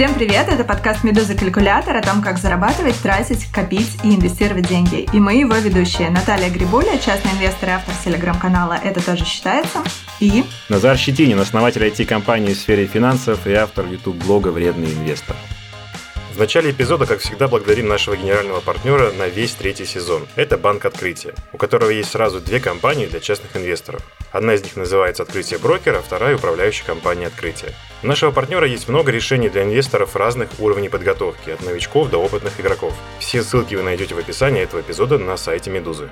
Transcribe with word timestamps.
Всем 0.00 0.14
привет! 0.14 0.48
Это 0.48 0.64
подкаст 0.64 1.04
«Медуза 1.04 1.34
Калькулятор» 1.34 1.94
о 1.94 2.00
том, 2.00 2.22
как 2.22 2.38
зарабатывать, 2.38 2.96
тратить, 3.02 3.44
копить 3.52 3.98
и 4.02 4.14
инвестировать 4.14 4.66
деньги. 4.66 5.06
И 5.12 5.20
мы 5.20 5.34
его 5.34 5.54
ведущие 5.56 6.08
Наталья 6.08 6.48
Грибуля, 6.48 6.96
частный 6.96 7.32
инвестор 7.32 7.68
и 7.68 7.72
автор 7.72 7.94
телеграм-канала 8.02 8.80
«Это 8.82 9.04
тоже 9.04 9.26
считается» 9.26 9.80
и... 10.18 10.44
Назар 10.70 10.96
Щетинин, 10.96 11.38
основатель 11.38 11.84
IT-компании 11.84 12.54
в 12.54 12.56
сфере 12.56 12.86
финансов 12.86 13.46
и 13.46 13.52
автор 13.52 13.84
YouTube-блога 13.84 14.48
«Вредный 14.48 14.90
инвестор». 14.90 15.36
В 16.32 16.38
начале 16.38 16.70
эпизода, 16.70 17.04
как 17.04 17.18
всегда, 17.18 17.46
благодарим 17.46 17.86
нашего 17.86 18.16
генерального 18.16 18.60
партнера 18.60 19.12
на 19.12 19.26
весь 19.28 19.52
третий 19.52 19.84
сезон. 19.84 20.26
Это 20.34 20.56
Банк 20.56 20.86
Открытия, 20.86 21.34
у 21.52 21.58
которого 21.58 21.90
есть 21.90 22.12
сразу 22.12 22.40
две 22.40 22.58
компании 22.58 23.04
для 23.04 23.20
частных 23.20 23.54
инвесторов. 23.54 24.00
Одна 24.32 24.54
из 24.54 24.62
них 24.62 24.76
называется 24.76 25.24
«Открытие 25.24 25.58
брокера», 25.58 26.00
вторая– 26.00 26.36
управляющая 26.36 26.86
компания 26.86 27.26
«Открытие». 27.26 27.72
У 28.02 28.06
нашего 28.06 28.30
партнера 28.30 28.66
есть 28.66 28.88
много 28.88 29.10
решений 29.10 29.48
для 29.48 29.64
инвесторов 29.64 30.14
разных 30.14 30.48
уровней 30.60 30.88
подготовки, 30.88 31.50
от 31.50 31.62
новичков 31.62 32.10
до 32.10 32.18
опытных 32.18 32.60
игроков. 32.60 32.94
Все 33.18 33.42
ссылки 33.42 33.74
вы 33.74 33.82
найдете 33.82 34.14
в 34.14 34.18
описании 34.18 34.62
этого 34.62 34.80
эпизода 34.80 35.18
на 35.18 35.36
сайте 35.36 35.70
«Медузы». 35.70 36.08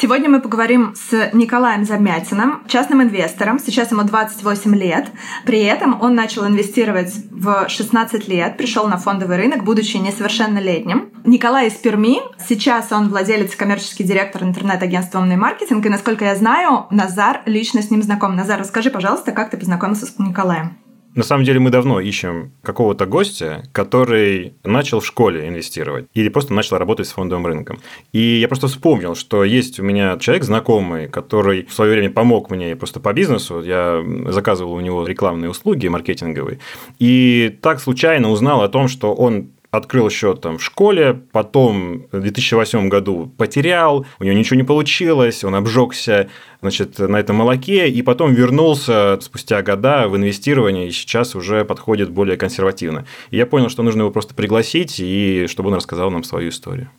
Сегодня 0.00 0.30
мы 0.30 0.40
поговорим 0.40 0.94
с 0.94 1.30
Николаем 1.32 1.84
Замятиным, 1.84 2.62
частным 2.66 3.02
инвестором. 3.02 3.58
Сейчас 3.58 3.90
ему 3.90 4.04
28 4.04 4.74
лет. 4.74 5.08
При 5.44 5.60
этом 5.60 6.00
он 6.00 6.14
начал 6.14 6.46
инвестировать 6.46 7.12
в 7.30 7.68
16 7.68 8.28
лет, 8.28 8.56
пришел 8.56 8.86
на 8.88 8.96
фондовый 8.96 9.36
рынок, 9.36 9.64
будучи 9.64 9.96
несовершеннолетним. 9.96 11.10
Николай 11.24 11.68
из 11.68 11.74
Перми. 11.74 12.18
Сейчас 12.48 12.90
он 12.92 13.10
владелец, 13.10 13.54
коммерческий 13.54 14.04
директор 14.04 14.42
интернет-агентства 14.42 15.18
«Умный 15.18 15.36
маркетинг». 15.36 15.84
И, 15.84 15.88
насколько 15.88 16.24
я 16.24 16.36
знаю, 16.36 16.86
Назар 16.90 17.42
лично 17.46 17.82
с 17.82 17.90
ним 17.90 18.02
знаком. 18.02 18.34
Назар, 18.34 18.60
расскажи, 18.60 18.90
пожалуйста, 18.90 19.32
как 19.32 19.50
ты 19.50 19.56
познакомился 19.56 20.06
с 20.06 20.18
Николаем? 20.18 20.78
На 21.14 21.24
самом 21.24 21.44
деле 21.44 21.60
мы 21.60 21.70
давно 21.70 22.00
ищем 22.00 22.52
какого-то 22.62 23.04
гостя, 23.04 23.62
который 23.72 24.54
начал 24.64 25.00
в 25.00 25.06
школе 25.06 25.46
инвестировать 25.46 26.06
или 26.14 26.30
просто 26.30 26.54
начал 26.54 26.78
работать 26.78 27.06
с 27.06 27.12
фондовым 27.12 27.46
рынком. 27.46 27.80
И 28.12 28.38
я 28.40 28.48
просто 28.48 28.66
вспомнил, 28.66 29.14
что 29.14 29.44
есть 29.44 29.78
у 29.78 29.82
меня 29.82 30.16
человек 30.18 30.44
знакомый, 30.44 31.08
который 31.08 31.66
в 31.66 31.72
свое 31.72 31.92
время 31.92 32.10
помог 32.10 32.50
мне 32.50 32.76
просто 32.76 32.98
по 32.98 33.12
бизнесу. 33.12 33.62
Я 33.62 34.02
заказывал 34.28 34.72
у 34.72 34.80
него 34.80 35.06
рекламные 35.06 35.50
услуги 35.50 35.86
маркетинговые. 35.86 36.60
И 36.98 37.58
так 37.60 37.80
случайно 37.80 38.30
узнал 38.30 38.62
о 38.62 38.68
том, 38.68 38.88
что 38.88 39.14
он 39.14 39.50
открыл 39.72 40.10
счет 40.10 40.42
там 40.42 40.58
в 40.58 40.62
школе, 40.62 41.14
потом 41.32 42.06
в 42.12 42.20
2008 42.20 42.88
году 42.90 43.32
потерял, 43.38 44.06
у 44.20 44.24
него 44.24 44.36
ничего 44.36 44.56
не 44.56 44.64
получилось, 44.64 45.42
он 45.44 45.54
обжегся 45.54 46.28
значит, 46.60 46.98
на 46.98 47.16
этом 47.16 47.36
молоке, 47.36 47.88
и 47.88 48.02
потом 48.02 48.34
вернулся 48.34 49.18
спустя 49.22 49.62
года 49.62 50.08
в 50.08 50.16
инвестирование, 50.16 50.88
и 50.88 50.92
сейчас 50.92 51.34
уже 51.34 51.64
подходит 51.64 52.10
более 52.10 52.36
консервативно. 52.36 53.06
И 53.30 53.38
я 53.38 53.46
понял, 53.46 53.70
что 53.70 53.82
нужно 53.82 54.02
его 54.02 54.10
просто 54.10 54.34
пригласить, 54.34 55.00
и 55.00 55.46
чтобы 55.48 55.70
он 55.70 55.76
рассказал 55.76 56.10
нам 56.10 56.22
свою 56.22 56.50
историю. 56.50 56.90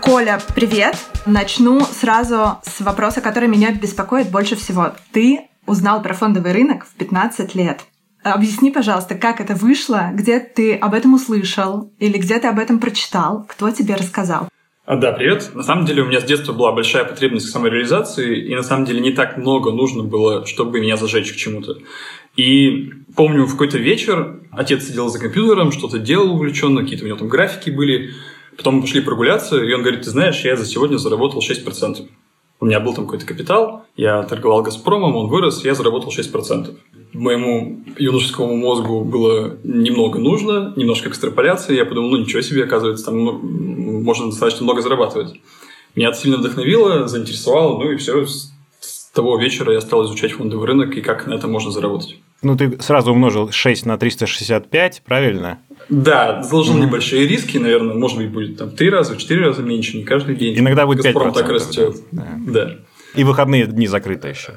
Коля, 0.00 0.40
привет! 0.54 0.96
Начну 1.26 1.80
сразу 1.80 2.58
с 2.62 2.80
вопроса, 2.82 3.20
который 3.20 3.48
меня 3.48 3.72
беспокоит 3.72 4.30
больше 4.30 4.54
всего. 4.54 4.92
Ты 5.12 5.48
узнал 5.66 6.02
про 6.02 6.14
фондовый 6.14 6.52
рынок 6.52 6.84
в 6.84 6.94
15 6.94 7.54
лет. 7.56 7.84
Объясни, 8.24 8.70
пожалуйста, 8.70 9.16
как 9.16 9.42
это 9.42 9.54
вышло, 9.54 10.08
где 10.14 10.40
ты 10.40 10.74
об 10.74 10.94
этом 10.94 11.12
услышал 11.12 11.92
или 11.98 12.16
где 12.16 12.38
ты 12.38 12.48
об 12.48 12.58
этом 12.58 12.78
прочитал, 12.78 13.44
кто 13.46 13.70
тебе 13.70 13.96
рассказал? 13.96 14.48
А, 14.86 14.96
да, 14.96 15.12
привет. 15.12 15.50
На 15.54 15.62
самом 15.62 15.84
деле 15.84 16.02
у 16.02 16.06
меня 16.06 16.20
с 16.20 16.24
детства 16.24 16.54
была 16.54 16.72
большая 16.72 17.04
потребность 17.04 17.46
к 17.46 17.50
самореализации, 17.50 18.48
и 18.48 18.54
на 18.54 18.62
самом 18.62 18.86
деле 18.86 19.00
не 19.00 19.12
так 19.12 19.36
много 19.36 19.72
нужно 19.72 20.04
было, 20.04 20.46
чтобы 20.46 20.80
меня 20.80 20.96
зажечь 20.96 21.34
к 21.34 21.36
чему-то. 21.36 21.76
И 22.34 22.92
помню, 23.14 23.44
в 23.44 23.52
какой-то 23.52 23.76
вечер 23.76 24.40
отец 24.52 24.86
сидел 24.86 25.10
за 25.10 25.18
компьютером, 25.18 25.70
что-то 25.70 25.98
делал 25.98 26.34
увлеченно, 26.34 26.80
какие-то 26.80 27.04
у 27.04 27.08
него 27.08 27.18
там 27.18 27.28
графики 27.28 27.68
были. 27.68 28.14
Потом 28.56 28.76
мы 28.76 28.80
пошли 28.82 29.02
прогуляться, 29.02 29.62
и 29.62 29.70
он 29.74 29.82
говорит, 29.82 30.02
ты 30.02 30.08
знаешь, 30.08 30.42
я 30.44 30.56
за 30.56 30.64
сегодня 30.64 30.96
заработал 30.96 31.42
6%. 31.42 32.08
У 32.60 32.64
меня 32.64 32.80
был 32.80 32.94
там 32.94 33.04
какой-то 33.04 33.26
капитал, 33.26 33.84
я 33.96 34.22
торговал 34.22 34.62
«Газпромом», 34.62 35.14
он 35.14 35.28
вырос, 35.28 35.62
я 35.62 35.74
заработал 35.74 36.10
6% 36.10 36.74
моему 37.14 37.82
юношескому 37.96 38.56
мозгу 38.56 39.04
было 39.04 39.56
немного 39.62 40.18
нужно, 40.18 40.72
немножко 40.76 41.08
экстраполяции. 41.08 41.76
Я 41.76 41.84
подумал, 41.84 42.10
ну 42.10 42.16
ничего 42.18 42.42
себе, 42.42 42.64
оказывается, 42.64 43.06
там 43.06 43.18
можно 43.18 44.26
достаточно 44.26 44.64
много 44.64 44.82
зарабатывать. 44.82 45.40
Меня 45.94 46.08
это 46.08 46.18
сильно 46.18 46.38
вдохновило, 46.38 47.06
заинтересовало, 47.06 47.78
ну 47.78 47.92
и 47.92 47.96
все. 47.96 48.26
С 48.26 49.10
того 49.14 49.38
вечера 49.38 49.72
я 49.72 49.80
стал 49.80 50.04
изучать 50.04 50.32
фондовый 50.32 50.66
рынок 50.66 50.96
и 50.96 51.00
как 51.00 51.26
на 51.26 51.34
это 51.34 51.46
можно 51.46 51.70
заработать. 51.70 52.18
Ну, 52.42 52.56
ты 52.56 52.78
сразу 52.82 53.12
умножил 53.12 53.50
6 53.50 53.86
на 53.86 53.96
365, 53.96 55.02
правильно? 55.04 55.60
Да, 55.88 56.42
заложил 56.42 56.76
mm-hmm. 56.76 56.86
небольшие 56.86 57.26
риски, 57.26 57.58
наверное, 57.58 57.94
может 57.94 58.18
быть, 58.18 58.30
будет 58.30 58.58
там 58.58 58.70
три 58.70 58.90
раза, 58.90 59.16
четыре 59.16 59.46
раза 59.46 59.62
меньше, 59.62 59.96
не 59.96 60.04
каждый 60.04 60.34
день. 60.34 60.58
Иногда 60.58 60.84
будет 60.84 61.06
5%. 61.06 61.12
Газпром 61.12 61.32
так 61.32 61.48
растет. 61.48 61.96
Да. 62.10 62.26
да. 62.46 62.76
И 63.14 63.24
выходные 63.24 63.66
дни 63.66 63.86
закрыты 63.86 64.28
еще. 64.28 64.52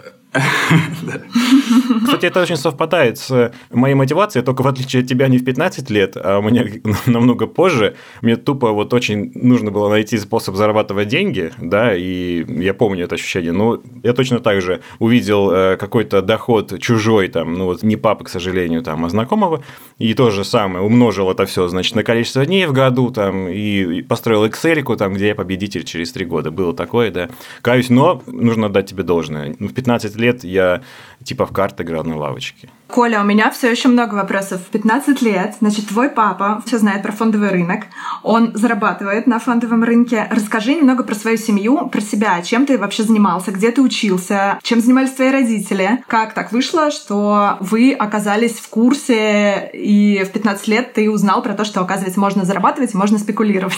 Кстати, 2.06 2.25
это 2.25 2.42
очень 2.42 2.58
совпадает 2.58 3.18
с 3.18 3.53
моей 3.72 3.96
мотивацией, 3.96 4.44
только 4.44 4.62
в 4.62 4.68
отличие 4.68 5.02
от 5.02 5.09
тебя 5.09 5.28
не 5.28 5.38
в 5.38 5.46
15 5.46 5.90
лет, 5.90 6.18
а 6.18 6.40
у 6.40 6.42
меня 6.42 6.66
намного 7.06 7.48
позже. 7.48 7.96
Мне 8.22 8.36
тупо 8.36 8.72
вот 8.72 8.94
очень 8.94 9.31
нужно 9.36 9.72
было 9.72 9.90
найти 9.90 10.18
способ 10.18 10.56
зарабатывать 10.56 11.08
деньги, 11.08 11.52
да, 11.59 11.96
и 11.96 12.46
я 12.62 12.74
помню 12.74 13.06
это 13.06 13.16
ощущение. 13.16 13.52
Но 13.52 13.81
я 14.03 14.14
точно 14.14 14.40
так 14.40 14.62
же 14.62 14.81
увидел 15.00 15.52
э, 15.52 15.78
какой-то 15.78 16.22
доход 16.22 16.80
чужой, 16.80 17.28
там, 17.28 17.53
ну 17.53 17.66
вот 17.66 17.84
не 17.84 17.96
папы, 17.96 18.26
к 18.26 18.30
сожалению, 18.30 18.84
там, 18.84 19.06
а 19.06 19.09
знакомого, 19.09 19.64
и 19.97 20.14
то 20.14 20.30
же 20.30 20.44
самое, 20.44 20.84
умножил 20.84 21.31
это 21.31 21.46
все, 21.46 21.68
значит, 21.68 21.96
на 21.96 22.03
количество 22.03 22.46
дней 22.46 22.66
в 22.66 22.74
году, 22.74 23.12
там, 23.12 23.47
и 23.47 24.02
построил 24.02 24.46
Excel, 24.46 24.96
там, 24.97 25.14
где 25.14 25.28
я 25.28 25.36
победитель 25.36 25.84
через 25.84 26.12
три 26.12 26.26
года. 26.26 26.52
Было 26.52 26.74
такое, 26.74 27.12
да. 27.12 27.30
Каюсь, 27.62 27.90
но 27.90 28.22
нужно 28.28 28.70
дать 28.70 28.88
тебе 28.88 29.03
должное. 29.03 29.56
В 29.59 29.74
15 29.74 30.16
лет 30.18 30.27
я 30.44 30.82
типа 31.24 31.46
в 31.46 31.54
карты 31.54 31.84
играл 31.84 32.04
на 32.04 32.18
лавочке. 32.18 32.70
Коля, 32.88 33.22
у 33.22 33.25
меня 33.25 33.52
все 33.52 33.70
еще 33.70 33.90
много 33.90 34.16
вопросов. 34.16 34.62
15 34.72 35.22
лет, 35.22 35.56
значит, 35.59 35.88
твой 35.88 36.09
папа 36.09 36.64
все 36.66 36.78
знает 36.78 37.03
про 37.03 37.12
фондовый 37.12 37.50
рынок, 37.50 37.84
он 38.24 38.52
зарабатывает 38.56 39.28
на 39.28 39.40
фондовом 39.40 39.84
рынке. 39.84 40.28
Расскажи 40.31 40.75
немного 40.75 41.03
про 41.03 41.14
свою 41.14 41.38
семью, 41.38 41.90
про 41.90 42.02
себя. 42.02 42.42
Чем 42.42 42.66
ты 42.66 42.78
вообще 42.78 43.03
занимался, 43.03 43.52
где 43.52 43.72
ты 43.72 43.81
учился, 43.81 44.59
чем 44.64 44.80
занимались 44.80 45.12
твои 45.12 45.31
родители. 45.31 46.03
Как 46.08 46.34
так 46.34 46.52
вышло, 46.52 46.90
что 46.92 47.58
вы 47.59 47.94
оказались 47.94 48.53
в 48.59 48.70
курсе, 48.70 49.70
и 49.74 50.24
в 50.24 50.31
15 50.31 50.68
лет 50.68 50.94
ты 50.94 51.09
узнал 51.12 51.44
про 51.44 51.53
то, 51.53 51.66
что, 51.66 51.81
оказывается, 51.81 52.20
можно 52.20 52.46
зарабатывать 52.46 52.94
можно 52.94 53.20
спекулировать? 53.20 53.78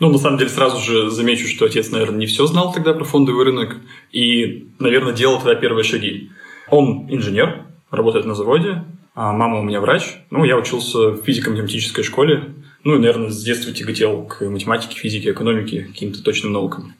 Ну, 0.00 0.10
на 0.10 0.18
самом 0.18 0.38
деле, 0.38 0.48
сразу 0.48 0.80
же 0.80 1.10
замечу, 1.10 1.48
что 1.48 1.64
отец, 1.64 1.90
наверное, 1.90 2.20
не 2.20 2.26
все 2.26 2.46
знал 2.46 2.72
тогда 2.72 2.92
про 2.92 3.04
фондовый 3.04 3.44
рынок 3.44 3.78
и, 4.12 4.68
наверное, 4.78 5.12
делал 5.12 5.38
тогда 5.38 5.56
первые 5.56 5.82
шаги. 5.82 6.30
Он 6.70 7.08
инженер, 7.10 7.67
работает 7.90 8.26
на 8.26 8.34
заводе, 8.34 8.84
а 9.14 9.32
мама 9.32 9.60
у 9.60 9.62
меня 9.62 9.80
врач. 9.80 10.18
Ну, 10.30 10.44
я 10.44 10.56
учился 10.56 11.10
в 11.10 11.22
физико-математической 11.24 12.02
школе. 12.02 12.54
Ну, 12.84 12.94
и, 12.94 12.98
наверное, 12.98 13.30
с 13.30 13.42
детства 13.42 13.72
тяготел 13.72 14.22
к 14.22 14.48
математике, 14.48 14.96
физике, 14.96 15.32
экономике, 15.32 15.82
каким-то 15.82 16.22
точным 16.22 16.52
наукам. 16.52 16.94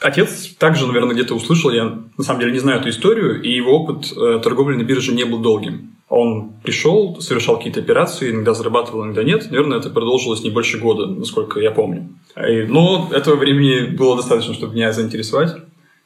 Отец 0.00 0.54
также, 0.58 0.86
наверное, 0.86 1.14
где-то 1.14 1.34
услышал, 1.34 1.70
я 1.70 1.98
на 2.16 2.24
самом 2.24 2.40
деле 2.40 2.52
не 2.52 2.58
знаю 2.58 2.80
эту 2.80 2.90
историю, 2.90 3.42
и 3.42 3.50
его 3.50 3.72
опыт 3.72 4.12
э, 4.12 4.40
торговли 4.42 4.76
на 4.76 4.82
бирже 4.82 5.14
не 5.14 5.24
был 5.24 5.38
долгим. 5.38 5.96
Он 6.08 6.52
пришел, 6.62 7.20
совершал 7.20 7.56
какие-то 7.56 7.80
операции, 7.80 8.30
иногда 8.30 8.54
зарабатывал, 8.54 9.04
иногда 9.04 9.24
нет. 9.24 9.50
Наверное, 9.50 9.78
это 9.78 9.90
продолжилось 9.90 10.42
не 10.42 10.50
больше 10.50 10.78
года, 10.78 11.06
насколько 11.06 11.58
я 11.58 11.70
помню. 11.70 12.08
Но 12.36 13.08
этого 13.12 13.36
времени 13.36 13.96
было 13.96 14.16
достаточно, 14.16 14.54
чтобы 14.54 14.74
меня 14.74 14.92
заинтересовать 14.92 15.56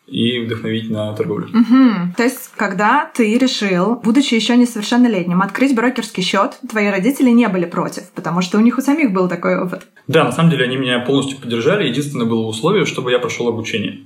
и 0.08 0.41
вдохновить 0.41 0.91
на 0.91 1.12
торговлю. 1.14 1.48
Угу. 1.48 2.14
То 2.16 2.22
есть, 2.22 2.50
когда 2.56 3.10
ты 3.14 3.37
решил, 3.38 3.96
будучи 3.96 4.34
еще 4.34 4.56
несовершеннолетним, 4.56 5.43
открыть 5.43 5.75
брокерский 5.75 6.22
счет, 6.22 6.58
твои 6.69 6.88
родители 6.88 7.31
не 7.31 7.49
были 7.49 7.66
против, 7.66 8.10
потому 8.14 8.40
что 8.40 8.58
у 8.58 8.60
них 8.60 8.78
у 8.78 8.81
самих 8.81 9.12
был 9.12 9.28
такой 9.28 9.58
опыт. 9.58 9.87
Да, 10.06 10.25
на 10.25 10.32
самом 10.32 10.50
деле 10.50 10.64
они 10.64 10.76
меня 10.76 11.00
полностью 11.00 11.38
поддержали. 11.38 11.88
Единственное 11.88 12.26
было 12.26 12.46
условие, 12.46 12.87
чтобы 12.87 13.10
я 13.10 13.19
прошел 13.19 13.49
обучение. 13.49 14.00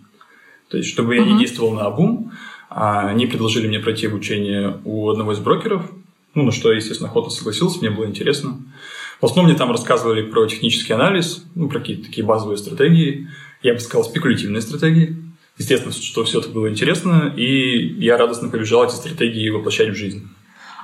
То 0.69 0.78
есть, 0.78 0.88
чтобы 0.88 1.14
я 1.14 1.22
угу. 1.22 1.31
не 1.31 1.38
действовал 1.38 1.72
на 1.72 1.87
обум, 1.87 2.32
а 2.69 3.08
они 3.08 3.26
предложили 3.26 3.69
мне 3.69 3.78
пройти 3.78 4.06
обучение 4.06 4.78
у 4.84 5.08
одного 5.10 5.32
из 5.32 5.38
брокеров, 5.38 5.90
ну, 6.34 6.44
на 6.44 6.52
что 6.52 6.70
я, 6.70 6.76
естественно, 6.76 7.10
охотно 7.10 7.31
согласился, 7.31 7.78
мне 7.81 7.90
было 7.90 8.06
интересно. 8.06 8.56
В 9.20 9.26
основном 9.26 9.50
мне 9.50 9.58
там 9.58 9.70
рассказывали 9.70 10.22
про 10.22 10.46
технический 10.46 10.94
анализ, 10.94 11.44
ну, 11.54 11.69
про 11.69 11.78
какие-то 11.78 12.06
такие 12.06 12.26
базовые 12.26 12.56
стратегии, 12.56 13.28
я 13.62 13.75
бы 13.75 13.81
сказал, 13.81 14.04
спекулятивные 14.04 14.62
стратегии. 14.62 15.16
Естественно, 15.62 15.93
что 15.93 16.25
все 16.25 16.41
это 16.41 16.49
было 16.49 16.69
интересно, 16.69 17.32
и 17.37 17.94
я 18.05 18.17
радостно 18.17 18.49
побежал 18.49 18.85
эти 18.85 18.94
стратегии 18.94 19.49
воплощать 19.49 19.91
в 19.91 19.94
жизнь. 19.94 20.29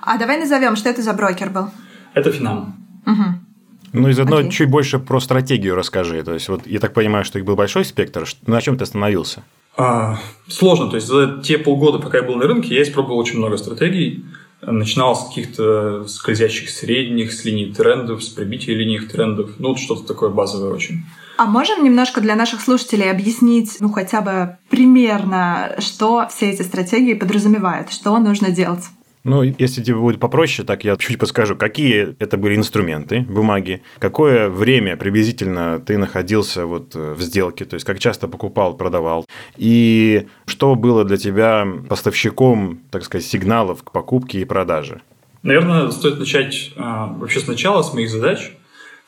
А 0.03 0.17
давай 0.19 0.39
назовем, 0.39 0.77
что 0.77 0.89
это 0.89 1.03
за 1.03 1.13
брокер 1.15 1.51
был? 1.51 1.71
Это 2.15 2.31
Финам. 2.31 2.77
Угу. 3.05 3.25
Ну 3.95 4.09
и 4.09 4.13
заодно 4.13 4.37
Окей. 4.37 4.53
чуть 4.53 4.71
больше 4.71 5.01
про 5.01 5.19
стратегию 5.19 5.75
расскажи. 5.75 6.23
То 6.23 6.33
есть, 6.33 6.49
вот 6.49 6.65
я 6.65 6.79
так 6.79 6.95
понимаю, 6.95 7.25
что 7.25 7.41
их 7.41 7.45
был 7.45 7.57
большой 7.57 7.85
спектр. 7.85 8.25
На 8.47 8.61
чем 8.61 8.79
ты 8.79 8.85
остановился? 8.85 9.43
А, 9.77 10.21
сложно. 10.47 10.89
То 10.91 10.95
есть 10.95 11.09
за 11.09 11.41
те 11.43 11.59
полгода, 11.59 11.99
пока 11.99 12.19
я 12.19 12.23
был 12.23 12.37
на 12.37 12.47
рынке, 12.47 12.77
я 12.77 12.83
испробовал 12.83 13.19
очень 13.19 13.39
много 13.39 13.57
стратегий. 13.57 14.25
Начинал 14.63 15.17
с 15.17 15.27
каких-то 15.27 16.07
скользящих 16.07 16.71
средних, 16.71 17.33
с 17.33 17.45
линий 17.45 17.73
трендов, 17.73 18.23
с 18.23 18.29
пробития 18.29 18.77
линий 18.77 19.01
трендов. 19.01 19.51
Ну, 19.59 19.71
вот 19.71 19.81
что-то 19.81 20.07
такое 20.07 20.31
базовое 20.31 20.73
очень. 20.73 21.03
А 21.39 21.47
можем 21.47 21.85
немножко 21.85 22.21
для 22.21 22.35
наших 22.35 22.61
слушателей 22.61 23.09
объяснить, 23.09 23.77
ну, 23.79 23.91
хотя 23.91 24.23
бы 24.23 24.59
примерно, 24.71 25.77
что 25.79 26.27
все 26.29 26.51
эти 26.51 26.63
стратегии 26.63 27.15
подразумевают, 27.15 27.93
что 27.93 28.19
нужно 28.19 28.51
делать? 28.51 28.85
Ну, 29.23 29.43
если 29.45 29.81
тебе 29.85 29.99
будет 29.99 30.19
попроще, 30.19 30.67
так 30.67 30.83
я 30.83 30.97
чуть 30.97 31.17
подскажу, 31.17 31.55
какие 31.55 32.17
это 32.19 32.37
были 32.39 32.57
инструменты, 32.57 33.21
бумаги, 33.21 33.83
какое 34.01 34.49
время 34.49 34.97
приблизительно 34.97 35.79
ты 35.79 35.97
находился 35.97 36.67
вот 36.67 36.97
э, 36.97 37.15
в 37.15 37.23
сделке, 37.23 37.65
то 37.67 37.75
есть 37.75 37.87
как 37.87 38.01
часто 38.01 38.27
покупал, 38.27 38.77
продавал, 38.77 39.25
и 39.57 40.27
что 40.47 40.75
было 40.75 41.05
для 41.05 41.19
тебя 41.19 41.65
поставщиком, 41.89 42.81
так 42.91 43.05
сказать, 43.05 43.25
сигналов 43.25 43.85
к 43.85 43.93
покупке 43.93 44.41
и 44.41 44.45
продаже? 44.45 45.03
Наверное, 45.45 45.89
стоит 45.93 46.19
начать 46.19 46.73
а, 46.77 47.07
вообще 47.07 47.39
сначала 47.39 47.83
с 47.83 47.95
моих 47.95 48.11
задач. 48.11 48.58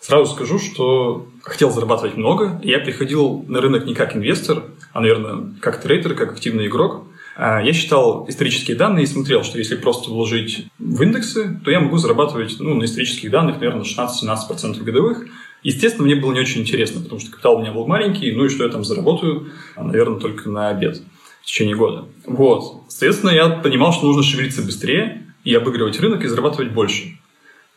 Сразу 0.00 0.32
скажу, 0.32 0.58
что 0.58 1.26
хотел 1.42 1.70
зарабатывать 1.70 2.16
много. 2.16 2.58
Я 2.64 2.78
приходил 2.78 3.44
на 3.46 3.60
рынок 3.60 3.84
не 3.84 3.94
как 3.94 4.16
инвестор, 4.16 4.64
а, 4.92 5.00
наверное, 5.00 5.54
как 5.60 5.82
трейдер, 5.82 6.14
как 6.14 6.32
активный 6.32 6.68
игрок. 6.68 7.04
А, 7.36 7.60
я 7.62 7.74
считал 7.74 8.26
исторические 8.26 8.78
данные 8.78 9.04
и 9.04 9.06
смотрел, 9.06 9.44
что 9.44 9.58
если 9.58 9.76
просто 9.76 10.10
вложить 10.10 10.66
в 10.78 11.02
индексы, 11.02 11.60
то 11.62 11.70
я 11.70 11.80
могу 11.80 11.98
зарабатывать 11.98 12.56
ну, 12.60 12.74
на 12.74 12.84
исторических 12.84 13.30
данных, 13.30 13.60
наверное, 13.60 13.84
16-17% 13.84 14.82
годовых. 14.82 15.26
Естественно, 15.62 16.06
мне 16.06 16.16
было 16.16 16.32
не 16.32 16.40
очень 16.40 16.62
интересно, 16.62 17.02
потому 17.02 17.20
что 17.20 17.30
капитал 17.30 17.56
у 17.56 17.60
меня 17.60 17.72
был 17.72 17.86
маленький, 17.86 18.32
ну 18.32 18.46
и 18.46 18.48
что 18.48 18.64
я 18.64 18.70
там 18.70 18.84
заработаю, 18.84 19.50
а, 19.76 19.84
наверное, 19.84 20.18
только 20.18 20.48
на 20.48 20.70
обед 20.70 21.02
в 21.42 21.46
течение 21.46 21.76
года. 21.76 22.06
Вот. 22.24 22.84
Соответственно, 22.88 23.30
я 23.30 23.48
понимал, 23.50 23.92
что 23.92 24.06
нужно 24.06 24.22
шевелиться 24.22 24.62
быстрее 24.62 25.26
и 25.44 25.54
обыгрывать 25.54 26.00
рынок 26.00 26.24
и 26.24 26.28
зарабатывать 26.28 26.72
больше. 26.72 27.18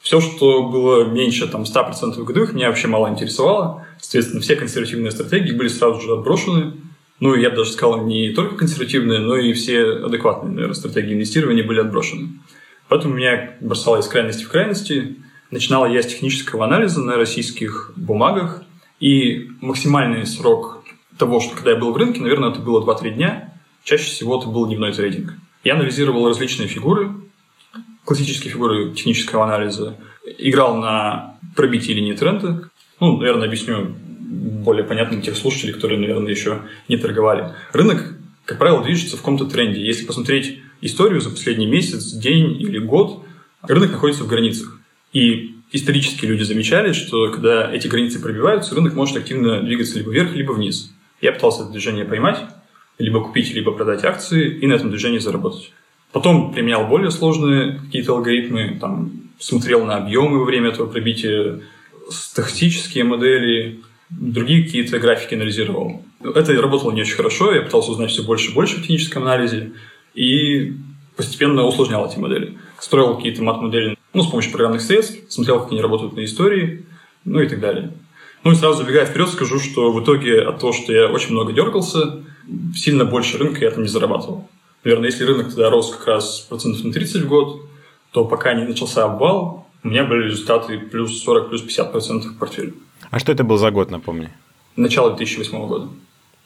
Все, 0.03 0.19
что 0.19 0.63
было 0.63 1.05
меньше 1.05 1.47
там, 1.47 1.63
100% 1.63 2.21
годовых, 2.23 2.53
меня 2.53 2.67
вообще 2.67 2.87
мало 2.87 3.07
интересовало. 3.07 3.87
Соответственно, 3.99 4.41
все 4.41 4.57
консервативные 4.57 5.11
стратегии 5.11 5.53
были 5.53 5.69
сразу 5.69 6.01
же 6.01 6.11
отброшены, 6.13 6.73
ну, 7.19 7.35
я 7.35 7.51
бы 7.51 7.55
даже 7.55 7.71
сказал, 7.71 8.05
не 8.05 8.31
только 8.31 8.55
консервативные, 8.55 9.19
но 9.19 9.37
и 9.37 9.53
все 9.53 10.03
адекватные, 10.03 10.51
наверное, 10.51 10.73
стратегии 10.73 11.13
инвестирования 11.13 11.65
были 11.65 11.79
отброшены. 11.79 12.31
Поэтому 12.89 13.13
меня 13.13 13.55
бросало 13.61 14.01
из 14.01 14.07
крайности 14.07 14.43
в 14.43 14.49
крайности. 14.49 15.15
Начинала 15.49 15.85
я 15.85 16.03
с 16.03 16.07
технического 16.07 16.65
анализа 16.65 17.01
на 17.01 17.15
российских 17.15 17.93
бумагах, 17.95 18.63
и 18.99 19.49
максимальный 19.61 20.25
срок 20.25 20.83
того, 21.17 21.39
что 21.39 21.55
когда 21.55 21.71
я 21.71 21.77
был 21.77 21.93
в 21.93 21.97
рынке, 21.97 22.19
наверное, 22.19 22.49
это 22.49 22.59
было 22.59 22.83
2-3 22.83 23.11
дня. 23.11 23.53
Чаще 23.85 24.03
всего 24.03 24.37
это 24.37 24.49
был 24.49 24.65
дневной 24.67 24.91
трейдинг. 24.91 25.33
Я 25.63 25.75
анализировал 25.75 26.27
различные 26.27 26.67
фигуры, 26.67 27.11
классические 28.05 28.51
фигуры 28.51 28.93
технического 28.93 29.43
анализа, 29.43 29.97
играл 30.37 30.77
на 30.77 31.37
пробитии 31.55 31.91
линии 31.91 32.13
тренда. 32.13 32.69
Ну, 32.99 33.17
наверное, 33.17 33.47
объясню 33.47 33.95
более 34.63 34.83
понятно 34.83 35.21
тех 35.21 35.35
слушателей, 35.35 35.73
которые, 35.73 35.99
наверное, 35.99 36.31
еще 36.31 36.61
не 36.87 36.97
торговали. 36.97 37.53
Рынок, 37.71 38.17
как 38.45 38.57
правило, 38.57 38.83
движется 38.83 39.15
в 39.15 39.19
каком-то 39.19 39.45
тренде. 39.45 39.85
Если 39.85 40.05
посмотреть 40.05 40.59
историю 40.81 41.21
за 41.21 41.29
последний 41.29 41.67
месяц, 41.67 42.11
день 42.13 42.59
или 42.61 42.77
год, 42.77 43.23
рынок 43.61 43.91
находится 43.91 44.23
в 44.23 44.27
границах. 44.27 44.79
И 45.11 45.55
исторически 45.71 46.25
люди 46.25 46.43
замечали, 46.43 46.93
что 46.93 47.31
когда 47.31 47.71
эти 47.71 47.87
границы 47.87 48.19
пробиваются, 48.21 48.75
рынок 48.75 48.95
может 48.95 49.17
активно 49.17 49.61
двигаться 49.61 49.97
либо 49.97 50.11
вверх, 50.11 50.33
либо 50.33 50.51
вниз. 50.53 50.91
Я 51.21 51.31
пытался 51.31 51.63
это 51.63 51.71
движение 51.71 52.05
поймать, 52.05 52.39
либо 52.97 53.23
купить, 53.23 53.53
либо 53.53 53.71
продать 53.71 54.03
акции 54.03 54.57
и 54.59 54.67
на 54.67 54.73
этом 54.73 54.89
движении 54.89 55.19
заработать. 55.19 55.71
Потом 56.13 56.53
применял 56.53 56.85
более 56.85 57.09
сложные 57.09 57.79
какие-то 57.79 58.13
алгоритмы, 58.13 58.77
там, 58.79 59.11
смотрел 59.39 59.83
на 59.83 59.97
объемы 59.97 60.45
время 60.45 60.69
этого 60.69 60.87
пробития, 60.87 61.59
стахастические 62.09 63.03
модели, 63.03 63.81
другие 64.11 64.63
какие-то 64.63 64.99
графики 64.99 65.33
анализировал. 65.33 66.03
Это 66.23 66.53
работало 66.61 66.91
не 66.91 67.01
очень 67.01 67.15
хорошо, 67.15 67.51
я 67.51 67.63
пытался 67.63 67.91
узнать 67.91 68.11
все 68.11 68.21
больше 68.21 68.51
и 68.51 68.53
больше 68.53 68.77
в 68.77 68.81
техническом 68.81 69.23
анализе 69.23 69.73
и 70.13 70.73
постепенно 71.17 71.63
усложнял 71.63 72.07
эти 72.07 72.19
модели. 72.19 72.59
Строил 72.79 73.15
какие-то 73.15 73.41
мат-модели 73.41 73.97
ну, 74.13 74.21
с 74.21 74.29
помощью 74.29 74.51
программных 74.51 74.81
средств, 74.81 75.17
смотрел, 75.29 75.61
как 75.61 75.71
они 75.71 75.81
работают 75.81 76.15
на 76.15 76.23
истории, 76.23 76.85
ну 77.25 77.41
и 77.41 77.47
так 77.47 77.59
далее. 77.59 77.91
Ну 78.43 78.51
и 78.51 78.55
сразу 78.55 78.83
забегая 78.83 79.07
вперед, 79.07 79.29
скажу, 79.29 79.59
что 79.59 79.91
в 79.91 80.03
итоге 80.03 80.41
от 80.41 80.59
того, 80.59 80.73
что 80.73 80.93
я 80.93 81.07
очень 81.07 81.31
много 81.31 81.53
дергался, 81.53 82.21
сильно 82.75 83.03
больше 83.03 83.39
рынка 83.39 83.65
я 83.65 83.71
там 83.71 83.81
не 83.81 83.89
зарабатывал. 83.89 84.47
Наверное, 84.83 85.09
если 85.09 85.23
рынок 85.23 85.47
тогда 85.47 85.69
рос 85.69 85.95
как 85.95 86.07
раз 86.07 86.39
процентов 86.41 86.83
на 86.83 86.91
30 86.91 87.23
в 87.23 87.27
год, 87.27 87.61
то 88.11 88.25
пока 88.25 88.53
не 88.53 88.63
начался 88.63 89.05
обвал, 89.05 89.67
у 89.83 89.87
меня 89.87 90.03
были 90.03 90.25
результаты 90.25 90.79
плюс 90.79 91.23
40, 91.23 91.49
плюс 91.49 91.61
50 91.61 91.91
процентов 91.91 92.31
в 92.31 92.37
портфеле. 92.37 92.73
А 93.09 93.19
что 93.19 93.31
это 93.31 93.43
был 93.43 93.57
за 93.57 93.71
год, 93.71 93.91
напомни? 93.91 94.29
Начало 94.75 95.15
2008 95.15 95.67
года. 95.67 95.89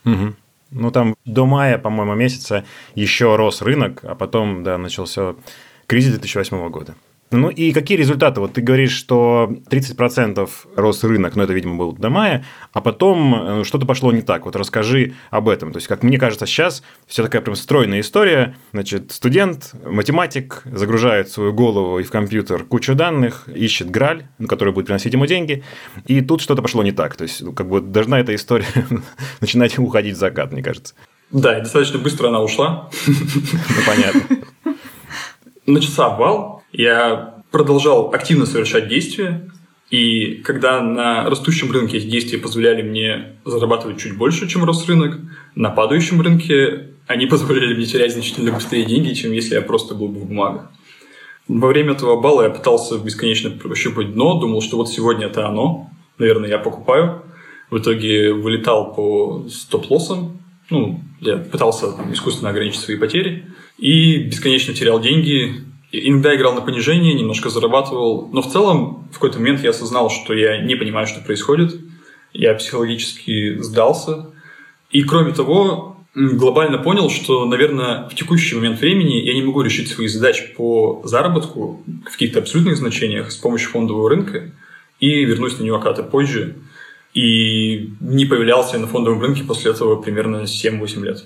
Угу. 0.06 0.34
Ну, 0.72 0.92
там 0.92 1.16
до 1.26 1.46
мая, 1.46 1.78
по-моему, 1.78 2.14
месяца 2.14 2.66
еще 2.96 3.36
рос 3.36 3.62
рынок, 3.62 4.02
а 4.04 4.16
потом, 4.16 4.64
да, 4.64 4.78
начался 4.78 5.36
кризис 5.86 6.12
2008 6.12 6.70
года. 6.70 6.96
Ну 7.30 7.50
и 7.50 7.74
какие 7.74 7.98
результаты? 7.98 8.40
Вот 8.40 8.54
ты 8.54 8.62
говоришь, 8.62 8.94
что 8.94 9.52
30% 9.70 10.50
рос 10.76 11.04
рынок, 11.04 11.36
но 11.36 11.44
это, 11.44 11.52
видимо, 11.52 11.76
было 11.76 11.94
до 11.94 12.10
мая, 12.10 12.46
а 12.72 12.80
потом 12.80 13.60
э, 13.60 13.64
что-то 13.66 13.86
пошло 13.86 14.14
не 14.14 14.22
так. 14.22 14.46
Вот 14.46 14.56
расскажи 14.56 15.14
об 15.30 15.50
этом. 15.50 15.74
То 15.74 15.78
есть, 15.78 15.88
как 15.88 16.04
мне 16.04 16.18
кажется, 16.18 16.46
сейчас 16.46 16.84
все 17.06 17.24
такая 17.24 17.42
прям 17.42 17.58
стройная 17.58 18.00
история. 18.00 18.56
Значит, 18.72 19.12
студент, 19.12 19.74
математик 19.86 20.62
загружает 20.64 21.30
свою 21.30 21.52
голову 21.52 22.00
и 22.00 22.04
в 22.04 22.12
компьютер 22.12 22.64
кучу 22.64 22.96
данных, 22.96 23.50
ищет 23.54 23.92
граль, 23.92 24.28
который 24.48 24.74
будет 24.74 24.86
приносить 24.86 25.12
ему 25.12 25.26
деньги, 25.26 25.64
и 26.06 26.22
тут 26.22 26.40
что-то 26.40 26.62
пошло 26.62 26.82
не 26.82 26.94
так. 26.94 27.18
То 27.18 27.24
есть, 27.24 27.42
ну, 27.42 27.52
как 27.52 27.68
бы 27.68 27.82
должна 27.82 28.22
эта 28.22 28.34
история 28.34 28.68
начинать 29.42 29.78
уходить 29.78 30.16
в 30.16 30.20
закат, 30.20 30.54
мне 30.54 30.64
кажется. 30.64 30.94
Да, 31.32 31.58
и 31.58 31.62
достаточно 31.62 32.00
быстро 32.00 32.30
она 32.30 32.42
ушла. 32.42 32.90
Ну, 33.06 33.14
понятно. 33.86 34.22
Начался 35.66 36.06
обвал, 36.06 36.57
я 36.78 37.44
продолжал 37.50 38.14
активно 38.14 38.46
совершать 38.46 38.88
действия, 38.88 39.50
и 39.90 40.36
когда 40.46 40.80
на 40.80 41.28
растущем 41.28 41.72
рынке 41.72 41.98
эти 41.98 42.06
действия 42.06 42.38
позволяли 42.38 42.84
мне 42.84 43.38
зарабатывать 43.46 44.00
чуть 44.00 44.16
больше, 44.16 44.48
чем 44.48 44.64
рос 44.64 44.88
рынок, 44.88 45.18
на 45.56 45.72
падающем 45.72 46.22
рынке 46.22 46.92
они 47.08 47.26
позволяли 47.28 47.74
мне 47.74 47.86
терять 47.86 48.14
значительно 48.14 48.52
быстрее 48.52 48.86
деньги, 48.86 49.14
чем 49.14 49.32
если 49.32 49.56
я 49.56 49.62
просто 49.62 49.96
был 49.96 50.10
бы 50.10 50.20
в 50.20 50.26
бумагах. 50.28 50.72
Во 51.48 51.68
время 51.70 51.94
этого 51.94 52.22
балла 52.22 52.44
я 52.44 52.50
пытался 52.52 53.00
бесконечно 53.00 53.50
прощупать 53.50 54.14
дно, 54.14 54.40
думал, 54.40 54.62
что 54.62 54.78
вот 54.78 54.90
сегодня 54.90 55.28
это 55.28 55.48
оно, 55.48 55.90
наверное, 56.20 56.50
я 56.50 56.60
покупаю. 56.60 57.24
В 57.72 57.80
итоге 57.80 58.34
вылетал 58.34 58.94
по 58.94 59.48
стоп-лоссам, 59.50 60.40
ну, 60.70 61.02
я 61.22 61.38
пытался 61.38 61.88
искусственно 62.12 62.52
ограничить 62.52 62.82
свои 62.82 62.98
потери 62.98 63.46
и 63.78 64.18
бесконечно 64.18 64.74
терял 64.74 65.00
деньги, 65.00 65.66
Иногда 65.92 66.36
играл 66.36 66.54
на 66.54 66.62
понижение, 66.62 67.14
немножко 67.14 67.50
зарабатывал, 67.50 68.30
но 68.34 68.42
в 68.42 68.52
целом 68.52 69.08
в 69.12 69.14
какой-то 69.14 69.40
момент 69.40 69.64
я 69.64 69.70
осознал, 69.70 70.10
что 70.10 70.34
я 70.34 70.62
не 70.62 70.76
понимаю, 70.76 71.08
что 71.08 71.22
происходит. 71.22 71.80
Я 72.34 72.54
психологически 72.56 73.60
сдался. 73.62 74.32
И 74.92 75.04
кроме 75.04 75.32
того, 75.34 75.98
глобально 76.14 76.78
понял, 76.80 77.10
что, 77.10 77.46
наверное, 77.46 78.10
в 78.10 78.16
текущий 78.16 78.56
момент 78.56 78.82
времени 78.82 79.16
я 79.16 79.34
не 79.34 79.44
могу 79.44 79.62
решить 79.62 79.90
свои 79.90 80.08
задачи 80.08 80.54
по 80.56 81.02
заработку 81.06 81.84
в 82.06 82.12
каких-то 82.12 82.40
абсолютных 82.40 82.78
значениях 82.78 83.32
с 83.32 83.38
помощью 83.38 83.70
фондового 83.70 84.10
рынка 84.10 84.52
и 85.00 85.24
вернусь 85.24 85.58
на 85.58 85.64
него 85.64 85.80
когда-то 85.80 86.04
позже. 86.04 86.56
И 87.14 87.92
не 88.02 88.26
появлялся 88.26 88.78
на 88.78 88.88
фондовом 88.88 89.22
рынке 89.22 89.44
после 89.44 89.72
этого 89.72 90.02
примерно 90.02 90.44
7-8 90.44 91.04
лет. 91.04 91.26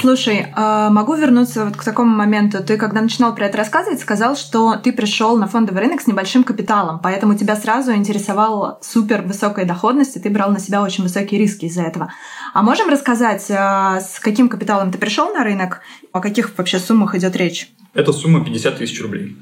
Слушай, 0.00 0.46
а 0.54 0.90
могу 0.90 1.14
вернуться 1.14 1.66
вот 1.66 1.76
к 1.76 1.84
такому 1.84 2.14
моменту. 2.16 2.62
Ты, 2.64 2.76
когда 2.76 3.02
начинал 3.02 3.34
про 3.34 3.46
это 3.46 3.58
рассказывать, 3.58 4.00
сказал, 4.00 4.34
что 4.34 4.76
ты 4.76 4.92
пришел 4.92 5.36
на 5.36 5.46
фондовый 5.46 5.82
рынок 5.82 6.00
с 6.00 6.06
небольшим 6.06 6.44
капиталом, 6.44 6.98
поэтому 7.02 7.36
тебя 7.36 7.56
сразу 7.56 7.92
интересовала 7.92 8.78
супер 8.82 9.22
высокая 9.22 9.64
доходность, 9.64 10.16
и 10.16 10.20
ты 10.20 10.30
брал 10.30 10.50
на 10.50 10.58
себя 10.58 10.82
очень 10.82 11.04
высокие 11.04 11.40
риски 11.40 11.66
из-за 11.66 11.82
этого. 11.82 12.12
А 12.52 12.62
можем 12.62 12.88
рассказать, 12.88 13.46
а, 13.50 14.00
с 14.00 14.18
каким 14.18 14.48
капиталом 14.48 14.90
ты 14.90 14.98
пришел 14.98 15.32
на 15.32 15.44
рынок, 15.44 15.82
о 16.12 16.20
каких 16.20 16.56
вообще 16.56 16.78
суммах 16.78 17.14
идет 17.14 17.36
речь? 17.36 17.70
Это 17.94 18.12
сумма 18.12 18.44
50 18.44 18.78
тысяч 18.78 19.00
рублей. 19.02 19.36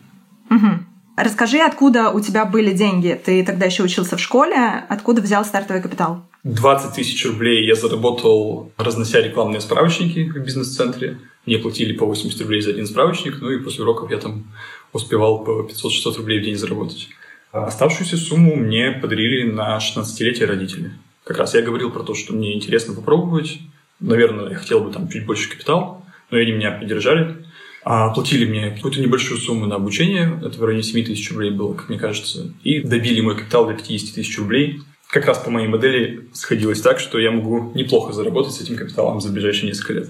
Угу. 0.50 0.69
Расскажи, 1.17 1.59
откуда 1.59 2.11
у 2.11 2.21
тебя 2.21 2.45
были 2.45 2.73
деньги? 2.73 3.19
Ты 3.25 3.45
тогда 3.45 3.67
еще 3.67 3.85
учился 3.85 4.17
в 4.17 4.21
школе. 4.21 4.85
Откуда 4.88 5.23
взял 5.23 5.45
стартовый 5.45 5.81
капитал? 5.81 6.26
20 6.45 6.95
тысяч 6.95 7.25
рублей 7.27 7.67
я 7.67 7.75
заработал, 7.75 8.73
разнося 8.77 9.21
рекламные 9.21 9.61
справочники 9.61 10.31
в 10.31 10.45
бизнес-центре. 10.45 11.19
Мне 11.47 11.59
платили 11.59 11.93
по 11.95 12.07
80 12.07 12.41
рублей 12.41 12.61
за 12.61 12.71
один 12.71 12.87
справочник, 12.87 13.41
ну 13.41 13.51
и 13.51 13.63
после 13.63 13.83
уроков 13.83 14.11
я 14.11 14.19
там 14.19 14.53
успевал 14.93 15.45
по 15.45 15.69
500-600 15.69 16.17
рублей 16.19 16.41
в 16.41 16.45
день 16.45 16.57
заработать. 16.57 17.09
А 17.53 17.67
оставшуюся 17.67 18.17
сумму 18.17 18.57
мне 18.57 18.93
подарили 18.93 19.51
на 19.51 19.79
16-летие 19.79 20.47
родители. 20.47 20.93
Как 21.25 21.39
раз 21.39 21.55
я 21.55 21.63
говорил 21.63 21.91
про 21.91 22.03
то, 22.03 22.15
что 22.15 22.35
мне 22.35 22.55
интересно 22.55 22.95
попробовать, 22.95 23.59
Наверное, 24.01 24.51
я 24.51 24.57
хотел 24.57 24.81
бы 24.81 24.93
там 24.93 25.09
чуть 25.09 25.25
больше 25.25 25.51
капитал, 25.51 26.05
но 26.31 26.39
они 26.39 26.53
меня 26.53 26.73
поддержали. 26.73 27.37
А 27.83 28.11
платили 28.11 28.47
мне 28.47 28.71
какую-то 28.71 29.01
небольшую 29.01 29.39
сумму 29.39 29.67
на 29.67 29.77
обучение, 29.77 30.41
это 30.43 30.59
в 30.59 30.65
районе 30.65 30.83
7 30.83 31.05
тысяч 31.05 31.31
рублей 31.31 31.51
было, 31.51 31.75
как 31.75 31.91
мне 31.91 31.99
кажется, 31.99 32.53
и 32.63 32.81
добили 32.81 33.21
мой 33.21 33.37
капитал 33.37 33.67
до 33.67 33.75
50 33.75 34.15
тысяч 34.15 34.39
рублей. 34.39 34.81
Как 35.14 35.26
раз 35.26 35.38
по 35.38 35.49
моей 35.49 35.68
модели 35.68 36.28
сходилось 36.33 36.80
так, 36.80 36.99
что 36.99 37.21
я 37.21 37.30
могу 37.30 37.71
неплохо 37.76 38.12
заработать 38.12 38.54
с 38.54 38.61
этим 38.61 38.76
капиталом 38.76 39.21
за 39.21 39.30
ближайшие 39.30 39.68
несколько 39.68 39.92
лет. 39.92 40.09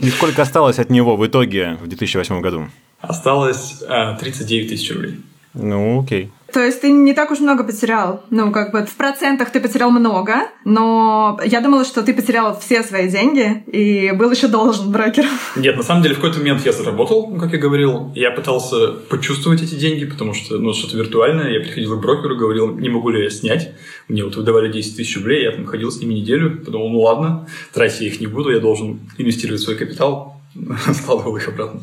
И 0.00 0.08
сколько 0.08 0.40
осталось 0.40 0.78
от 0.78 0.88
него 0.88 1.14
в 1.14 1.26
итоге 1.26 1.76
в 1.82 1.86
2008 1.86 2.40
году? 2.40 2.68
Осталось 3.00 3.82
39 4.18 4.66
а, 4.66 4.68
тысяч 4.70 4.90
рублей. 4.94 5.16
Ну, 5.56 6.02
окей. 6.02 6.30
То 6.52 6.64
есть 6.64 6.80
ты 6.80 6.90
не 6.90 7.12
так 7.12 7.30
уж 7.30 7.40
много 7.40 7.64
потерял. 7.64 8.24
Ну, 8.30 8.50
как 8.52 8.72
бы 8.72 8.86
в 8.86 8.94
процентах 8.94 9.50
ты 9.50 9.60
потерял 9.60 9.90
много, 9.90 10.48
но 10.64 11.38
я 11.44 11.60
думала, 11.60 11.84
что 11.84 12.02
ты 12.02 12.14
потерял 12.14 12.58
все 12.58 12.82
свои 12.82 13.10
деньги 13.10 13.64
и 13.66 14.12
был 14.12 14.30
еще 14.30 14.48
должен 14.48 14.90
брокеру. 14.90 15.28
Нет, 15.56 15.76
на 15.76 15.82
самом 15.82 16.02
деле 16.02 16.14
в 16.14 16.18
какой-то 16.18 16.38
момент 16.38 16.64
я 16.64 16.72
заработал, 16.72 17.36
как 17.38 17.52
я 17.52 17.58
говорил. 17.58 18.12
Я 18.14 18.30
пытался 18.30 18.92
почувствовать 19.10 19.62
эти 19.62 19.74
деньги, 19.74 20.06
потому 20.06 20.34
что, 20.34 20.56
ну, 20.58 20.72
что-то 20.72 20.96
виртуальное. 20.96 21.50
Я 21.50 21.60
приходил 21.60 21.98
к 21.98 22.00
брокеру, 22.00 22.36
говорил, 22.36 22.74
не 22.74 22.88
могу 22.88 23.10
ли 23.10 23.24
я 23.24 23.30
снять. 23.30 23.72
Мне 24.08 24.24
вот 24.24 24.36
выдавали 24.36 24.72
10 24.72 24.96
тысяч 24.96 25.16
рублей, 25.16 25.42
я 25.42 25.52
там 25.52 25.66
ходил 25.66 25.90
с 25.90 26.00
ними 26.00 26.14
неделю. 26.14 26.58
Подумал, 26.64 26.88
ну 26.90 27.00
ладно, 27.00 27.48
тратить 27.74 28.00
я 28.00 28.06
их 28.06 28.20
не 28.20 28.28
буду, 28.28 28.50
я 28.50 28.60
должен 28.60 29.00
инвестировать 29.18 29.60
свой 29.60 29.76
капитал. 29.76 30.40
Складывал 30.94 31.36
их 31.36 31.48
обратно. 31.48 31.82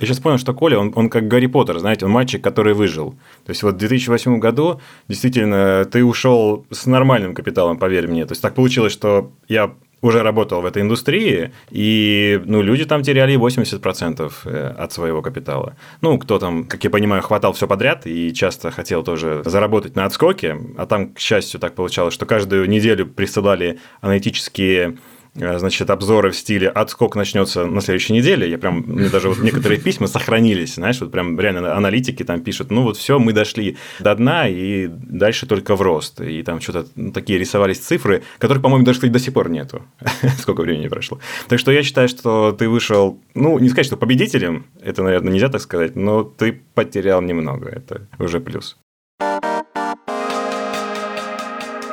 Я 0.00 0.06
сейчас 0.06 0.18
понял, 0.18 0.38
что 0.38 0.54
Коля, 0.54 0.78
он, 0.78 0.92
он 0.96 1.10
как 1.10 1.28
Гарри 1.28 1.46
Поттер, 1.46 1.78
знаете, 1.78 2.06
он 2.06 2.12
мальчик, 2.12 2.42
который 2.42 2.72
выжил. 2.72 3.12
То 3.44 3.50
есть 3.50 3.62
вот 3.62 3.74
в 3.74 3.78
2008 3.78 4.38
году 4.38 4.80
действительно 5.08 5.84
ты 5.84 6.02
ушел 6.02 6.64
с 6.70 6.86
нормальным 6.86 7.34
капиталом, 7.34 7.78
поверь 7.78 8.08
мне. 8.08 8.24
То 8.24 8.32
есть 8.32 8.40
так 8.40 8.54
получилось, 8.54 8.92
что 8.94 9.30
я 9.46 9.74
уже 10.02 10.22
работал 10.22 10.62
в 10.62 10.64
этой 10.64 10.80
индустрии, 10.82 11.52
и 11.70 12.40
ну, 12.46 12.62
люди 12.62 12.86
там 12.86 13.02
теряли 13.02 13.36
80% 13.36 14.32
э, 14.44 14.74
от 14.78 14.92
своего 14.92 15.20
капитала. 15.20 15.76
Ну, 16.00 16.18
кто 16.18 16.38
там, 16.38 16.64
как 16.64 16.82
я 16.84 16.90
понимаю, 16.90 17.22
хватал 17.22 17.52
все 17.52 17.66
подряд 17.66 18.06
и 18.06 18.32
часто 18.32 18.70
хотел 18.70 19.02
тоже 19.02 19.42
заработать 19.44 19.96
на 19.96 20.06
отскоке, 20.06 20.56
а 20.78 20.86
там, 20.86 21.12
к 21.12 21.18
счастью, 21.18 21.60
так 21.60 21.74
получалось, 21.74 22.14
что 22.14 22.24
каждую 22.24 22.68
неделю 22.68 23.06
присылали 23.06 23.78
аналитические 24.00 24.96
значит, 25.34 25.90
обзоры 25.90 26.30
в 26.30 26.36
стиле 26.36 26.68
«отскок 26.68 27.16
начнется 27.16 27.64
на 27.66 27.80
следующей 27.80 28.14
неделе». 28.14 28.50
Я 28.50 28.58
прям, 28.58 28.84
мне 28.86 29.08
даже 29.08 29.28
вот 29.28 29.38
некоторые 29.38 29.80
письма 29.82 30.06
сохранились, 30.06 30.74
знаешь, 30.74 31.00
вот 31.00 31.10
прям 31.12 31.38
реально 31.38 31.76
аналитики 31.76 32.24
там 32.24 32.40
пишут, 32.40 32.70
ну 32.70 32.82
вот 32.82 32.96
все, 32.96 33.18
мы 33.18 33.32
дошли 33.32 33.76
до 34.00 34.14
дна, 34.14 34.48
и 34.48 34.88
дальше 34.88 35.46
только 35.46 35.76
в 35.76 35.82
рост. 35.82 36.20
И 36.20 36.42
там 36.42 36.60
что-то 36.60 36.86
ну, 36.96 37.12
такие 37.12 37.38
рисовались 37.38 37.78
цифры, 37.78 38.22
которых, 38.38 38.62
по-моему, 38.62 38.84
даже, 38.84 39.00
до 39.00 39.18
сих 39.18 39.34
пор 39.34 39.50
нету. 39.50 39.82
Сколько 40.38 40.62
времени 40.62 40.88
прошло. 40.88 41.20
Так 41.48 41.58
что 41.58 41.72
я 41.72 41.82
считаю, 41.82 42.08
что 42.08 42.52
ты 42.52 42.68
вышел, 42.68 43.20
ну, 43.34 43.58
не 43.58 43.68
сказать, 43.68 43.86
что 43.86 43.96
победителем, 43.96 44.66
это, 44.82 45.02
наверное, 45.02 45.32
нельзя 45.32 45.48
так 45.48 45.60
сказать, 45.60 45.96
но 45.96 46.22
ты 46.24 46.60
потерял 46.74 47.22
немного, 47.22 47.68
это 47.68 48.08
уже 48.18 48.40
плюс. 48.40 48.76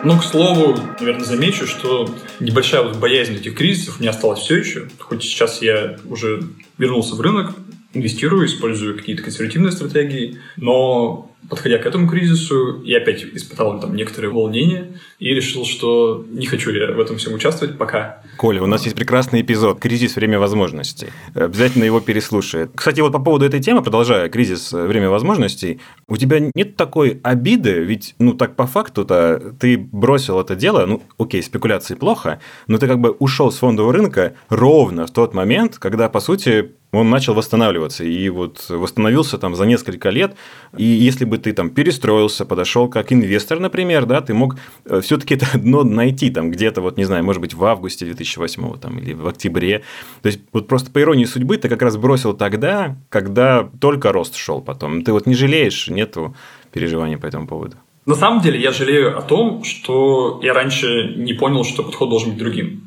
Ну, 0.08 0.18
к 0.18 0.24
слову, 0.24 0.80
наверное, 1.02 1.26
замечу, 1.26 1.68
что 1.68 2.10
небольшая 2.40 2.82
вот 2.82 2.96
боязнь 2.96 3.36
этих 3.36 3.56
кризисов 3.56 4.00
не 4.00 4.08
осталась 4.08 4.40
все 4.40 4.56
еще. 4.56 4.88
Хоть 5.00 5.22
сейчас 5.22 5.62
я 5.62 5.98
уже 6.06 6.44
вернулся 6.78 7.14
в 7.14 7.20
рынок, 7.20 7.54
инвестирую, 7.94 8.46
использую 8.46 8.96
какие-то 8.96 9.22
консервативные 9.22 9.74
стратегии, 9.74 10.40
но 10.56 11.26
подходя 11.50 11.77
к 11.77 11.86
этому 11.86 12.08
кризису, 12.08 12.82
я 12.84 12.98
опять 12.98 13.24
испытал 13.24 13.79
там 13.79 13.96
некоторые 13.96 14.32
волнения 14.32 15.00
и 15.20 15.34
решил, 15.34 15.65
что 15.65 16.25
не 16.29 16.46
хочу 16.46 16.72
я 16.72 16.91
в 16.91 17.00
этом 17.00 17.17
всем 17.17 17.34
участвовать 17.34 17.77
пока. 17.77 18.22
Коля, 18.38 18.62
у 18.62 18.67
нас 18.67 18.84
есть 18.84 18.96
прекрасный 18.96 19.41
эпизод 19.41 19.79
«Кризис. 19.79 20.15
Время 20.15 20.39
возможностей». 20.39 21.08
Обязательно 21.34 21.84
его 21.84 22.00
переслушай. 22.00 22.67
Кстати, 22.74 23.01
вот 23.01 23.13
по 23.13 23.20
поводу 23.20 23.46
этой 23.46 23.60
темы, 23.60 23.82
продолжая 23.82 24.29
«Кризис. 24.29 24.72
Время 24.72 25.10
возможностей», 25.10 25.79
у 26.08 26.17
тебя 26.17 26.39
нет 26.53 26.75
такой 26.75 27.20
обиды, 27.24 27.84
ведь, 27.84 28.15
ну, 28.20 28.34
так 28.34 28.56
по 28.56 28.67
факту-то 28.67 29.56
ты 29.60 29.77
бросил 29.77 30.39
это 30.39 30.56
дело, 30.56 30.86
ну, 30.86 31.03
окей, 31.17 31.41
спекуляции 31.41 31.96
плохо, 31.96 32.39
но 32.67 32.77
ты 32.77 32.88
как 32.88 33.00
бы 33.00 33.12
ушел 33.12 33.51
с 33.51 33.58
фондового 33.58 33.94
рынка 33.94 34.34
ровно 34.50 35.08
в 35.08 35.12
тот 35.12 35.34
момент, 35.34 35.77
когда, 35.77 36.10
по 36.10 36.20
сути, 36.20 36.72
он 36.98 37.10
начал 37.10 37.34
восстанавливаться 37.34 38.04
и 38.04 38.30
вот 38.30 38.66
восстановился 38.70 39.38
там 39.38 39.56
за 39.56 39.66
несколько 39.66 40.10
лет. 40.10 40.36
И 40.77 40.84
если 40.84 41.25
бы 41.25 41.38
ты 41.38 41.54
там 41.54 41.70
перестроился, 41.70 42.46
подошел 42.46 42.89
как 42.89 43.12
инвестор, 43.12 43.60
например, 43.60 44.06
да, 44.06 44.22
ты 44.22 44.34
мог 44.34 44.56
э, 44.86 45.01
все-таки 45.01 45.36
это 45.36 45.58
дно 45.58 45.84
найти 45.84 46.30
там 46.30 46.51
где-то, 46.51 46.82
вот 46.82 46.98
не 46.98 47.06
знаю, 47.06 47.24
может 47.24 47.42
быть, 47.42 47.54
в 47.54 47.63
августе 47.63 48.06
2008 48.06 48.80
там, 48.80 49.00
или 49.00 49.13
в 49.13 49.27
октябре. 49.27 49.84
То 50.22 50.27
есть 50.27 50.42
вот 50.54 50.68
просто 50.68 50.92
по 50.92 51.01
иронии 51.01 51.25
судьбы 51.25 51.58
ты 51.58 51.70
как 51.70 51.82
раз 51.82 51.98
бросил 51.98 52.34
тогда, 52.34 52.98
когда 53.10 53.70
только 53.80 54.12
рост 54.12 54.36
шел 54.36 54.62
потом. 54.62 55.04
Ты 55.04 55.12
вот 55.12 55.25
не 55.25 55.36
жалеешь, 55.36 55.88
нету 55.88 56.36
переживаний 56.72 57.18
по 57.18 57.25
этому 57.25 57.48
поводу. 57.48 57.77
На 58.06 58.16
самом 58.16 58.42
деле 58.42 58.60
я 58.62 58.72
жалею 58.72 59.18
о 59.18 59.22
том, 59.22 59.66
что 59.66 60.39
я 60.42 60.54
раньше 60.54 61.13
не 61.18 61.34
понял, 61.34 61.66
что 61.66 61.84
подход 61.84 62.10
должен 62.10 62.30
быть 62.30 62.39
другим. 62.39 62.87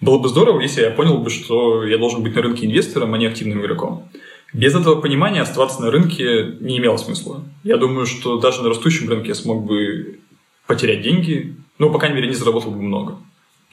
Было 0.00 0.18
бы 0.18 0.28
здорово, 0.28 0.60
если 0.60 0.82
я 0.82 0.90
понял 0.90 1.18
бы, 1.18 1.30
что 1.30 1.84
я 1.84 1.98
должен 1.98 2.22
быть 2.22 2.34
на 2.34 2.42
рынке 2.42 2.66
инвестором, 2.66 3.14
а 3.14 3.18
не 3.18 3.26
активным 3.26 3.60
игроком. 3.60 4.08
Без 4.52 4.74
этого 4.74 5.00
понимания 5.00 5.42
оставаться 5.42 5.82
на 5.82 5.90
рынке 5.90 6.56
не 6.60 6.78
имело 6.78 6.96
смысла. 6.96 7.42
Я 7.64 7.76
думаю, 7.76 8.06
что 8.06 8.38
даже 8.38 8.62
на 8.62 8.68
растущем 8.68 9.08
рынке 9.08 9.28
я 9.28 9.34
смог 9.34 9.64
бы 9.64 10.20
потерять 10.66 11.02
деньги, 11.02 11.56
ну, 11.78 11.90
по 11.90 11.98
крайней 11.98 12.16
мере, 12.16 12.28
не 12.28 12.34
заработал 12.34 12.70
бы 12.70 12.80
много. 12.80 13.16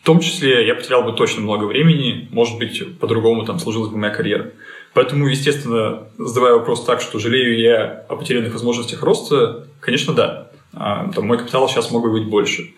В 0.01 0.05
том 0.05 0.19
числе 0.19 0.67
я 0.67 0.75
потерял 0.75 1.03
бы 1.03 1.13
точно 1.13 1.41
много 1.41 1.65
времени, 1.65 2.27
может 2.31 2.57
быть, 2.57 2.99
по-другому 2.99 3.45
там 3.45 3.59
сложилась 3.59 3.89
бы 3.89 3.97
моя 3.97 4.13
карьера. 4.13 4.51
Поэтому, 4.93 5.27
естественно, 5.27 6.03
задавая 6.17 6.53
вопрос 6.53 6.85
так, 6.85 7.01
что 7.01 7.19
жалею 7.19 7.59
я 7.59 8.05
о 8.07 8.15
потерянных 8.15 8.53
возможностях 8.53 9.01
роста, 9.03 9.67
конечно, 9.79 10.13
да. 10.13 10.51
А, 10.73 11.11
там, 11.11 11.27
мой 11.27 11.37
капитал 11.37 11.67
сейчас 11.67 11.91
мог 11.91 12.03
бы 12.03 12.11
быть 12.11 12.29
больше. 12.29 12.73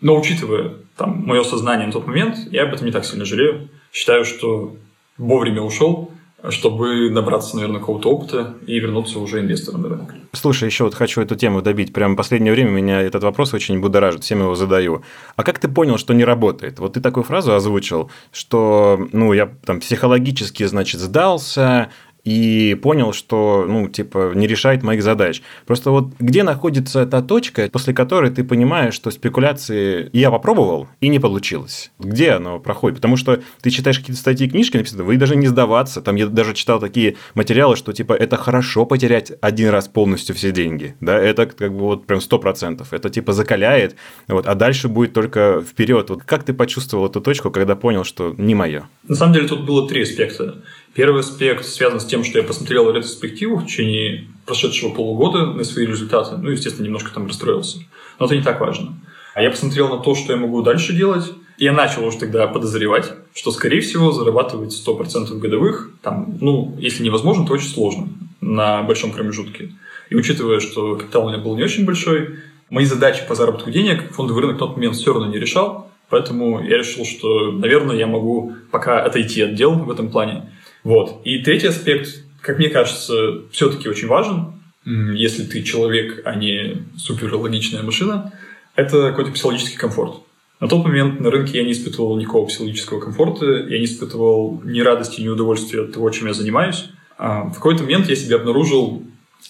Но 0.00 0.18
учитывая 0.18 0.74
там, 0.96 1.24
мое 1.26 1.42
сознание 1.42 1.86
на 1.86 1.92
тот 1.92 2.06
момент, 2.06 2.36
я 2.50 2.64
об 2.64 2.74
этом 2.74 2.86
не 2.86 2.92
так 2.92 3.04
сильно 3.04 3.24
жалею. 3.24 3.68
Считаю, 3.92 4.24
что 4.24 4.76
вовремя 5.18 5.62
ушел, 5.62 6.10
чтобы 6.48 7.10
набраться, 7.10 7.56
наверное, 7.56 7.80
какого-то 7.80 8.10
опыта 8.10 8.54
и 8.66 8.78
вернуться 8.78 9.18
уже 9.18 9.40
инвестором 9.40 9.82
на 9.82 9.88
рынок. 9.90 10.14
Слушай, 10.32 10.66
еще 10.66 10.84
вот 10.84 10.94
хочу 10.94 11.20
эту 11.20 11.36
тему 11.36 11.60
добить. 11.60 11.92
Прямо 11.92 12.14
в 12.14 12.16
последнее 12.16 12.52
время 12.52 12.70
меня 12.70 13.02
этот 13.02 13.22
вопрос 13.22 13.52
очень 13.52 13.80
будоражит, 13.80 14.24
всем 14.24 14.40
его 14.40 14.54
задаю. 14.54 15.02
А 15.36 15.42
как 15.42 15.58
ты 15.58 15.68
понял, 15.68 15.98
что 15.98 16.14
не 16.14 16.24
работает? 16.24 16.78
Вот 16.78 16.94
ты 16.94 17.00
такую 17.00 17.24
фразу 17.24 17.54
озвучил, 17.54 18.10
что, 18.32 19.06
ну, 19.12 19.32
я 19.32 19.50
там 19.66 19.80
психологически, 19.80 20.64
значит, 20.64 21.00
сдался, 21.00 21.90
и 22.24 22.78
понял, 22.82 23.12
что, 23.12 23.64
ну, 23.68 23.88
типа, 23.88 24.32
не 24.34 24.46
решает 24.46 24.82
моих 24.82 25.02
задач. 25.02 25.42
Просто 25.66 25.90
вот 25.90 26.12
где 26.18 26.42
находится 26.42 27.06
та 27.06 27.22
точка, 27.22 27.68
после 27.72 27.94
которой 27.94 28.30
ты 28.30 28.44
понимаешь, 28.44 28.94
что 28.94 29.10
спекуляции 29.10 30.10
я 30.12 30.30
попробовал 30.30 30.88
и 31.00 31.08
не 31.08 31.18
получилось? 31.18 31.90
Где 31.98 32.32
оно 32.32 32.58
проходит? 32.58 32.98
Потому 32.98 33.16
что 33.16 33.40
ты 33.62 33.70
читаешь 33.70 33.98
какие-то 33.98 34.20
статьи, 34.20 34.48
книжки 34.48 34.76
написаны, 34.76 35.04
вы 35.04 35.16
даже 35.16 35.36
не 35.36 35.46
сдаваться. 35.46 36.02
Там 36.02 36.16
я 36.16 36.26
даже 36.26 36.54
читал 36.54 36.80
такие 36.80 37.16
материалы, 37.34 37.76
что, 37.76 37.92
типа, 37.92 38.12
это 38.12 38.36
хорошо 38.36 38.86
потерять 38.86 39.32
один 39.40 39.70
раз 39.70 39.88
полностью 39.88 40.34
все 40.34 40.52
деньги. 40.52 40.94
Да, 41.00 41.18
это 41.18 41.46
как 41.46 41.72
бы 41.72 41.80
вот 41.80 42.06
прям 42.06 42.20
сто 42.20 42.38
процентов. 42.38 42.92
Это, 42.92 43.10
типа, 43.10 43.32
закаляет, 43.32 43.96
вот, 44.28 44.46
а 44.46 44.54
дальше 44.54 44.88
будет 44.88 45.12
только 45.12 45.62
вперед. 45.62 46.10
Вот 46.10 46.22
как 46.24 46.44
ты 46.44 46.52
почувствовал 46.52 47.06
эту 47.06 47.20
точку, 47.20 47.50
когда 47.50 47.76
понял, 47.76 48.04
что 48.04 48.34
не 48.36 48.54
мое? 48.54 48.88
На 49.08 49.14
самом 49.14 49.34
деле 49.34 49.48
тут 49.48 49.64
было 49.64 49.88
три 49.88 50.02
аспекта. 50.02 50.62
Первый 50.94 51.20
аспект 51.20 51.64
связан 51.66 52.00
с 52.00 52.04
тем, 52.04 52.24
что 52.24 52.38
я 52.38 52.44
посмотрел 52.44 52.90
ретроспективу 52.90 53.56
в 53.56 53.66
течение 53.66 54.26
прошедшего 54.44 54.90
полугода 54.90 55.46
на 55.46 55.62
свои 55.62 55.86
результаты. 55.86 56.36
Ну, 56.36 56.50
естественно, 56.50 56.86
немножко 56.86 57.12
там 57.14 57.28
расстроился. 57.28 57.78
Но 58.18 58.26
это 58.26 58.36
не 58.36 58.42
так 58.42 58.60
важно. 58.60 58.94
А 59.34 59.42
я 59.42 59.50
посмотрел 59.50 59.88
на 59.88 60.02
то, 60.02 60.16
что 60.16 60.32
я 60.32 60.38
могу 60.38 60.62
дальше 60.62 60.92
делать. 60.92 61.32
И 61.58 61.64
я 61.64 61.72
начал 61.72 62.04
уже 62.04 62.18
тогда 62.18 62.48
подозревать, 62.48 63.12
что, 63.34 63.52
скорее 63.52 63.80
всего, 63.80 64.10
зарабатывать 64.12 64.72
100% 64.72 65.38
годовых, 65.38 65.90
там, 66.02 66.38
ну, 66.40 66.74
если 66.78 67.04
невозможно, 67.04 67.46
то 67.46 67.52
очень 67.52 67.68
сложно 67.68 68.08
на 68.40 68.82
большом 68.82 69.12
промежутке. 69.12 69.70
И 70.08 70.16
учитывая, 70.16 70.60
что 70.60 70.96
капитал 70.96 71.26
у 71.26 71.28
меня 71.28 71.38
был 71.38 71.54
не 71.56 71.62
очень 71.62 71.84
большой, 71.84 72.38
мои 72.70 72.86
задачи 72.86 73.26
по 73.28 73.34
заработку 73.34 73.70
денег 73.70 74.10
фондовый 74.12 74.42
рынок 74.42 74.56
в 74.56 74.58
тот 74.58 74.76
момент 74.76 74.96
все 74.96 75.12
равно 75.12 75.28
не 75.28 75.38
решал. 75.38 75.90
Поэтому 76.08 76.60
я 76.64 76.78
решил, 76.78 77.04
что, 77.04 77.52
наверное, 77.52 77.94
я 77.94 78.06
могу 78.06 78.56
пока 78.72 79.04
отойти 79.04 79.42
от 79.42 79.54
дел 79.54 79.74
в 79.74 79.90
этом 79.90 80.10
плане 80.10 80.50
вот. 80.84 81.20
И 81.24 81.38
третий 81.38 81.68
аспект, 81.68 82.24
как 82.40 82.58
мне 82.58 82.68
кажется, 82.68 83.42
все-таки 83.50 83.88
очень 83.88 84.08
важен, 84.08 84.54
если 84.84 85.44
ты 85.44 85.62
человек, 85.62 86.22
а 86.24 86.34
не 86.34 86.86
суперлогичная 86.96 87.82
машина, 87.82 88.32
это 88.74 89.10
какой-то 89.10 89.32
психологический 89.32 89.76
комфорт. 89.76 90.22
На 90.60 90.68
тот 90.68 90.84
момент 90.84 91.20
на 91.20 91.30
рынке 91.30 91.58
я 91.58 91.64
не 91.64 91.72
испытывал 91.72 92.18
никакого 92.18 92.46
психологического 92.46 93.00
комфорта, 93.00 93.46
я 93.46 93.78
не 93.78 93.86
испытывал 93.86 94.60
ни 94.64 94.80
радости, 94.80 95.20
ни 95.20 95.28
удовольствия 95.28 95.82
от 95.82 95.92
того, 95.92 96.10
чем 96.10 96.26
я 96.26 96.34
занимаюсь. 96.34 96.86
А 97.16 97.44
в 97.44 97.54
какой-то 97.54 97.82
момент 97.82 98.08
я 98.08 98.16
себя 98.16 98.36
обнаружил 98.36 99.02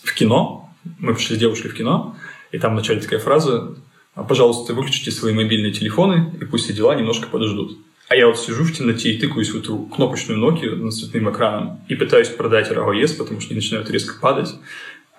в 0.04 0.14
кино. 0.14 0.68
Мы 0.98 1.14
пришли 1.14 1.36
с 1.36 1.38
девушкой 1.38 1.68
в 1.68 1.74
кино, 1.74 2.16
и 2.52 2.58
там 2.58 2.72
в 2.72 2.76
начале 2.76 3.00
такая 3.00 3.18
фраза 3.18 3.74
«Пожалуйста, 4.14 4.74
выключите 4.74 5.10
свои 5.10 5.32
мобильные 5.32 5.72
телефоны, 5.72 6.32
и 6.40 6.44
пусть 6.44 6.64
все 6.64 6.72
дела 6.72 6.94
немножко 6.94 7.28
подождут». 7.28 7.76
А 8.10 8.16
я 8.16 8.26
вот 8.26 8.40
сижу 8.40 8.64
в 8.64 8.72
темноте 8.72 9.12
и 9.12 9.20
тыкаюсь 9.20 9.50
в 9.50 9.56
эту 9.56 9.78
кнопочную 9.84 10.40
Nokia 10.40 10.74
над 10.74 10.92
цветным 10.92 11.30
экраном 11.30 11.80
и 11.86 11.94
пытаюсь 11.94 12.26
продать 12.28 12.68
ROS, 12.68 13.16
потому 13.16 13.40
что 13.40 13.50
они 13.50 13.60
начинают 13.60 13.88
резко 13.88 14.20
падать, 14.20 14.52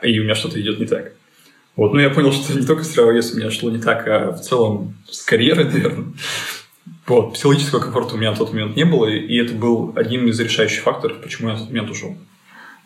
и 0.04 0.20
у 0.20 0.24
меня 0.24 0.36
что-то 0.36 0.60
идет 0.60 0.78
не 0.78 0.86
так. 0.86 1.14
Вот, 1.78 1.94
но 1.94 2.02
я 2.02 2.10
понял, 2.10 2.34
что 2.34 2.54
не 2.54 2.66
только 2.66 2.84
с 2.84 2.98
ROS 2.98 3.32
у 3.32 3.38
меня 3.38 3.50
шло 3.50 3.72
не 3.72 3.80
так, 3.80 4.06
а 4.10 4.34
в 4.34 4.42
целом 4.42 4.94
с 5.10 5.22
карьерой, 5.24 5.64
наверное. 5.72 6.12
Вот, 7.08 7.36
психологического 7.36 7.80
комфорта 7.80 8.16
у 8.16 8.18
меня 8.18 8.32
на 8.32 8.38
тот 8.38 8.52
момент 8.52 8.76
не 8.76 8.84
было, 8.84 9.06
и 9.06 9.38
это 9.38 9.54
был 9.54 9.94
одним 9.96 10.28
из 10.28 10.38
решающих 10.42 10.84
факторов, 10.84 11.22
почему 11.22 11.48
я 11.48 11.54
на 11.54 11.62
тот 11.62 11.70
момент 11.70 11.90
ушел. 11.92 12.18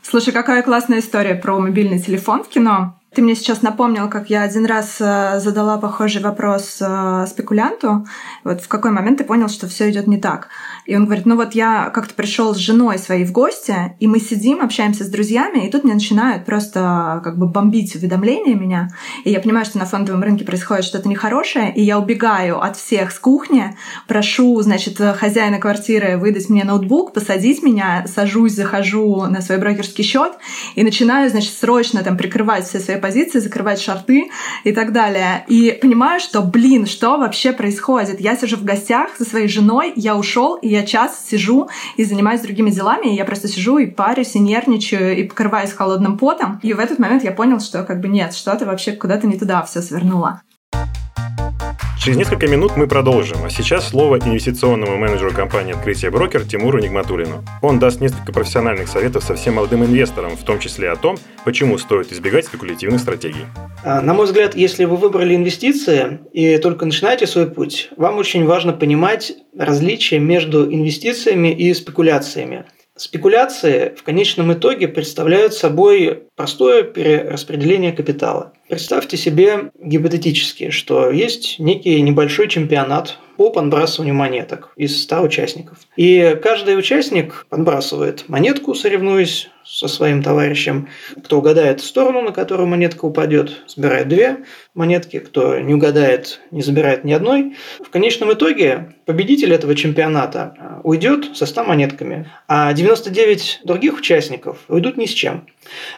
Слушай, 0.04 0.34
какая 0.34 0.62
классная 0.62 1.00
история 1.00 1.34
про 1.34 1.58
мобильный 1.58 2.00
телефон 2.00 2.44
в 2.44 2.50
кино. 2.50 2.96
Ты 3.16 3.22
мне 3.22 3.34
сейчас 3.34 3.62
напомнил, 3.62 4.10
как 4.10 4.30
я 4.30 4.42
один 4.42 4.66
раз 4.66 4.98
э, 5.00 5.40
задала 5.40 5.78
похожий 5.78 6.22
вопрос 6.22 6.80
э, 6.82 7.26
спекулянту. 7.30 8.06
Вот 8.44 8.60
в 8.60 8.68
какой 8.68 8.92
момент 8.92 9.20
ты 9.20 9.24
понял, 9.24 9.48
что 9.48 9.70
все 9.70 9.90
идет 9.90 10.06
не 10.06 10.18
так? 10.18 10.50
И 10.86 10.98
он 10.98 11.06
говорит, 11.06 11.26
ну 11.26 11.38
вот 11.38 11.56
я 11.56 11.92
как-то 11.92 12.14
пришел 12.14 12.54
с 12.54 12.58
женой 12.58 12.98
своей 13.00 13.24
в 13.24 13.32
гости, 13.32 13.96
и 14.02 14.08
мы 14.08 14.20
сидим, 14.20 14.62
общаемся 14.62 15.06
с 15.06 15.08
друзьями, 15.08 15.66
и 15.66 15.72
тут 15.72 15.86
мне 15.86 15.94
начинают 15.94 16.44
просто 16.44 17.22
как 17.24 17.38
бы 17.38 17.48
бомбить 17.48 17.96
уведомления 17.96 18.54
меня. 18.54 18.90
И 19.24 19.32
я 19.32 19.40
понимаю, 19.40 19.66
что 19.66 19.78
на 19.78 19.86
фондовом 19.86 20.22
рынке 20.22 20.44
происходит 20.44 20.84
что-то 20.84 21.08
нехорошее, 21.08 21.74
и 21.74 21.82
я 21.82 21.98
убегаю 21.98 22.62
от 22.62 22.76
всех 22.76 23.14
с 23.14 23.20
кухни, 23.20 23.78
прошу, 24.10 24.62
значит, 24.62 24.98
хозяина 24.98 25.60
квартиры 25.60 26.18
выдать 26.18 26.50
мне 26.50 26.66
ноутбук, 26.66 27.14
посадить 27.14 27.64
меня, 27.64 28.06
сажусь, 28.14 28.56
захожу 28.56 29.26
на 29.28 29.40
свой 29.40 29.58
брокерский 29.58 30.04
счет 30.04 30.34
и 30.76 30.84
начинаю, 30.84 31.30
значит, 31.30 31.54
срочно 31.54 32.04
там 32.04 32.18
прикрывать 32.18 32.68
все 32.68 32.82
свои 32.82 32.98
позиции, 33.06 33.38
закрывать 33.38 33.80
шарты 33.80 34.32
и 34.64 34.72
так 34.72 34.92
далее. 34.92 35.46
И 35.48 35.78
понимаю, 35.80 36.20
что, 36.20 36.42
блин, 36.42 36.88
что 36.88 37.18
вообще 37.18 37.52
происходит? 37.52 38.20
Я 38.20 38.36
сижу 38.36 38.58
в 38.58 38.64
гостях 38.64 39.10
со 39.16 39.24
своей 39.24 39.48
женой, 39.48 39.94
я 39.96 40.16
ушел, 40.16 40.56
и 40.56 40.68
я 40.68 40.84
час 40.84 41.24
сижу 41.30 41.70
и 41.98 42.04
занимаюсь 42.04 42.42
другими 42.42 42.72
делами, 42.72 43.14
и 43.14 43.16
я 43.16 43.26
просто 43.26 43.48
сижу 43.48 43.78
и 43.78 43.86
парюсь, 43.86 44.34
и 44.36 44.40
нервничаю, 44.40 45.16
и 45.18 45.24
покрываюсь 45.24 45.72
холодным 45.72 46.18
потом. 46.18 46.60
И 46.64 46.74
в 46.74 46.80
этот 46.80 46.98
момент 46.98 47.24
я 47.24 47.32
понял, 47.32 47.60
что 47.60 47.84
как 47.84 48.02
бы 48.02 48.08
нет, 48.08 48.34
что-то 48.34 48.66
вообще 48.66 48.94
куда-то 48.94 49.28
не 49.28 49.38
туда 49.38 49.62
все 49.62 49.84
свернуло. 49.84 50.42
Через 52.00 52.18
несколько 52.18 52.48
минут 52.48 52.78
мы 52.78 52.88
продолжим, 52.88 53.44
а 53.44 53.50
сейчас 53.50 53.90
слово 53.90 54.20
инвестиционному 54.20 54.96
менеджеру 54.96 55.32
компании 55.32 55.74
«Открытие 55.74 56.12
брокер» 56.12 56.44
Тимуру 56.44 56.80
Нигматулину. 56.80 57.44
Он 57.62 57.80
даст 57.80 58.00
несколько 58.00 58.32
профессиональных 58.32 58.88
советов 58.88 59.24
совсем 59.24 59.56
молодым 59.56 59.84
инвесторам, 59.84 60.38
в 60.38 60.44
том 60.44 60.60
числе 60.60 60.92
о 60.92 60.96
том, 60.96 61.18
почему 61.46 61.78
стоит 61.78 62.12
избегать 62.12 62.46
спекулятивных 62.46 63.00
стратегий. 63.00 63.46
А, 63.84 64.02
на 64.02 64.14
мой 64.14 64.26
взгляд, 64.26 64.56
если 64.56 64.86
вы 64.86 64.98
выбрали 64.98 65.36
инвестиции 65.36 66.20
и 66.32 66.58
только 66.60 66.86
начинаете 66.86 67.26
свой 67.26 67.50
путь, 67.50 67.90
вам 67.98 68.18
очень 68.18 68.46
важно 68.46 68.74
понимать 68.74 69.34
различия 69.58 70.20
между 70.20 70.72
инвестициями 70.72 71.52
и 71.54 71.74
спекуляциями. 71.74 72.66
Спекуляции 72.98 73.94
в 73.98 74.04
конечном 74.04 74.54
итоге 74.54 74.88
представляют 74.88 75.54
собой 75.54 76.24
простое 76.36 76.84
перераспределение 76.84 77.92
капитала. 77.92 78.54
Представьте 78.68 79.16
себе 79.16 79.72
гипотетически, 79.80 80.70
что 80.70 81.10
есть 81.12 81.60
некий 81.60 82.02
небольшой 82.02 82.48
чемпионат 82.48 83.20
по 83.38 83.50
подбрасыванию 83.50 84.16
монеток 84.16 84.72
из 84.76 85.04
100 85.04 85.22
участников. 85.22 85.80
И 85.98 86.40
каждый 86.42 86.78
участник 86.78 87.46
подбрасывает 87.50 88.28
монетку, 88.30 88.74
соревнуясь 88.74 89.50
со 89.66 89.88
своим 89.88 90.24
товарищем. 90.24 90.88
Кто 91.24 91.40
угадает 91.40 91.82
сторону, 91.82 92.22
на 92.22 92.32
которую 92.32 92.68
монетка 92.68 93.06
упадет, 93.06 93.64
забирает 93.68 94.08
две 94.08 94.38
монетки. 94.74 95.20
Кто 95.20 95.60
не 95.60 95.74
угадает, 95.74 96.40
не 96.52 96.62
забирает 96.62 97.04
ни 97.04 97.12
одной. 97.14 97.56
В 97.84 97.90
конечном 97.90 98.32
итоге 98.34 98.96
победитель 99.06 99.54
этого 99.54 99.76
чемпионата 99.76 100.80
уйдет 100.84 101.36
со 101.36 101.46
100 101.46 101.64
монетками, 101.66 102.30
а 102.48 102.72
99 102.74 103.62
других 103.64 103.98
участников 103.98 104.60
уйдут 104.70 104.98
ни 104.98 105.06
с 105.06 105.12
чем. 105.12 105.46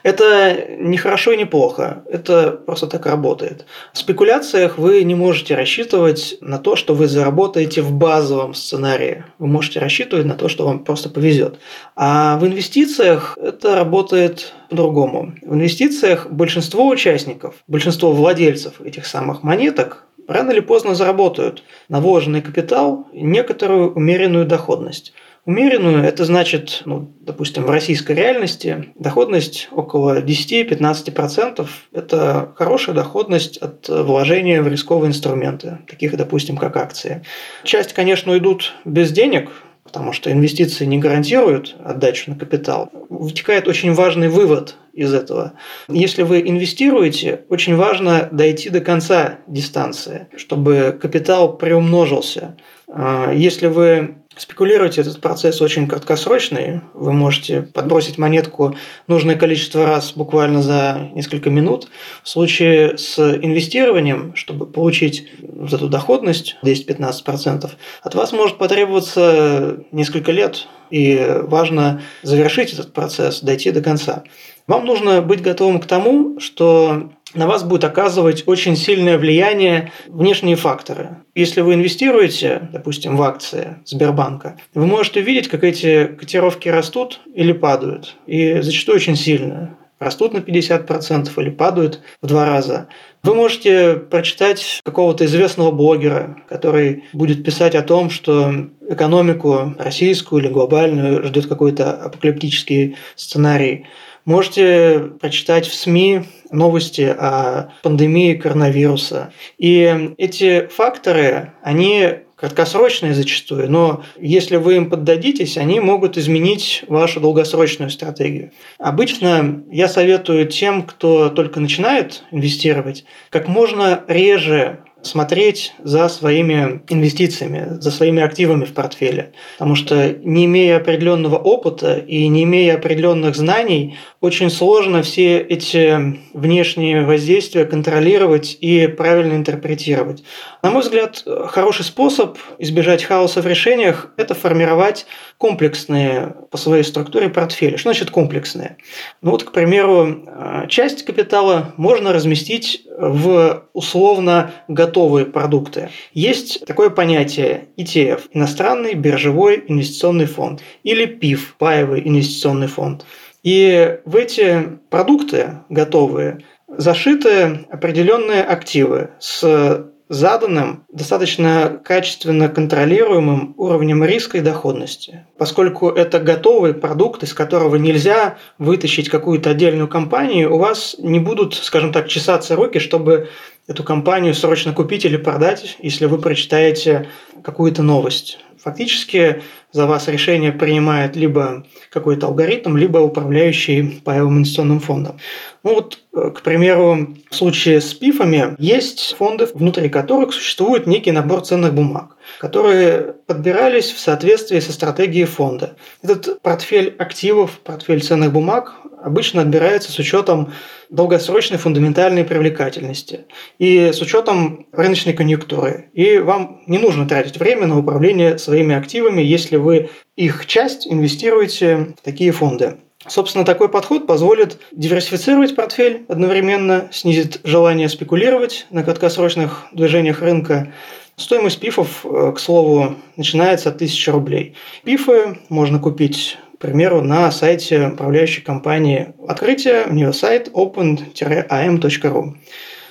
Это 0.03 0.67
не 0.77 0.97
хорошо 0.97 1.31
и 1.31 1.37
не 1.37 1.45
плохо, 1.45 2.03
это 2.09 2.51
просто 2.51 2.87
так 2.87 3.05
работает. 3.05 3.65
В 3.93 3.97
спекуляциях 3.97 4.77
вы 4.77 5.03
не 5.03 5.15
можете 5.15 5.55
рассчитывать 5.55 6.37
на 6.41 6.57
то, 6.57 6.75
что 6.75 6.93
вы 6.95 7.07
заработаете 7.07 7.81
в 7.81 7.91
базовом 7.91 8.53
сценарии. 8.53 9.23
Вы 9.39 9.47
можете 9.47 9.79
рассчитывать 9.79 10.25
на 10.25 10.35
то, 10.35 10.49
что 10.49 10.65
вам 10.65 10.83
просто 10.83 11.09
повезет. 11.09 11.59
А 11.95 12.37
в 12.37 12.45
инвестициях 12.45 13.37
это 13.41 13.75
работает 13.75 14.53
по-другому. 14.69 15.33
В 15.41 15.53
инвестициях 15.53 16.27
большинство 16.29 16.87
участников, 16.87 17.55
большинство 17.67 18.11
владельцев 18.11 18.81
этих 18.81 19.05
самых 19.05 19.43
монеток 19.43 20.07
рано 20.27 20.51
или 20.51 20.59
поздно 20.59 20.93
заработают 20.93 21.63
на 21.89 21.99
вложенный 21.99 22.41
капитал 22.41 23.07
некоторую 23.13 23.93
умеренную 23.93 24.45
доходность. 24.45 25.13
Умеренную– 25.47 26.03
это 26.05 26.25
значит, 26.25 26.81
ну, 26.83 27.09
допустим, 27.21 27.63
в 27.63 27.69
российской 27.69 28.11
реальности 28.11 28.91
доходность 28.95 29.69
около 29.71 30.21
10-15%. 30.21 31.65
Это 31.93 32.51
хорошая 32.57 32.93
доходность 32.93 33.55
от 33.55 33.87
вложения 33.87 34.61
в 34.61 34.67
рисковые 34.67 35.07
инструменты, 35.07 35.77
таких, 35.87 36.17
допустим, 36.17 36.57
как 36.57 36.75
акции. 36.75 37.23
Часть, 37.63 37.93
конечно, 37.93 38.33
уйдут 38.33 38.73
без 38.83 39.11
денег, 39.11 39.49
потому 39.85 40.11
что 40.11 40.29
инвестиции 40.29 40.83
не 40.83 40.97
гарантируют 40.97 41.77
отдачу 41.81 42.31
на 42.31 42.37
капитал. 42.37 42.89
Вытекает 43.07 43.69
очень 43.69 43.93
важный 43.93 44.27
вывод 44.27 44.75
из 44.91 45.13
этого. 45.13 45.53
Если 45.87 46.23
вы 46.23 46.41
инвестируете, 46.41 47.45
очень 47.47 47.77
важно 47.77 48.27
дойти 48.33 48.69
до 48.69 48.81
конца 48.81 49.37
дистанции, 49.47 50.27
чтобы 50.35 50.97
капитал 51.01 51.55
приумножился. 51.55 52.57
А, 52.89 53.31
если 53.31 53.67
вы 53.67 54.17
спекулируете, 54.37 55.01
этот 55.01 55.19
процесс 55.21 55.61
очень 55.61 55.87
краткосрочный. 55.87 56.81
Вы 56.93 57.13
можете 57.13 57.61
подбросить 57.61 58.17
монетку 58.17 58.75
нужное 59.07 59.35
количество 59.35 59.85
раз 59.85 60.13
буквально 60.13 60.61
за 60.61 61.09
несколько 61.13 61.49
минут. 61.49 61.87
В 62.23 62.29
случае 62.29 62.97
с 62.97 63.19
инвестированием, 63.19 64.35
чтобы 64.35 64.65
получить 64.65 65.27
вот 65.41 65.73
эту 65.73 65.89
доходность 65.89 66.57
10-15%, 66.63 67.69
от 68.01 68.15
вас 68.15 68.31
может 68.31 68.57
потребоваться 68.57 69.83
несколько 69.91 70.31
лет, 70.31 70.67
и 70.89 71.41
важно 71.43 72.01
завершить 72.23 72.73
этот 72.73 72.93
процесс, 72.93 73.41
дойти 73.41 73.71
до 73.71 73.81
конца. 73.81 74.23
Вам 74.67 74.85
нужно 74.85 75.21
быть 75.21 75.41
готовым 75.41 75.79
к 75.79 75.85
тому, 75.85 76.39
что 76.39 77.11
на 77.33 77.47
вас 77.47 77.63
будет 77.63 77.83
оказывать 77.83 78.43
очень 78.45 78.75
сильное 78.75 79.17
влияние 79.17 79.91
внешние 80.07 80.55
факторы. 80.55 81.17
Если 81.35 81.61
вы 81.61 81.73
инвестируете, 81.73 82.69
допустим, 82.71 83.17
в 83.17 83.21
акции 83.21 83.77
Сбербанка, 83.85 84.57
вы 84.73 84.85
можете 84.85 85.19
увидеть, 85.19 85.47
как 85.47 85.63
эти 85.63 86.07
котировки 86.07 86.69
растут 86.69 87.21
или 87.33 87.51
падают. 87.51 88.15
И 88.25 88.61
зачастую 88.61 88.95
очень 88.95 89.15
сильно. 89.15 89.77
Растут 89.99 90.33
на 90.33 90.37
50% 90.37 91.31
или 91.37 91.49
падают 91.49 92.01
в 92.21 92.27
два 92.27 92.45
раза. 92.45 92.87
Вы 93.23 93.33
можете 93.33 93.95
прочитать 93.95 94.81
какого-то 94.85 95.25
известного 95.25 95.71
блогера, 95.71 96.37
который 96.47 97.05
будет 97.13 97.43
писать 97.43 97.73
о 97.73 97.81
том, 97.81 98.11
что 98.11 98.69
экономику 98.87 99.73
российскую 99.79 100.43
или 100.43 100.49
глобальную 100.49 101.23
ждет 101.25 101.47
какой-то 101.47 101.93
апокалиптический 101.93 102.95
сценарий. 103.15 103.87
Можете 104.27 105.11
прочитать 105.21 105.67
в 105.67 105.73
СМИ 105.73 106.23
новости 106.51 107.15
о 107.17 107.71
пандемии 107.81 108.33
коронавируса. 108.33 109.31
И 109.57 110.11
эти 110.17 110.67
факторы, 110.67 111.53
они 111.63 112.09
краткосрочные 112.35 113.13
зачастую, 113.13 113.71
но 113.71 114.03
если 114.19 114.57
вы 114.57 114.75
им 114.75 114.89
поддадитесь, 114.89 115.57
они 115.57 115.79
могут 115.79 116.17
изменить 116.17 116.83
вашу 116.89 117.21
долгосрочную 117.21 117.89
стратегию. 117.89 118.51
Обычно 118.79 119.63
я 119.71 119.87
советую 119.87 120.45
тем, 120.47 120.83
кто 120.83 121.29
только 121.29 121.61
начинает 121.61 122.23
инвестировать, 122.31 123.05
как 123.29 123.47
можно 123.47 124.03
реже 124.09 124.79
смотреть 125.01 125.73
за 125.83 126.09
своими 126.09 126.81
инвестициями, 126.89 127.79
за 127.79 127.91
своими 127.91 128.21
активами 128.21 128.65
в 128.65 128.73
портфеле. 128.73 129.31
Потому 129.57 129.75
что 129.75 130.13
не 130.23 130.45
имея 130.45 130.77
определенного 130.77 131.37
опыта 131.37 131.95
и 131.97 132.27
не 132.27 132.43
имея 132.43 132.75
определенных 132.75 133.35
знаний, 133.35 133.97
очень 134.21 134.49
сложно 134.49 135.03
все 135.03 135.37
эти 135.37 136.19
внешние 136.33 137.05
воздействия 137.05 137.65
контролировать 137.65 138.57
и 138.59 138.87
правильно 138.87 139.33
интерпретировать. 139.33 140.23
На 140.61 140.71
мой 140.71 140.81
взгляд, 140.81 141.23
хороший 141.47 141.85
способ 141.85 142.37
избежать 142.57 143.03
хаоса 143.03 143.41
в 143.41 143.47
решениях– 143.47 144.11
это 144.17 144.33
формировать 144.33 145.05
комплексные 145.37 146.35
по 146.49 146.57
своей 146.57 146.83
структуре 146.83 147.29
портфели. 147.29 147.77
Что 147.77 147.89
значит 147.91 148.09
комплексные? 148.09 148.77
Ну 149.21 149.31
вот, 149.31 149.43
к 149.43 149.51
примеру, 149.51 150.25
часть 150.67 151.05
капитала 151.05 151.73
можно 151.77 152.11
разместить 152.11 152.83
в 152.97 153.63
условно 153.73 154.51
готовые 154.87 155.25
продукты. 155.25 155.89
Есть 156.13 156.65
такое 156.65 156.89
понятие 156.89 157.67
ETF– 157.77 158.21
иностранный 158.33 158.93
биржевой 158.93 159.63
инвестиционный 159.67 160.25
фонд, 160.25 160.61
или 160.83 161.05
PIF– 161.05 161.39
паевый 161.57 162.01
инвестиционный 162.07 162.67
фонд. 162.67 163.05
И 163.43 163.99
в 164.05 164.15
эти 164.15 164.79
продукты 164.89 165.59
готовые 165.69 166.39
зашиты 166.67 167.65
определенные 167.69 168.43
активы 168.43 169.11
с 169.19 169.85
заданным 170.09 170.85
достаточно 170.91 171.81
качественно 171.83 172.49
контролируемым 172.49 173.53
уровнем 173.57 174.03
риска 174.03 174.37
и 174.37 174.41
доходности. 174.41 175.25
Поскольку 175.37 175.89
это 175.89 176.19
готовый 176.19 176.73
продукт, 176.73 177.23
из 177.23 177.33
которого 177.33 177.75
нельзя 177.75 178.37
вытащить 178.57 179.09
какую-то 179.09 179.51
отдельную 179.51 179.87
компанию, 179.87 180.53
у 180.53 180.57
вас 180.57 180.95
не 180.99 181.19
будут, 181.19 181.55
скажем 181.55 181.91
так, 181.91 182.07
чесаться 182.07 182.55
руки, 182.55 182.79
чтобы 182.79 183.29
эту 183.67 183.83
компанию 183.83 184.33
срочно 184.33 184.73
купить 184.73 185.05
или 185.05 185.17
продать, 185.17 185.77
если 185.79 186.05
вы 186.05 186.17
прочитаете 186.19 187.07
какую-то 187.43 187.83
новость. 187.83 188.39
Фактически 188.67 189.43
за 189.71 189.85
вас 189.85 190.09
решение 190.09 190.51
принимает 190.51 191.15
либо 191.15 191.65
какой-то 191.89 192.27
алгоритм, 192.27 192.75
либо 192.75 192.97
управляющий 192.97 194.01
паевым 194.03 194.39
инвестиционным 194.39 194.81
фондом. 194.81 195.19
Ну 195.63 195.75
вот, 195.75 195.99
э, 196.13 196.31
к 196.31 196.41
примеру, 196.41 197.15
в 197.29 197.35
случае 197.35 197.79
с 197.79 197.93
пифами 197.93 198.55
есть 198.59 199.15
фонды, 199.17 199.47
внутри 199.53 199.87
которых 199.87 200.33
существует 200.33 200.85
некий 200.85 201.13
набор 201.13 201.45
ценных 201.45 201.73
бумаг, 201.73 202.17
которые 202.39 203.13
подбирались 203.25 203.93
в 203.93 203.99
соответствии 203.99 204.59
со 204.59 204.73
стратегией 204.73 205.23
фонда. 205.25 205.77
Этот 206.03 206.41
портфель 206.41 206.93
активов, 206.99 207.59
портфель 207.63 208.03
ценных 208.03 208.33
бумаг 208.33 208.73
обычно 209.01 209.41
отбирается 209.41 209.91
с 209.91 209.99
учетом 209.99 210.53
долгосрочной 210.89 211.57
фундаментальной 211.57 212.23
привлекательности 212.23 213.25
и 213.59 213.91
с 213.91 214.01
учетом 214.01 214.67
рыночной 214.71 215.13
конъюнктуры. 215.13 215.89
И 215.93 216.17
вам 216.17 216.61
не 216.67 216.77
нужно 216.77 217.07
тратить 217.07 217.37
время 217.37 217.67
на 217.67 217.77
управление 217.77 218.37
своими 218.37 218.75
активами, 218.75 219.21
если 219.21 219.57
вы 219.57 219.89
их 220.15 220.45
часть 220.45 220.87
инвестируете 220.87 221.93
в 221.97 222.03
такие 222.03 222.31
фонды. 222.31 222.77
Собственно, 223.07 223.45
такой 223.45 223.69
подход 223.69 224.07
позволит 224.07 224.59
диверсифицировать 224.71 225.55
портфель 225.55 226.05
одновременно, 226.09 226.89
снизит 226.91 227.39
желание 227.43 227.89
спекулировать 227.89 228.65
на 228.69 228.83
краткосрочных 228.83 229.67
движениях 229.71 230.21
рынка. 230.21 230.73
Стоимость 231.15 231.59
пифов, 231.59 232.05
э, 232.05 232.33
к 232.35 232.39
слову, 232.39 232.95
начинается 233.15 233.69
от 233.69 233.77
1000 233.77 234.11
рублей. 234.11 234.55
Пифы 234.83 235.39
можно 235.49 235.79
купить 235.79 236.37
к 236.57 236.59
примеру, 236.59 237.01
на 237.01 237.31
сайте 237.31 237.89
управляющей 237.89 238.41
компании 238.41 239.13
открытие, 239.27 239.85
у 239.87 239.93
нее 239.93 240.11
сайт 240.11 240.49
open-am.ru. 240.49 242.33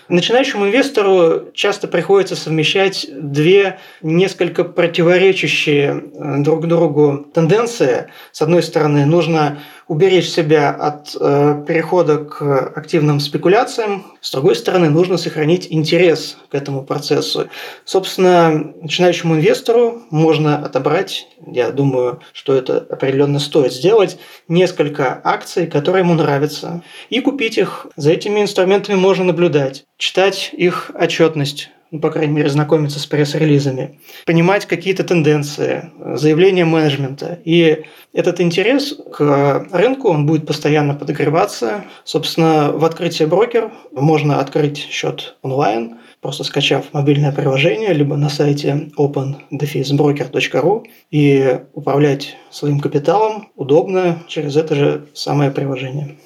Начинающему 0.08 0.66
инвестору 0.66 1.50
часто 1.52 1.88
приходится 1.88 2.36
совмещать 2.36 3.08
две 3.12 3.80
несколько 4.02 4.62
противоречащие 4.62 6.04
э, 6.14 6.36
друг 6.44 6.68
другу 6.68 7.26
тенденции. 7.34 8.06
С 8.30 8.40
одной 8.40 8.62
стороны, 8.62 9.04
нужно 9.04 9.58
уберечь 9.88 10.28
себя 10.28 10.70
от 10.70 11.16
э, 11.18 11.64
перехода 11.66 12.18
к 12.18 12.72
активным 12.74 13.20
спекуляциям. 13.20 14.04
С 14.20 14.32
другой 14.32 14.56
стороны, 14.56 14.90
нужно 14.90 15.16
сохранить 15.16 15.68
интерес 15.70 16.38
к 16.50 16.54
этому 16.54 16.82
процессу. 16.82 17.48
Собственно, 17.84 18.72
начинающему 18.82 19.36
инвестору 19.36 20.02
можно 20.10 20.58
отобрать, 20.58 21.28
я 21.46 21.70
думаю, 21.70 22.20
что 22.32 22.54
это 22.54 22.78
определенно 22.78 23.38
стоит 23.38 23.72
сделать, 23.72 24.18
несколько 24.48 25.20
акций, 25.22 25.68
которые 25.68 26.02
ему 26.02 26.14
нравятся, 26.14 26.82
и 27.08 27.20
купить 27.20 27.56
их. 27.58 27.86
За 27.96 28.10
этими 28.10 28.40
инструментами 28.40 28.96
можно 28.96 29.24
наблюдать, 29.24 29.84
читать 29.98 30.50
их 30.52 30.90
отчетность, 30.94 31.70
ну, 31.90 32.00
по 32.00 32.10
крайней 32.10 32.32
мере, 32.32 32.48
знакомиться 32.48 32.98
с 32.98 33.06
пресс-релизами, 33.06 34.00
понимать 34.24 34.66
какие-то 34.66 35.04
тенденции, 35.04 35.90
заявления 36.14 36.64
менеджмента. 36.64 37.38
И 37.44 37.84
этот 38.12 38.40
интерес 38.40 38.98
к 39.12 39.66
рынку, 39.70 40.08
он 40.08 40.26
будет 40.26 40.46
постоянно 40.46 40.94
подогреваться. 40.94 41.84
Собственно, 42.04 42.72
в 42.72 42.84
открытие 42.84 43.28
брокер 43.28 43.70
можно 43.92 44.40
открыть 44.40 44.78
счет 44.78 45.36
онлайн, 45.42 45.98
просто 46.20 46.44
скачав 46.44 46.92
мобильное 46.92 47.32
приложение, 47.32 47.92
либо 47.92 48.16
на 48.16 48.28
сайте 48.28 48.90
open-broker.ru 48.98 50.84
и 51.10 51.60
управлять 51.72 52.36
своим 52.50 52.80
капиталом 52.80 53.48
удобно 53.54 54.22
через 54.26 54.56
это 54.56 54.74
же 54.74 55.06
самое 55.14 55.50
приложение. 55.50 56.16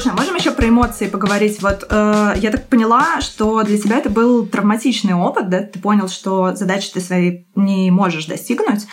Слушай, 0.00 0.14
а 0.14 0.18
можем 0.18 0.36
еще 0.36 0.52
про 0.52 0.66
эмоции 0.66 1.08
поговорить? 1.08 1.60
Вот 1.60 1.84
э, 1.90 2.32
я 2.36 2.50
так 2.50 2.68
поняла, 2.68 3.20
что 3.20 3.62
для 3.64 3.76
тебя 3.76 3.98
это 3.98 4.08
был 4.08 4.46
травматичный 4.46 5.12
опыт, 5.12 5.50
да? 5.50 5.60
Ты 5.60 5.78
понял, 5.78 6.08
что 6.08 6.54
задачи 6.54 6.90
ты 6.90 7.00
свои 7.00 7.44
не 7.54 7.90
можешь 7.90 8.24
достигнуть, 8.24 8.86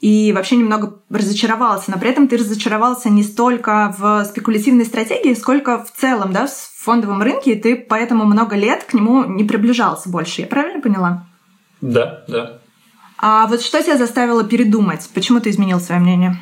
и 0.00 0.32
вообще 0.32 0.56
немного 0.56 1.00
разочаровался. 1.10 1.92
Но 1.92 1.98
при 1.98 2.10
этом 2.10 2.26
ты 2.26 2.38
разочаровался 2.38 3.08
не 3.08 3.22
столько 3.22 3.94
в 3.96 4.24
спекулятивной 4.24 4.84
стратегии, 4.84 5.34
сколько 5.34 5.84
в 5.84 5.92
целом, 5.92 6.32
да, 6.32 6.48
в 6.48 6.84
фондовом 6.84 7.22
рынке, 7.22 7.52
и 7.52 7.60
ты 7.60 7.76
поэтому 7.76 8.24
много 8.24 8.56
лет 8.56 8.82
к 8.82 8.94
нему 8.94 9.22
не 9.26 9.44
приближался 9.44 10.08
больше. 10.08 10.40
Я 10.40 10.48
правильно 10.48 10.80
поняла? 10.80 11.24
Да, 11.80 12.24
да. 12.26 12.58
А 13.16 13.46
вот 13.46 13.62
что 13.62 13.80
тебя 13.80 13.96
заставило 13.96 14.42
передумать? 14.42 15.08
Почему 15.14 15.38
ты 15.38 15.50
изменил 15.50 15.78
свое 15.78 16.00
мнение? 16.00 16.36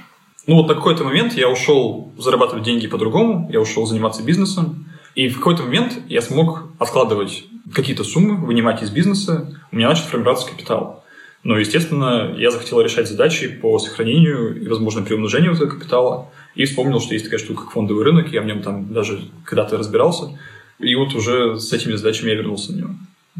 Ну, 0.46 0.54
вот 0.54 0.68
на 0.68 0.74
какой-то 0.74 1.02
момент 1.02 1.34
я 1.34 1.48
ушел 1.48 2.12
зарабатывать 2.18 2.64
деньги 2.64 2.86
по-другому, 2.86 3.50
я 3.52 3.60
ушел 3.60 3.84
заниматься 3.84 4.22
бизнесом, 4.22 4.86
и 5.16 5.28
в 5.28 5.38
какой-то 5.38 5.64
момент 5.64 5.98
я 6.08 6.22
смог 6.22 6.64
откладывать 6.78 7.44
какие-то 7.72 8.04
суммы, 8.04 8.36
вынимать 8.36 8.82
из 8.82 8.90
бизнеса, 8.90 9.58
у 9.72 9.76
меня 9.76 9.88
начал 9.88 10.04
формироваться 10.04 10.48
капитал. 10.48 11.04
Но, 11.42 11.58
естественно, 11.58 12.34
я 12.36 12.50
захотел 12.50 12.80
решать 12.80 13.08
задачи 13.08 13.48
по 13.48 13.78
сохранению 13.78 14.60
и, 14.60 14.68
возможно, 14.68 15.02
приумножению 15.02 15.52
этого 15.52 15.68
капитала. 15.68 16.28
И 16.54 16.64
вспомнил, 16.64 17.00
что 17.00 17.14
есть 17.14 17.24
такая 17.24 17.38
штука, 17.38 17.62
как 17.62 17.72
фондовый 17.72 18.04
рынок, 18.04 18.32
я 18.32 18.42
в 18.42 18.46
нем 18.46 18.62
там 18.62 18.92
даже 18.92 19.20
когда-то 19.44 19.76
разбирался. 19.76 20.38
И 20.78 20.94
вот 20.94 21.14
уже 21.14 21.58
с 21.58 21.72
этими 21.72 21.94
задачами 21.94 22.30
я 22.30 22.36
вернулся 22.36 22.72
на 22.72 22.76
него. 22.78 22.90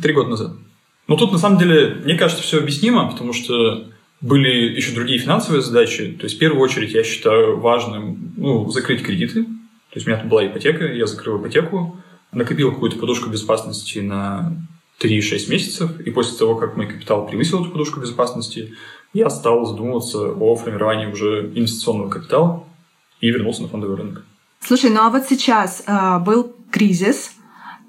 Три 0.01 0.13
года 0.13 0.31
назад. 0.31 0.53
Но 1.09 1.17
тут, 1.17 1.33
на 1.33 1.39
самом 1.39 1.59
деле, 1.59 1.97
мне 2.05 2.17
кажется, 2.17 2.43
все 2.43 2.59
объяснимо, 2.59 3.11
потому 3.11 3.33
что 3.33 3.87
были 4.21 4.77
еще 4.77 4.95
другие 4.95 5.19
финансовые 5.19 5.63
задачи. 5.63 6.17
То 6.19 6.25
есть, 6.25 6.37
в 6.37 6.39
первую 6.39 6.63
очередь, 6.63 6.93
я 6.93 7.05
считаю 7.05 7.59
важным 7.59 8.35
ну, 8.37 8.69
закрыть 8.71 9.03
кредиты. 9.03 9.45
То 9.45 9.97
есть, 9.97 10.07
у 10.07 10.11
меня 10.11 10.21
тут 10.21 10.29
была 10.29 10.47
ипотека, 10.47 10.85
я 10.85 11.07
закрыл 11.07 11.41
ипотеку, 11.41 12.01
накопил 12.33 12.73
какую-то 12.73 12.99
подушку 12.99 13.31
безопасности 13.31 13.99
на 13.99 14.57
3-6 15.01 15.51
месяцев, 15.51 16.01
и 16.01 16.11
после 16.11 16.39
того, 16.39 16.57
как 16.57 16.77
мой 16.77 16.87
капитал 16.87 17.27
превысил 17.27 17.61
эту 17.61 17.71
подушку 17.71 18.01
безопасности, 18.01 18.75
я 19.13 19.31
стал 19.31 19.65
задумываться 19.67 20.19
о 20.19 20.57
формировании 20.57 21.07
уже 21.07 21.53
инвестиционного 21.55 22.09
капитала 22.09 22.65
и 23.21 23.31
вернулся 23.31 23.63
на 23.63 23.69
фондовый 23.69 23.97
рынок. 23.97 24.25
Слушай, 24.61 24.91
ну 24.91 25.01
а 25.03 25.11
вот 25.11 25.25
сейчас 25.29 25.85
э, 25.87 26.19
был 26.21 26.55
кризис, 26.71 27.33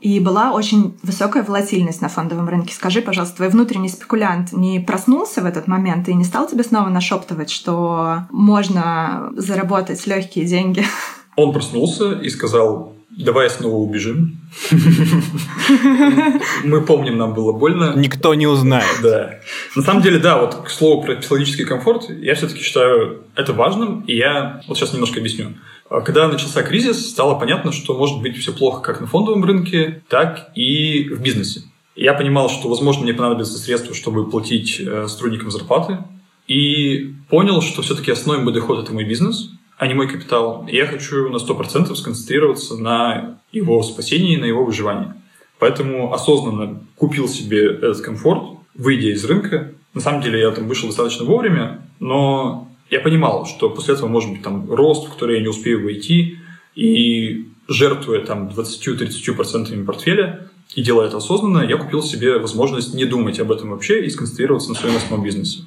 и 0.02 0.20
была 0.20 0.52
очень 0.52 0.98
высокая 1.02 1.44
волатильность 1.44 2.02
на 2.02 2.10
фондовом 2.10 2.48
рынке. 2.48 2.74
Скажи, 2.74 3.02
пожалуйста, 3.02 3.38
твой 3.38 3.50
внутренний 3.50 3.90
спекулянт 3.90 4.54
не 4.54 4.80
проснулся 4.80 5.42
в 5.42 5.46
этот 5.46 5.68
момент 5.68 6.08
и 6.08 6.14
не 6.14 6.24
стал 6.24 6.48
тебе 6.48 6.64
снова 6.64 6.90
нашептывать, 6.90 7.50
что 7.50 8.28
можно 8.30 9.32
заработать 9.36 10.06
легкие 10.06 10.46
деньги? 10.46 10.86
Он 11.36 11.52
проснулся 11.52 12.14
и 12.14 12.30
сказал, 12.30 12.96
давай 13.18 13.50
снова 13.50 13.76
убежим. 13.76 14.40
Мы 16.64 16.82
помним, 16.82 17.18
нам 17.18 17.34
было 17.34 17.52
больно. 17.52 17.94
Никто 17.96 18.34
не 18.36 18.48
узнает. 18.48 19.00
Да. 19.02 19.40
На 19.76 19.82
самом 19.82 20.02
деле, 20.02 20.20
да, 20.20 20.40
вот 20.40 20.56
к 20.64 20.70
слову 20.70 21.04
про 21.04 21.16
психологический 21.16 21.66
комфорт, 21.66 22.10
я 22.10 22.36
все-таки 22.36 22.62
считаю 22.62 23.24
это 23.36 23.54
важным, 23.54 24.02
и 24.02 24.16
я 24.16 24.62
вот 24.68 24.78
сейчас 24.78 24.94
немножко 24.94 25.20
объясню. 25.20 25.54
А 25.90 26.02
когда 26.02 26.28
начался 26.28 26.64
кризис, 26.64 27.10
стало 27.10 27.40
понятно, 27.40 27.72
что 27.72 27.98
может 27.98 28.22
быть 28.22 28.38
все 28.38 28.52
плохо 28.52 28.82
как 28.82 29.02
на 29.02 29.08
фондовом 29.08 29.44
рынке, 29.46 30.04
так 30.10 30.52
и 30.56 31.08
в 31.10 31.22
бизнесе. 31.22 31.64
Я 31.96 32.14
понимал, 32.14 32.50
что, 32.50 32.70
возможно, 32.70 33.04
мне 33.04 33.14
понадобятся 33.14 33.58
средства, 33.58 33.96
чтобы 33.96 34.30
платить 34.30 34.80
э, 34.80 35.08
сотрудникам 35.08 35.50
зарплаты, 35.50 36.00
и 36.48 37.14
понял, 37.30 37.62
что 37.62 37.82
все-таки 37.82 38.12
основной 38.12 38.44
мой 38.44 38.54
доход– 38.54 38.84
это 38.84 38.94
мой 38.94 39.04
бизнес, 39.04 39.50
а 39.78 39.88
не 39.88 39.94
мой 39.94 40.08
капитал. 40.08 40.66
И 40.70 40.76
я 40.76 40.86
хочу 40.86 41.30
на 41.30 41.38
100% 41.38 41.94
сконцентрироваться 41.96 42.76
на 42.78 43.40
его 43.52 43.82
спасении, 43.84 44.38
на 44.38 44.46
его 44.46 44.64
выживании. 44.64 45.14
Поэтому 45.60 46.14
осознанно 46.14 46.82
купил 46.96 47.28
себе 47.28 47.66
этот 47.66 48.02
комфорт, 48.02 48.44
выйдя 48.76 49.10
из 49.10 49.26
рынка. 49.26 49.72
На 49.94 50.02
самом 50.02 50.22
деле 50.22 50.40
я 50.40 50.52
там 50.52 50.68
вышел 50.68 50.88
достаточно 50.88 51.26
вовремя, 51.26 51.82
но 52.00 52.70
я 52.90 53.00
понимал, 53.00 53.46
что 53.46 53.70
после 53.70 53.96
этого 53.96 54.08
может 54.08 54.32
быть 54.32 54.44
там 54.44 54.72
рост, 54.72 55.08
в 55.08 55.14
который 55.14 55.38
я 55.38 55.42
не 55.42 55.48
успею 55.48 55.84
войти, 55.84 56.38
и 56.76 57.48
жертвуя 57.68 58.22
там 58.22 58.50
20-30% 58.50 59.84
портфеля 59.86 60.48
и 60.76 60.82
делая 60.82 61.08
это 61.08 61.18
осознанно, 61.18 61.60
я 61.60 61.78
купил 61.78 62.04
себе 62.04 62.38
возможность 62.38 62.94
не 62.94 63.06
думать 63.06 63.40
об 63.40 63.52
этом 63.52 63.72
вообще 63.72 64.06
и 64.06 64.10
сконцентрироваться 64.10 64.70
на 64.70 64.76
своем 64.76 64.98
основном 64.98 65.24
бизнесе. 65.26 65.64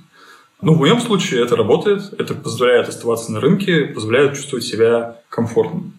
Ну, 0.62 0.74
в 0.74 0.78
моем 0.78 1.00
случае 1.00 1.42
это 1.42 1.56
работает, 1.56 2.12
это 2.18 2.34
позволяет 2.34 2.88
оставаться 2.88 3.32
на 3.32 3.40
рынке, 3.40 3.86
позволяет 3.86 4.34
чувствовать 4.34 4.64
себя 4.64 5.16
комфортно. 5.30 5.90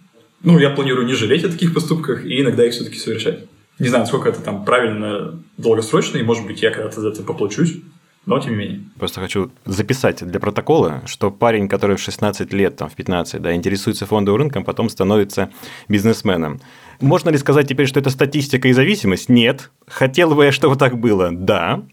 Ну, 0.44 0.60
я 0.60 0.70
планирую 0.70 1.08
не 1.08 1.14
жалеть 1.14 1.44
о 1.44 1.50
таких 1.50 1.74
поступках 1.74 2.26
и 2.26 2.42
иногда 2.42 2.66
их 2.66 2.74
все-таки 2.74 2.98
совершать. 2.98 3.46
Не 3.80 3.88
знаю, 3.88 4.06
сколько 4.06 4.30
это 4.30 4.42
там 4.42 4.64
правильно 4.64 5.40
долгосрочно, 5.58 6.18
и, 6.18 6.24
может 6.24 6.46
быть, 6.46 6.62
я 6.62 6.70
когда-то 6.70 7.02
за 7.02 7.10
это 7.10 7.24
поплачусь. 7.24 7.78
Но 8.26 8.40
тем 8.40 8.52
не 8.52 8.58
менее. 8.58 8.84
Просто 8.98 9.20
хочу 9.20 9.52
записать 9.66 10.24
для 10.26 10.40
протокола, 10.40 11.02
что 11.06 11.32
парень, 11.32 11.68
который 11.68 11.98
в 11.98 12.00
16 12.00 12.54
лет, 12.54 12.76
там, 12.76 12.90
в 12.90 12.94
15, 12.96 13.42
да, 13.42 13.56
интересуется 13.56 14.06
фондовым 14.06 14.42
рынком, 14.42 14.64
потом 14.64 14.90
становится 14.90 15.50
бизнесменом. 15.88 16.60
Можно 17.00 17.30
ли 17.30 17.38
сказать 17.38 17.68
теперь, 17.68 17.88
что 17.88 18.00
это 18.00 18.12
статистика 18.12 18.68
и 18.68 18.74
зависимость? 18.74 19.28
Нет. 19.30 19.72
Хотел 19.92 20.34
бы 20.34 20.46
я, 20.46 20.52
чтобы 20.52 20.78
так 20.78 20.98
было? 20.98 21.32
Да. 21.32 21.84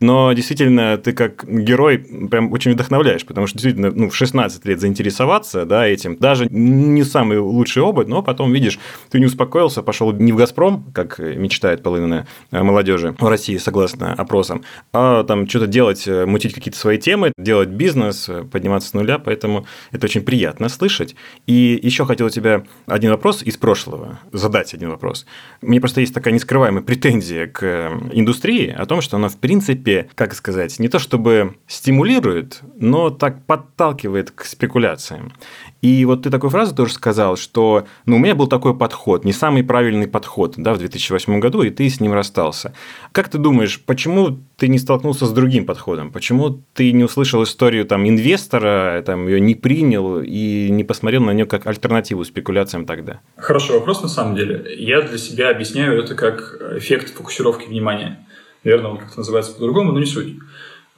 Но 0.00 0.32
действительно, 0.32 0.96
ты 0.96 1.12
как 1.12 1.44
герой 1.44 1.98
прям 1.98 2.52
очень 2.52 2.72
вдохновляешь, 2.72 3.26
потому 3.26 3.46
что 3.48 3.58
действительно 3.58 3.90
ну, 3.90 4.10
в 4.10 4.14
16 4.14 4.64
лет 4.64 4.80
заинтересоваться 4.80 5.64
да, 5.64 5.86
этим, 5.86 6.16
даже 6.16 6.46
не 6.50 7.02
самый 7.02 7.38
лучший 7.38 7.82
опыт, 7.82 8.06
но 8.06 8.22
потом, 8.22 8.52
видишь, 8.52 8.78
ты 9.10 9.18
не 9.18 9.26
успокоился, 9.26 9.82
пошел 9.82 10.12
не 10.12 10.32
в 10.32 10.36
«Газпром», 10.36 10.84
как 10.94 11.18
мечтает 11.18 11.82
половина 11.82 12.26
молодежи 12.52 13.16
в 13.18 13.28
России, 13.28 13.56
согласно 13.56 14.12
опросам, 14.12 14.62
а 14.92 15.24
там 15.24 15.48
что-то 15.48 15.66
делать, 15.66 16.06
мутить 16.06 16.54
какие-то 16.54 16.78
свои 16.78 16.98
темы, 16.98 17.32
делать 17.36 17.70
бизнес, 17.70 18.30
подниматься 18.52 18.90
с 18.90 18.94
нуля, 18.94 19.18
поэтому 19.18 19.66
это 19.90 20.06
очень 20.06 20.22
приятно 20.22 20.68
слышать. 20.68 21.16
И 21.46 21.78
еще 21.82 22.04
хотел 22.04 22.28
у 22.28 22.30
тебя 22.30 22.64
один 22.86 23.10
вопрос 23.10 23.42
из 23.42 23.56
прошлого 23.56 24.20
задать 24.32 24.74
один 24.74 24.90
вопрос. 24.90 25.26
Мне 25.60 25.80
просто 25.80 26.00
есть 26.00 26.14
такая 26.14 26.32
нескрываемая 26.32 26.82
претензия 26.82 27.47
к 27.48 27.92
индустрии 28.12 28.70
о 28.70 28.86
том, 28.86 29.00
что 29.00 29.16
она, 29.16 29.28
в 29.28 29.36
принципе, 29.36 30.08
как 30.14 30.34
сказать, 30.34 30.78
не 30.78 30.88
то 30.88 30.98
чтобы 30.98 31.56
стимулирует, 31.66 32.60
но 32.76 33.10
так 33.10 33.44
подталкивает 33.44 34.30
к 34.30 34.44
спекуляциям. 34.44 35.32
И 35.80 36.04
вот 36.04 36.22
ты 36.22 36.30
такую 36.30 36.50
фразу 36.50 36.74
тоже 36.74 36.92
сказал, 36.92 37.36
что 37.36 37.86
ну, 38.04 38.16
у 38.16 38.18
меня 38.18 38.34
был 38.34 38.48
такой 38.48 38.76
подход, 38.76 39.24
не 39.24 39.32
самый 39.32 39.62
правильный 39.62 40.08
подход 40.08 40.54
да, 40.56 40.74
в 40.74 40.78
2008 40.78 41.38
году, 41.38 41.62
и 41.62 41.70
ты 41.70 41.88
с 41.88 42.00
ним 42.00 42.12
расстался. 42.12 42.74
Как 43.12 43.28
ты 43.28 43.38
думаешь, 43.38 43.80
почему 43.84 44.38
ты 44.56 44.66
не 44.68 44.78
столкнулся 44.78 45.26
с 45.26 45.30
другим 45.30 45.66
подходом? 45.66 46.10
Почему 46.10 46.60
ты 46.74 46.92
не 46.92 47.04
услышал 47.04 47.44
историю 47.44 47.84
там, 47.84 48.08
инвестора, 48.08 49.02
там, 49.06 49.28
ее 49.28 49.40
не 49.40 49.54
принял 49.54 50.20
и 50.20 50.68
не 50.70 50.82
посмотрел 50.82 51.22
на 51.22 51.32
нее 51.32 51.46
как 51.46 51.66
альтернативу 51.66 52.24
спекуляциям 52.24 52.84
тогда? 52.84 53.20
Хороший 53.36 53.76
вопрос, 53.76 54.02
на 54.02 54.08
самом 54.08 54.34
деле. 54.34 54.74
Я 54.78 55.02
для 55.02 55.18
себя 55.18 55.50
объясняю 55.50 56.02
это 56.02 56.16
как 56.16 56.60
эффект 56.76 57.14
фокусировки 57.14 57.68
внимания. 57.68 58.26
Наверное, 58.64 58.90
он 58.90 58.98
как-то 58.98 59.18
называется 59.18 59.52
по-другому, 59.52 59.92
но 59.92 60.00
не 60.00 60.06
суть. 60.06 60.34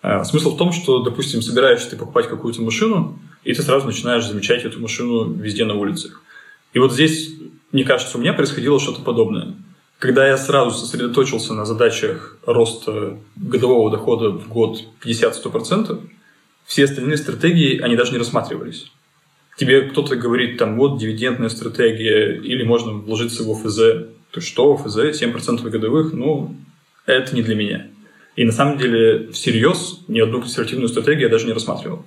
Э, 0.03 0.25
смысл 0.25 0.55
в 0.55 0.59
том, 0.59 0.73
что, 0.73 1.03
допустим, 1.03 1.43
собираешься 1.43 1.91
ты 1.91 1.97
покупать 1.97 2.29
какую-то 2.29 2.63
машину, 2.63 3.19
и 3.45 3.55
ты 3.55 3.63
сразу 3.63 3.87
начинаешь 3.87 4.27
замечать 4.27 4.65
эту 4.65 4.81
машину 4.81 5.33
везде 5.33 5.65
на 5.65 5.75
улицах. 5.75 6.23
И 6.73 6.79
вот 6.79 6.93
здесь, 6.93 7.35
мне 7.73 7.85
кажется, 7.85 8.17
у 8.19 8.21
меня 8.21 8.33
происходило 8.33 8.79
что-то 8.79 9.03
подобное. 9.03 9.55
Когда 9.99 10.27
я 10.27 10.39
сразу 10.39 10.71
сосредоточился 10.79 11.53
на 11.53 11.65
задачах 11.65 12.39
роста 12.47 13.19
годового 13.37 13.91
дохода 13.91 14.31
в 14.31 14.49
год 14.49 14.83
50-100%, 15.05 16.01
все 16.65 16.85
остальные 16.85 17.17
стратегии, 17.17 17.81
они 17.81 17.97
даже 17.97 18.13
не 18.13 18.19
рассматривались. 18.19 18.91
Тебе 19.59 19.83
кто-то 19.83 20.17
говорит, 20.17 20.57
там, 20.57 20.77
вот 20.77 20.99
дивидендная 20.99 21.51
стратегия, 21.51 22.37
или 22.37 22.63
можно 22.63 22.93
вложиться 22.93 23.43
в 23.43 23.51
ОФЗ. 23.51 24.07
То 24.31 24.41
что 24.41 24.75
ОФЗ, 24.75 25.21
7% 25.21 25.69
годовых, 25.69 26.13
ну, 26.13 26.57
это 27.05 27.35
не 27.35 27.43
для 27.43 27.55
меня. 27.55 27.89
И 28.37 28.45
на 28.45 28.53
самом 28.53 28.79
деле 28.79 29.31
всерьез 29.33 30.01
ни 30.09 30.21
одну 30.21 30.41
консервативную 30.41 30.89
стратегию 30.89 31.25
я 31.25 31.29
даже 31.29 31.47
не 31.47 31.53
рассматривал. 31.53 32.07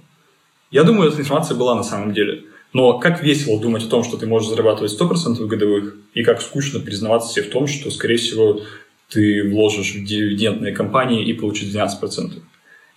Я 0.73 0.83
думаю, 0.83 1.11
эта 1.11 1.21
информация 1.21 1.55
была 1.55 1.75
на 1.75 1.83
самом 1.83 2.13
деле. 2.13 2.45
Но 2.73 2.97
как 2.97 3.21
весело 3.21 3.61
думать 3.61 3.85
о 3.85 3.89
том, 3.89 4.03
что 4.03 4.17
ты 4.17 4.25
можешь 4.25 4.49
зарабатывать 4.49 4.99
100% 4.99 5.45
годовых, 5.45 5.95
и 6.15 6.23
как 6.23 6.41
скучно 6.41 6.79
признаваться 6.79 7.31
себе 7.31 7.45
в 7.45 7.51
том, 7.51 7.67
что, 7.67 7.91
скорее 7.91 8.17
всего, 8.17 8.59
ты 9.07 9.47
вложишь 9.51 9.93
в 9.93 10.03
дивидендные 10.03 10.73
компании 10.73 11.23
и 11.29 11.33
получишь 11.33 11.69
12%. 11.71 12.41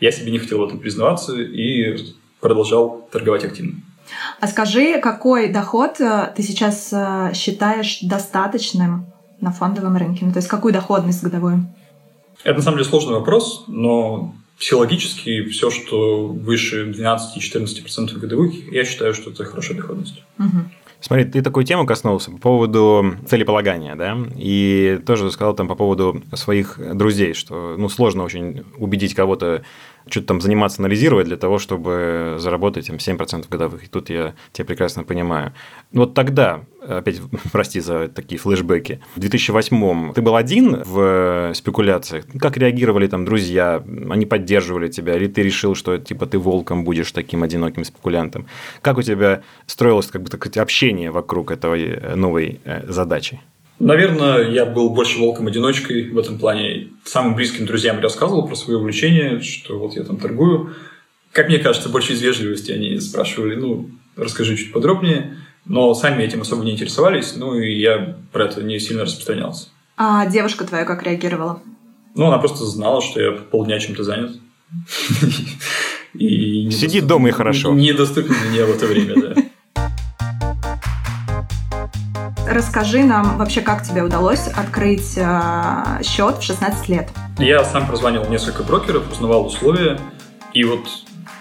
Я 0.01 0.11
себе 0.11 0.33
не 0.33 0.39
хотел 0.39 0.61
в 0.61 0.65
этом 0.65 0.79
признаваться 0.79 1.39
и 1.39 1.99
продолжал 2.41 3.07
торговать 3.13 3.45
активно. 3.45 3.75
А 4.41 4.47
скажи, 4.47 4.99
какой 4.99 5.53
доход 5.53 6.01
э, 6.01 6.33
ты 6.35 6.43
сейчас 6.43 6.91
э, 6.95 7.33
считаешь 7.35 7.99
достаточным 8.01 9.05
на 9.43 9.53
фондовом 9.53 9.99
рынке? 9.99 10.25
Ну, 10.25 10.33
то 10.33 10.39
есть 10.39 10.49
какую 10.49 10.73
доходность 10.73 11.23
годовую? 11.23 11.67
Это 12.43 12.55
на 12.55 12.63
самом 12.63 12.79
деле 12.79 12.89
сложный 12.89 13.15
вопрос, 13.15 13.65
но 13.67 14.35
психологически 14.59 15.45
все, 15.45 15.71
что 15.71 16.27
выше 16.29 16.91
12-14% 16.91 18.19
годовых, 18.19 18.73
я 18.73 18.85
считаю, 18.85 19.15
что 19.15 19.31
это 19.31 19.45
хорошая 19.45 19.77
доходность. 19.77 20.23
Угу. 20.39 20.71
Смотри, 21.01 21.25
ты 21.25 21.43
такую 21.43 21.65
тему 21.65 21.87
коснулся 21.87 22.31
по 22.31 22.39
поводу 22.39 23.17
целеполагания, 23.29 23.95
да, 23.97 24.19
и 24.35 24.99
тоже 25.07 25.31
сказал 25.31 25.55
там 25.55 25.69
по 25.69 25.75
поводу 25.75 26.23
своих 26.33 26.81
друзей, 26.97 27.35
что, 27.35 27.77
ну, 27.77 27.89
сложно 27.89 28.25
очень 28.25 28.65
убедить 28.79 29.15
кого-то 29.15 29.63
что-то 30.09 30.29
там 30.29 30.41
заниматься, 30.41 30.81
анализировать 30.81 31.27
для 31.27 31.37
того, 31.37 31.59
чтобы 31.59 32.37
заработать 32.39 32.87
там, 32.87 32.97
7% 32.97 33.47
годовых. 33.49 33.85
И 33.85 33.87
тут 33.89 34.11
я 34.11 34.35
тебя 34.53 34.65
прекрасно 34.65 35.05
понимаю. 35.05 35.53
Вот 35.93 36.15
тогда, 36.15 36.65
опять 36.81 37.21
прости 37.53 37.81
за 37.81 38.09
такие 38.09 38.39
флешбеки, 38.39 39.01
в 39.15 39.21
2008 39.21 40.15
ты 40.15 40.23
был 40.23 40.37
один 40.37 40.83
в 40.85 41.53
спекуляциях? 41.55 42.25
Как 42.39 42.57
реагировали 42.57 43.07
там 43.07 43.25
друзья? 43.25 43.83
Они 44.11 44.27
поддерживали 44.27 44.89
тебя? 44.89 45.17
Или 45.17 45.27
ты 45.27 45.43
решил, 45.43 45.75
что 45.75 45.99
типа 45.99 46.27
ты 46.27 46.39
волком 46.39 46.85
будешь 46.85 47.11
таким 47.13 47.43
одиноким 47.43 47.85
спекулянтом? 47.85 48.47
Как 48.83 48.99
у 48.99 49.03
тебя 49.03 49.43
строилось 49.67 50.07
как 50.07 50.23
бы 50.23 50.29
так 50.31 50.57
общение 50.57 51.11
вокруг 51.11 51.51
этой 51.51 52.15
новой 52.15 52.61
э, 52.65 52.91
задачи? 52.91 53.41
Наверное, 53.79 54.51
я 54.51 54.65
был 54.65 54.91
больше 54.91 55.19
волком-одиночкой 55.19 56.11
в 56.11 56.19
этом 56.19 56.39
плане. 56.39 56.89
Самым 57.05 57.35
близким 57.35 57.67
друзьям 57.67 58.01
рассказывал 58.01 58.47
про 58.47 58.55
свое 58.55 58.79
увлечение, 58.79 59.41
что 59.41 59.79
вот 59.79 59.95
я 59.97 60.05
там 60.05 60.17
торгую. 60.17 60.75
Как 61.33 61.49
мне 61.49 61.59
кажется, 61.59 61.91
больше 61.91 62.15
из 62.15 62.23
вежливости 62.23 62.73
они 62.73 62.99
спрашивали, 63.01 63.55
ну, 63.55 63.91
расскажи 64.17 64.57
чуть 64.57 64.73
подробнее. 64.73 65.37
Но 65.67 65.93
сами 65.95 66.23
этим 66.23 66.41
особо 66.43 66.65
не 66.65 66.73
интересовались, 66.73 67.35
ну, 67.37 67.55
и 67.59 67.79
я 67.79 68.17
про 68.33 68.45
это 68.45 68.63
не 68.63 68.79
сильно 68.79 69.03
распространялся. 69.03 69.69
А 69.97 70.27
девушка 70.27 70.65
твоя 70.65 70.85
как 70.85 71.03
реагировала? 71.03 71.61
Ну, 72.15 72.27
она 72.27 72.39
просто 72.39 72.65
знала, 72.65 73.03
что 73.03 73.21
я 73.21 73.33
полдня 73.33 73.79
чем-то 73.79 74.05
занят. 74.05 74.33
И 76.15 76.71
Сидит 76.71 77.07
дома 77.07 77.29
и 77.29 77.33
хорошо. 77.33 77.75
Недоступен 77.75 78.35
мне 78.49 78.65
в 78.65 78.71
это 78.71 78.87
время, 78.87 79.15
да. 79.21 79.43
Расскажи 82.57 83.05
нам 83.05 83.37
вообще, 83.37 83.61
как 83.61 83.83
тебе 83.83 84.03
удалось 84.03 84.49
открыть 84.49 85.13
э, 85.19 86.03
счет 86.03 86.39
в 86.39 86.43
16 86.43 86.89
лет? 86.89 87.11
Я 87.39 87.63
сам 87.63 87.87
прозванивал 87.87 88.31
несколько 88.31 88.63
брокеров, 88.63 89.13
узнавал 89.13 89.45
условия, 89.45 90.01
и 90.55 90.65
вот 90.65 90.81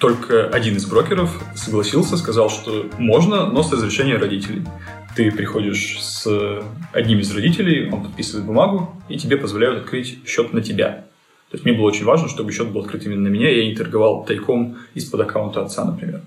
только 0.01 0.49
один 0.49 0.75
из 0.75 0.85
брокеров 0.85 1.41
согласился, 1.55 2.17
сказал, 2.17 2.49
что 2.49 2.87
можно, 2.97 3.45
но 3.45 3.63
с 3.63 3.71
разрешения 3.71 4.17
родителей. 4.17 4.63
Ты 5.15 5.31
приходишь 5.31 6.03
с 6.03 6.27
одним 6.91 7.19
из 7.19 7.33
родителей, 7.33 7.89
он 7.89 8.03
подписывает 8.03 8.45
бумагу, 8.45 9.01
и 9.07 9.17
тебе 9.17 9.37
позволяют 9.37 9.83
открыть 9.83 10.19
счет 10.27 10.51
на 10.51 10.59
тебя. 10.59 11.05
То 11.49 11.53
есть 11.53 11.63
мне 11.63 11.73
было 11.73 11.85
очень 11.85 12.03
важно, 12.03 12.27
чтобы 12.27 12.51
счет 12.51 12.67
был 12.67 12.81
открыт 12.81 13.05
именно 13.05 13.21
на 13.21 13.29
меня, 13.29 13.49
я 13.49 13.65
не 13.65 13.73
торговал 13.73 14.25
тайком 14.25 14.79
из-под 14.95 15.21
аккаунта 15.21 15.61
отца, 15.61 15.85
например. 15.85 16.23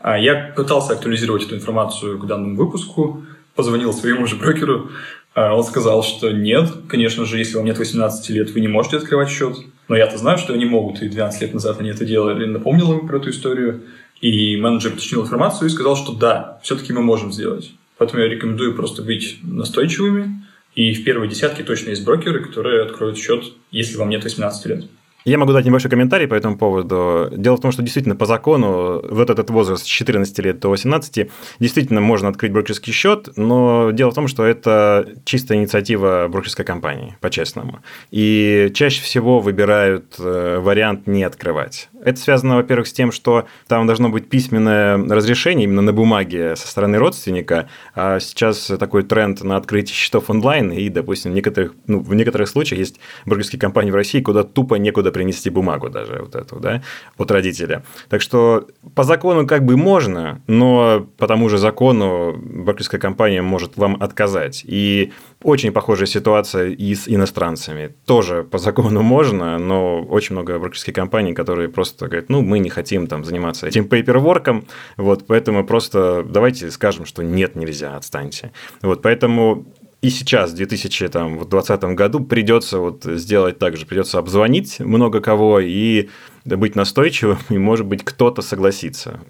А 0.00 0.18
я 0.18 0.52
пытался 0.56 0.94
актуализировать 0.94 1.44
эту 1.44 1.54
информацию 1.54 2.18
к 2.18 2.26
данному 2.26 2.56
выпуску, 2.56 3.22
позвонил 3.54 3.92
своему 3.92 4.26
же 4.26 4.36
брокеру, 4.36 4.90
а 5.34 5.54
он 5.54 5.64
сказал, 5.64 6.02
что 6.02 6.30
нет, 6.30 6.68
конечно 6.88 7.24
же, 7.24 7.38
если 7.38 7.56
вам 7.56 7.64
нет 7.64 7.78
18 7.78 8.28
лет, 8.30 8.50
вы 8.50 8.60
не 8.60 8.68
можете 8.68 8.98
открывать 8.98 9.30
счет. 9.30 9.56
Но 9.88 9.96
я-то 9.96 10.18
знаю, 10.18 10.38
что 10.38 10.52
они 10.52 10.66
могут, 10.66 11.02
и 11.02 11.08
12 11.08 11.40
лет 11.42 11.54
назад 11.54 11.80
они 11.80 11.90
это 11.90 12.04
делали. 12.04 12.44
Напомнил 12.44 12.92
ему 12.92 13.06
про 13.06 13.18
эту 13.18 13.30
историю, 13.30 13.82
и 14.20 14.56
менеджер 14.56 14.92
уточнил 14.92 15.22
информацию 15.22 15.68
и 15.68 15.70
сказал, 15.70 15.96
что 15.96 16.12
да, 16.12 16.60
все-таки 16.62 16.92
мы 16.92 17.02
можем 17.02 17.32
сделать. 17.32 17.72
Поэтому 17.98 18.22
я 18.22 18.28
рекомендую 18.28 18.74
просто 18.74 19.02
быть 19.02 19.38
настойчивыми, 19.42 20.44
и 20.74 20.92
в 20.94 21.04
первой 21.04 21.28
десятке 21.28 21.62
точно 21.62 21.90
есть 21.90 22.04
брокеры, 22.04 22.42
которые 22.42 22.82
откроют 22.82 23.18
счет, 23.18 23.44
если 23.70 23.96
вам 23.96 24.10
нет 24.10 24.24
18 24.24 24.66
лет. 24.66 24.84
Я 25.24 25.38
могу 25.38 25.52
дать 25.52 25.64
небольшой 25.64 25.90
комментарий 25.90 26.26
по 26.26 26.34
этому 26.34 26.58
поводу. 26.58 27.28
Дело 27.36 27.56
в 27.56 27.60
том, 27.60 27.70
что 27.70 27.82
действительно 27.82 28.16
по 28.16 28.26
закону 28.26 29.00
вот 29.08 29.30
этот 29.30 29.50
возраст 29.50 29.84
с 29.84 29.86
14 29.86 30.38
лет 30.40 30.58
до 30.58 30.68
18 30.68 31.30
действительно 31.60 32.00
можно 32.00 32.28
открыть 32.28 32.52
брокерский 32.52 32.92
счет, 32.92 33.28
но 33.36 33.90
дело 33.92 34.10
в 34.10 34.14
том, 34.14 34.26
что 34.26 34.44
это 34.44 35.08
чистая 35.24 35.58
инициатива 35.58 36.26
брокерской 36.28 36.64
компании, 36.64 37.16
по-честному. 37.20 37.80
И 38.10 38.72
чаще 38.74 39.00
всего 39.00 39.38
выбирают 39.38 40.16
э, 40.18 40.58
вариант 40.58 41.06
не 41.06 41.22
открывать. 41.22 41.88
Это 42.04 42.18
связано, 42.18 42.56
во-первых, 42.56 42.88
с 42.88 42.92
тем, 42.92 43.12
что 43.12 43.46
там 43.68 43.86
должно 43.86 44.08
быть 44.08 44.28
письменное 44.28 44.96
разрешение 44.98 45.64
именно 45.64 45.82
на 45.82 45.92
бумаге 45.92 46.56
со 46.56 46.66
стороны 46.66 46.98
родственника, 46.98 47.68
а 47.94 48.18
сейчас 48.18 48.72
такой 48.78 49.04
тренд 49.04 49.42
на 49.44 49.56
открытие 49.56 49.94
счетов 49.94 50.28
онлайн, 50.28 50.72
и, 50.72 50.88
допустим, 50.88 51.30
в 51.30 51.34
некоторых, 51.34 51.74
ну, 51.86 52.00
в 52.00 52.12
некоторых 52.14 52.48
случаях 52.48 52.80
есть 52.80 52.98
брокерские 53.24 53.60
компании 53.60 53.92
в 53.92 53.94
России, 53.94 54.20
куда 54.20 54.42
тупо 54.42 54.74
некуда 54.74 55.11
принести 55.12 55.50
бумагу 55.50 55.88
даже 55.88 56.18
вот 56.20 56.34
эту, 56.34 56.58
да, 56.60 56.82
от 57.16 57.30
родителя. 57.30 57.84
Так 58.08 58.20
что 58.20 58.66
по 58.94 59.04
закону 59.04 59.46
как 59.46 59.64
бы 59.64 59.76
можно, 59.76 60.40
но 60.46 61.06
по 61.18 61.26
тому 61.26 61.48
же 61.48 61.58
закону 61.58 62.34
брокерская 62.36 63.00
компания 63.00 63.42
может 63.42 63.76
вам 63.76 63.96
отказать. 64.00 64.64
И 64.66 65.12
очень 65.42 65.72
похожая 65.72 66.06
ситуация 66.06 66.70
и 66.70 66.94
с 66.94 67.08
иностранцами. 67.08 67.94
Тоже 68.06 68.44
по 68.44 68.58
закону 68.58 69.02
можно, 69.02 69.58
но 69.58 70.02
очень 70.02 70.34
много 70.34 70.58
брокерских 70.58 70.94
компаний, 70.94 71.34
которые 71.34 71.68
просто 71.68 72.06
говорят, 72.06 72.28
ну, 72.28 72.42
мы 72.42 72.58
не 72.58 72.70
хотим 72.70 73.06
там 73.06 73.24
заниматься 73.24 73.66
этим 73.66 73.86
пейперворком, 73.86 74.66
вот, 74.96 75.26
поэтому 75.26 75.64
просто 75.64 76.24
давайте 76.28 76.70
скажем, 76.70 77.06
что 77.06 77.22
нет, 77.22 77.56
нельзя, 77.56 77.96
отстаньте. 77.96 78.52
Вот, 78.82 79.02
поэтому 79.02 79.66
и 80.02 80.10
сейчас, 80.10 80.50
в 80.50 80.56
2020 80.56 81.84
году, 81.94 82.20
придется 82.20 82.78
вот 82.78 83.04
сделать 83.04 83.60
так 83.60 83.76
же, 83.76 83.86
придется 83.86 84.18
обзвонить 84.18 84.80
много 84.80 85.20
кого 85.20 85.60
и 85.60 86.10
быть 86.44 86.74
настойчивым, 86.74 87.38
и, 87.50 87.56
может 87.56 87.86
быть, 87.86 88.04
кто-то 88.04 88.42
согласится. 88.42 89.20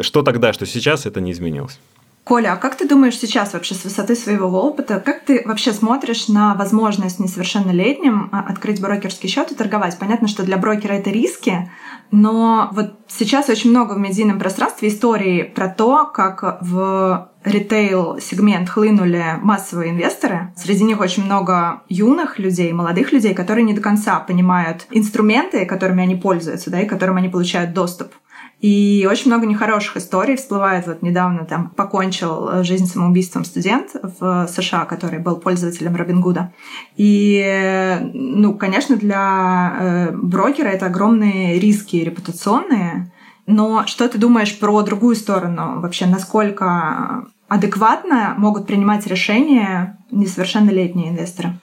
Что 0.00 0.22
тогда, 0.22 0.52
что 0.52 0.66
сейчас, 0.66 1.06
это 1.06 1.20
не 1.20 1.30
изменилось. 1.30 1.78
Коля, 2.24 2.54
а 2.54 2.56
как 2.56 2.74
ты 2.74 2.88
думаешь 2.88 3.16
сейчас 3.16 3.52
вообще 3.52 3.76
с 3.76 3.84
высоты 3.84 4.16
своего 4.16 4.48
опыта, 4.48 4.98
как 4.98 5.24
ты 5.24 5.42
вообще 5.44 5.72
смотришь 5.72 6.26
на 6.26 6.56
возможность 6.56 7.20
несовершеннолетним 7.20 8.30
а, 8.32 8.40
открыть 8.40 8.80
брокерский 8.80 9.28
счет 9.28 9.52
и 9.52 9.54
торговать? 9.54 9.96
Понятно, 9.96 10.26
что 10.26 10.42
для 10.42 10.56
брокера 10.56 10.94
это 10.94 11.10
риски, 11.10 11.70
но 12.10 12.68
вот 12.72 12.94
сейчас 13.06 13.48
очень 13.48 13.70
много 13.70 13.92
в 13.92 13.98
медийном 14.00 14.40
пространстве 14.40 14.88
историй 14.88 15.44
про 15.44 15.68
то, 15.68 16.04
как 16.12 16.58
в 16.62 17.30
ритейл-сегмент 17.46 18.68
хлынули 18.68 19.38
массовые 19.40 19.92
инвесторы. 19.92 20.52
Среди 20.56 20.84
них 20.84 21.00
очень 21.00 21.24
много 21.24 21.82
юных 21.88 22.38
людей, 22.38 22.72
молодых 22.72 23.12
людей, 23.12 23.34
которые 23.34 23.64
не 23.64 23.72
до 23.72 23.80
конца 23.80 24.18
понимают 24.18 24.86
инструменты, 24.90 25.64
которыми 25.64 26.02
они 26.02 26.16
пользуются, 26.16 26.70
да, 26.70 26.80
и 26.80 26.86
которым 26.86 27.16
они 27.16 27.28
получают 27.28 27.72
доступ. 27.72 28.12
И 28.60 29.06
очень 29.08 29.30
много 29.30 29.46
нехороших 29.46 29.98
историй 29.98 30.36
всплывает. 30.36 30.86
Вот 30.86 31.02
недавно 31.02 31.44
там 31.44 31.68
покончил 31.68 32.48
э, 32.48 32.64
жизнь 32.64 32.86
самоубийством 32.86 33.44
студент 33.44 33.90
в 33.92 34.48
США, 34.48 34.86
который 34.86 35.18
был 35.18 35.36
пользователем 35.36 35.94
Робин 35.94 36.22
Гуда. 36.22 36.52
И, 36.96 38.00
ну, 38.14 38.54
конечно, 38.54 38.96
для 38.96 39.76
э, 39.78 40.10
брокера 40.12 40.68
это 40.68 40.86
огромные 40.86 41.60
риски 41.60 41.96
репутационные. 41.96 43.12
Но 43.46 43.86
что 43.86 44.08
ты 44.08 44.18
думаешь 44.18 44.58
про 44.58 44.82
другую 44.82 45.16
сторону? 45.16 45.80
Вообще, 45.80 46.06
насколько 46.06 47.26
адекватно 47.48 48.34
могут 48.38 48.66
принимать 48.66 49.06
решения 49.06 49.98
несовершеннолетние 50.10 51.10
инвесторы? 51.10 51.54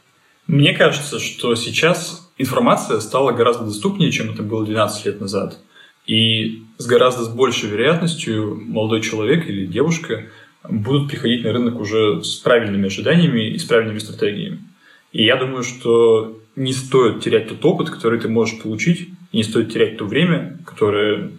Мне 0.48 0.74
кажется, 0.74 1.20
что 1.20 1.56
сейчас 1.56 2.32
информация 2.38 3.00
стала 3.00 3.32
гораздо 3.32 3.66
доступнее, 3.66 4.12
чем 4.12 4.32
это 4.32 4.44
было 4.44 4.66
12 4.66 5.06
лет 5.06 5.22
назад. 5.22 5.60
И 6.06 6.64
с 6.78 6.86
гораздо 6.86 7.30
большей 7.30 7.70
вероятностью 7.70 8.62
молодой 8.66 9.02
человек 9.02 9.50
или 9.50 9.66
девушка 9.66 10.26
будут 10.70 11.10
приходить 11.10 11.44
на 11.44 11.54
рынок 11.54 11.80
уже 11.80 12.24
с 12.24 12.36
правильными 12.36 12.88
ожиданиями 12.88 13.52
и 13.52 13.58
с 13.58 13.64
правильными 13.64 14.00
стратегиями. 14.00 14.60
И 15.12 15.24
я 15.24 15.38
думаю, 15.38 15.64
что 15.64 16.42
не 16.56 16.74
стоит 16.74 17.22
терять 17.22 17.48
тот 17.48 17.64
опыт, 17.66 17.90
который 17.90 18.20
ты 18.20 18.28
можешь 18.28 18.60
получить, 18.62 19.10
и 19.32 19.38
не 19.38 19.44
стоит 19.44 19.72
терять 19.72 19.98
то 19.98 20.06
время, 20.06 20.60
которое 20.66 21.32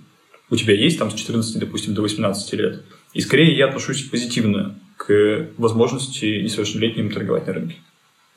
у 0.51 0.57
тебя 0.57 0.75
есть 0.75 0.99
там 0.99 1.11
с 1.11 1.15
14, 1.15 1.59
допустим, 1.59 1.95
до 1.95 2.03
18 2.03 2.53
лет. 2.55 2.83
И 3.15 3.21
скорее 3.21 3.57
я 3.57 3.67
отношусь 3.67 4.03
позитивно 4.03 4.79
к 4.97 5.49
возможности 5.57 6.43
несовершеннолетним 6.43 7.11
торговать 7.11 7.47
на 7.47 7.53
рынке. 7.55 7.77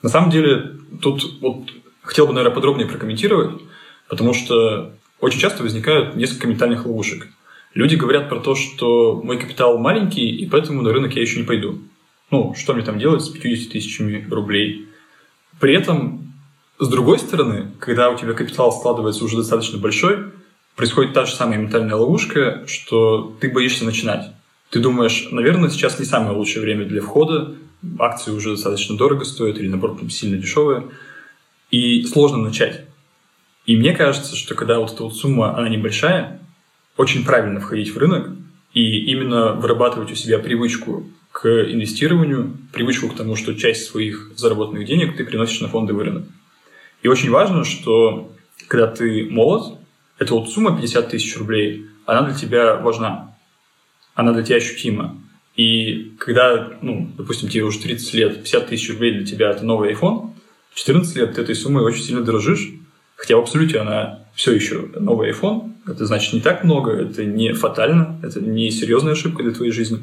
На 0.02 0.10
самом 0.10 0.30
деле, 0.30 0.78
тут 1.02 1.42
вот 1.42 1.72
хотел 2.04 2.28
бы, 2.28 2.34
наверное, 2.34 2.54
подробнее 2.54 2.88
прокомментировать, 2.88 3.62
потому 4.08 4.34
что 4.34 4.94
очень 5.20 5.40
часто 5.40 5.64
возникают 5.64 6.16
несколько 6.16 6.48
ментальных 6.48 6.86
ловушек. 6.86 7.28
Люди 7.74 7.96
говорят 7.96 8.30
про 8.30 8.40
то, 8.40 8.56
что 8.56 9.22
мой 9.24 9.40
капитал 9.40 9.78
маленький, 9.78 10.30
и 10.30 10.48
поэтому 10.48 10.82
на 10.82 10.94
рынок 10.94 11.16
я 11.16 11.22
еще 11.22 11.40
не 11.40 11.46
пойду. 11.46 11.80
Ну, 12.30 12.54
что 12.56 12.74
мне 12.74 12.84
там 12.84 13.00
делать 13.00 13.24
с 13.24 13.30
50 13.30 13.72
тысячами 13.72 14.28
рублей? 14.30 14.88
При 15.60 15.74
этом, 15.74 16.34
с 16.78 16.88
другой 16.88 17.20
стороны, 17.20 17.72
когда 17.80 18.10
у 18.10 18.18
тебя 18.18 18.34
капитал 18.34 18.72
складывается 18.72 19.24
уже 19.24 19.38
достаточно 19.38 19.80
большой, 19.80 20.32
происходит 20.76 21.14
та 21.14 21.26
же 21.26 21.34
самая 21.34 21.58
ментальная 21.58 21.96
ловушка, 21.96 22.64
что 22.68 23.36
ты 23.40 23.50
боишься 23.50 23.86
начинать. 23.86 24.32
Ты 24.70 24.80
думаешь, 24.80 25.30
наверное, 25.32 25.70
сейчас 25.70 26.00
не 26.00 26.06
самое 26.06 26.36
лучшее 26.36 26.62
время 26.62 26.86
для 26.86 27.02
входа, 27.02 27.56
акции 28.00 28.32
уже 28.32 28.52
достаточно 28.52 28.98
дорого 28.98 29.24
стоят 29.24 29.58
или, 29.58 29.68
наоборот, 29.68 30.00
сильно 30.12 30.38
дешевые, 30.38 30.88
и 31.72 32.04
сложно 32.06 32.38
начать. 32.38 32.86
И 33.66 33.76
мне 33.76 33.94
кажется, 33.94 34.36
что 34.36 34.56
когда 34.56 34.80
вот 34.80 34.94
эта 34.94 35.04
вот 35.04 35.16
сумма, 35.16 35.58
она 35.58 35.70
небольшая, 35.70 36.42
очень 36.96 37.26
правильно 37.26 37.60
входить 37.60 37.94
в 37.94 37.98
рынок 37.98 38.32
и 38.74 39.12
именно 39.12 39.54
вырабатывать 39.54 40.12
у 40.12 40.16
себя 40.16 40.40
привычку 40.40 41.06
к 41.32 41.46
инвестированию, 41.48 42.58
привычку 42.74 43.10
к 43.10 43.16
тому, 43.16 43.36
что 43.36 43.54
часть 43.54 43.86
своих 43.86 44.32
заработанных 44.36 44.86
денег 44.86 45.16
ты 45.16 45.24
приносишь 45.24 45.62
на 45.62 45.68
фондовый 45.68 46.06
рынок. 46.06 46.26
И 47.04 47.08
очень 47.08 47.30
важно, 47.30 47.64
что 47.64 48.32
когда 48.68 48.88
ты 48.88 49.28
молод, 49.30 49.80
эта 50.18 50.34
вот 50.34 50.50
сумма 50.50 50.76
50 50.76 51.10
тысяч 51.10 51.38
рублей, 51.38 51.86
она 52.06 52.24
для 52.24 52.36
тебя 52.36 52.78
важна, 52.78 53.37
она 54.18 54.34
для 54.34 54.44
тебя 54.44 54.58
ощутима. 54.58 55.18
И 55.56 56.12
когда, 56.20 56.74
ну, 56.82 57.10
допустим, 57.18 57.48
тебе 57.48 57.64
уже 57.64 57.80
30 57.80 58.14
лет, 58.16 58.44
50 58.44 58.68
тысяч 58.68 58.90
рублей 58.90 59.14
для 59.14 59.26
тебя 59.26 59.52
это 59.52 59.66
новый 59.66 59.94
iPhone, 59.94 60.32
14 60.74 61.16
лет 61.16 61.36
ты 61.36 61.42
этой 61.42 61.56
суммой 61.56 61.84
очень 61.84 62.04
сильно 62.04 62.22
дорожишь, 62.22 62.70
Хотя 63.18 63.36
в 63.36 63.40
абсолюте 63.40 63.80
она 63.80 64.20
все 64.36 64.54
еще 64.54 64.88
новый 64.96 65.32
iPhone. 65.32 65.74
Это 65.88 66.06
значит 66.06 66.34
не 66.34 66.40
так 66.40 66.64
много, 66.64 66.92
это 66.92 67.26
не 67.26 67.54
фатально, 67.54 68.20
это 68.22 68.40
не 68.40 68.70
серьезная 68.70 69.14
ошибка 69.14 69.42
для 69.42 69.54
твоей 69.54 69.72
жизни. 69.72 70.00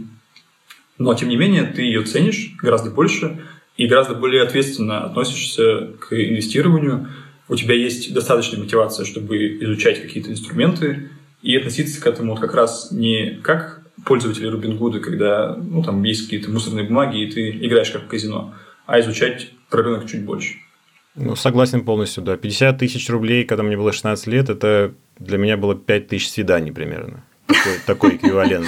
Но, 0.99 1.15
тем 1.15 1.29
не 1.29 1.37
менее, 1.37 1.65
ты 1.65 1.83
ее 1.83 2.03
ценишь 2.03 2.55
гораздо 2.61 2.91
больше 2.91 3.41
и 3.77 3.87
гораздо 3.87 4.15
более 4.15 4.43
ответственно 4.43 5.05
относишься 5.05 5.93
к 6.01 6.13
инвестированию. 6.13 7.09
У 7.49 7.55
тебя 7.55 7.75
есть 7.75 8.13
достаточная 8.13 8.59
мотивация, 8.59 9.05
чтобы 9.05 9.37
изучать 9.61 10.03
какие-то 10.03 10.31
инструменты 10.31 11.11
и 11.43 11.57
относиться 11.57 12.01
к 12.01 12.07
этому 12.07 12.33
вот 12.33 12.41
как 12.41 12.55
раз 12.55 12.91
не 12.91 13.39
как 13.43 13.84
пользователи 14.05 14.47
Рубингуда, 14.47 15.01
когда 15.01 15.57
ну, 15.57 15.83
там 15.83 16.03
есть 16.03 16.25
какие-то 16.25 16.51
мусорные 16.51 16.87
бумаги, 16.87 17.23
и 17.23 17.31
ты 17.31 17.51
играешь 17.51 17.91
как 17.91 18.05
в 18.05 18.09
казино, 18.09 18.55
а 18.87 19.01
изучать 19.01 19.53
про 19.71 19.83
рынок 19.83 20.07
чуть 20.07 20.25
больше. 20.25 20.55
Ну, 21.15 21.37
согласен 21.37 21.85
полностью, 21.85 22.25
да. 22.25 22.37
50 22.37 22.79
тысяч 22.79 23.09
рублей, 23.09 23.45
когда 23.45 23.63
мне 23.63 23.77
было 23.77 23.93
16 23.93 24.27
лет, 24.27 24.51
это 24.51 24.95
для 25.19 25.39
меня 25.39 25.57
было 25.57 25.77
5 25.77 26.09
тысяч 26.09 26.29
свиданий 26.29 26.73
примерно. 26.73 27.25
Такой, 27.47 27.73
такой 27.87 28.17
эквивалент. 28.17 28.67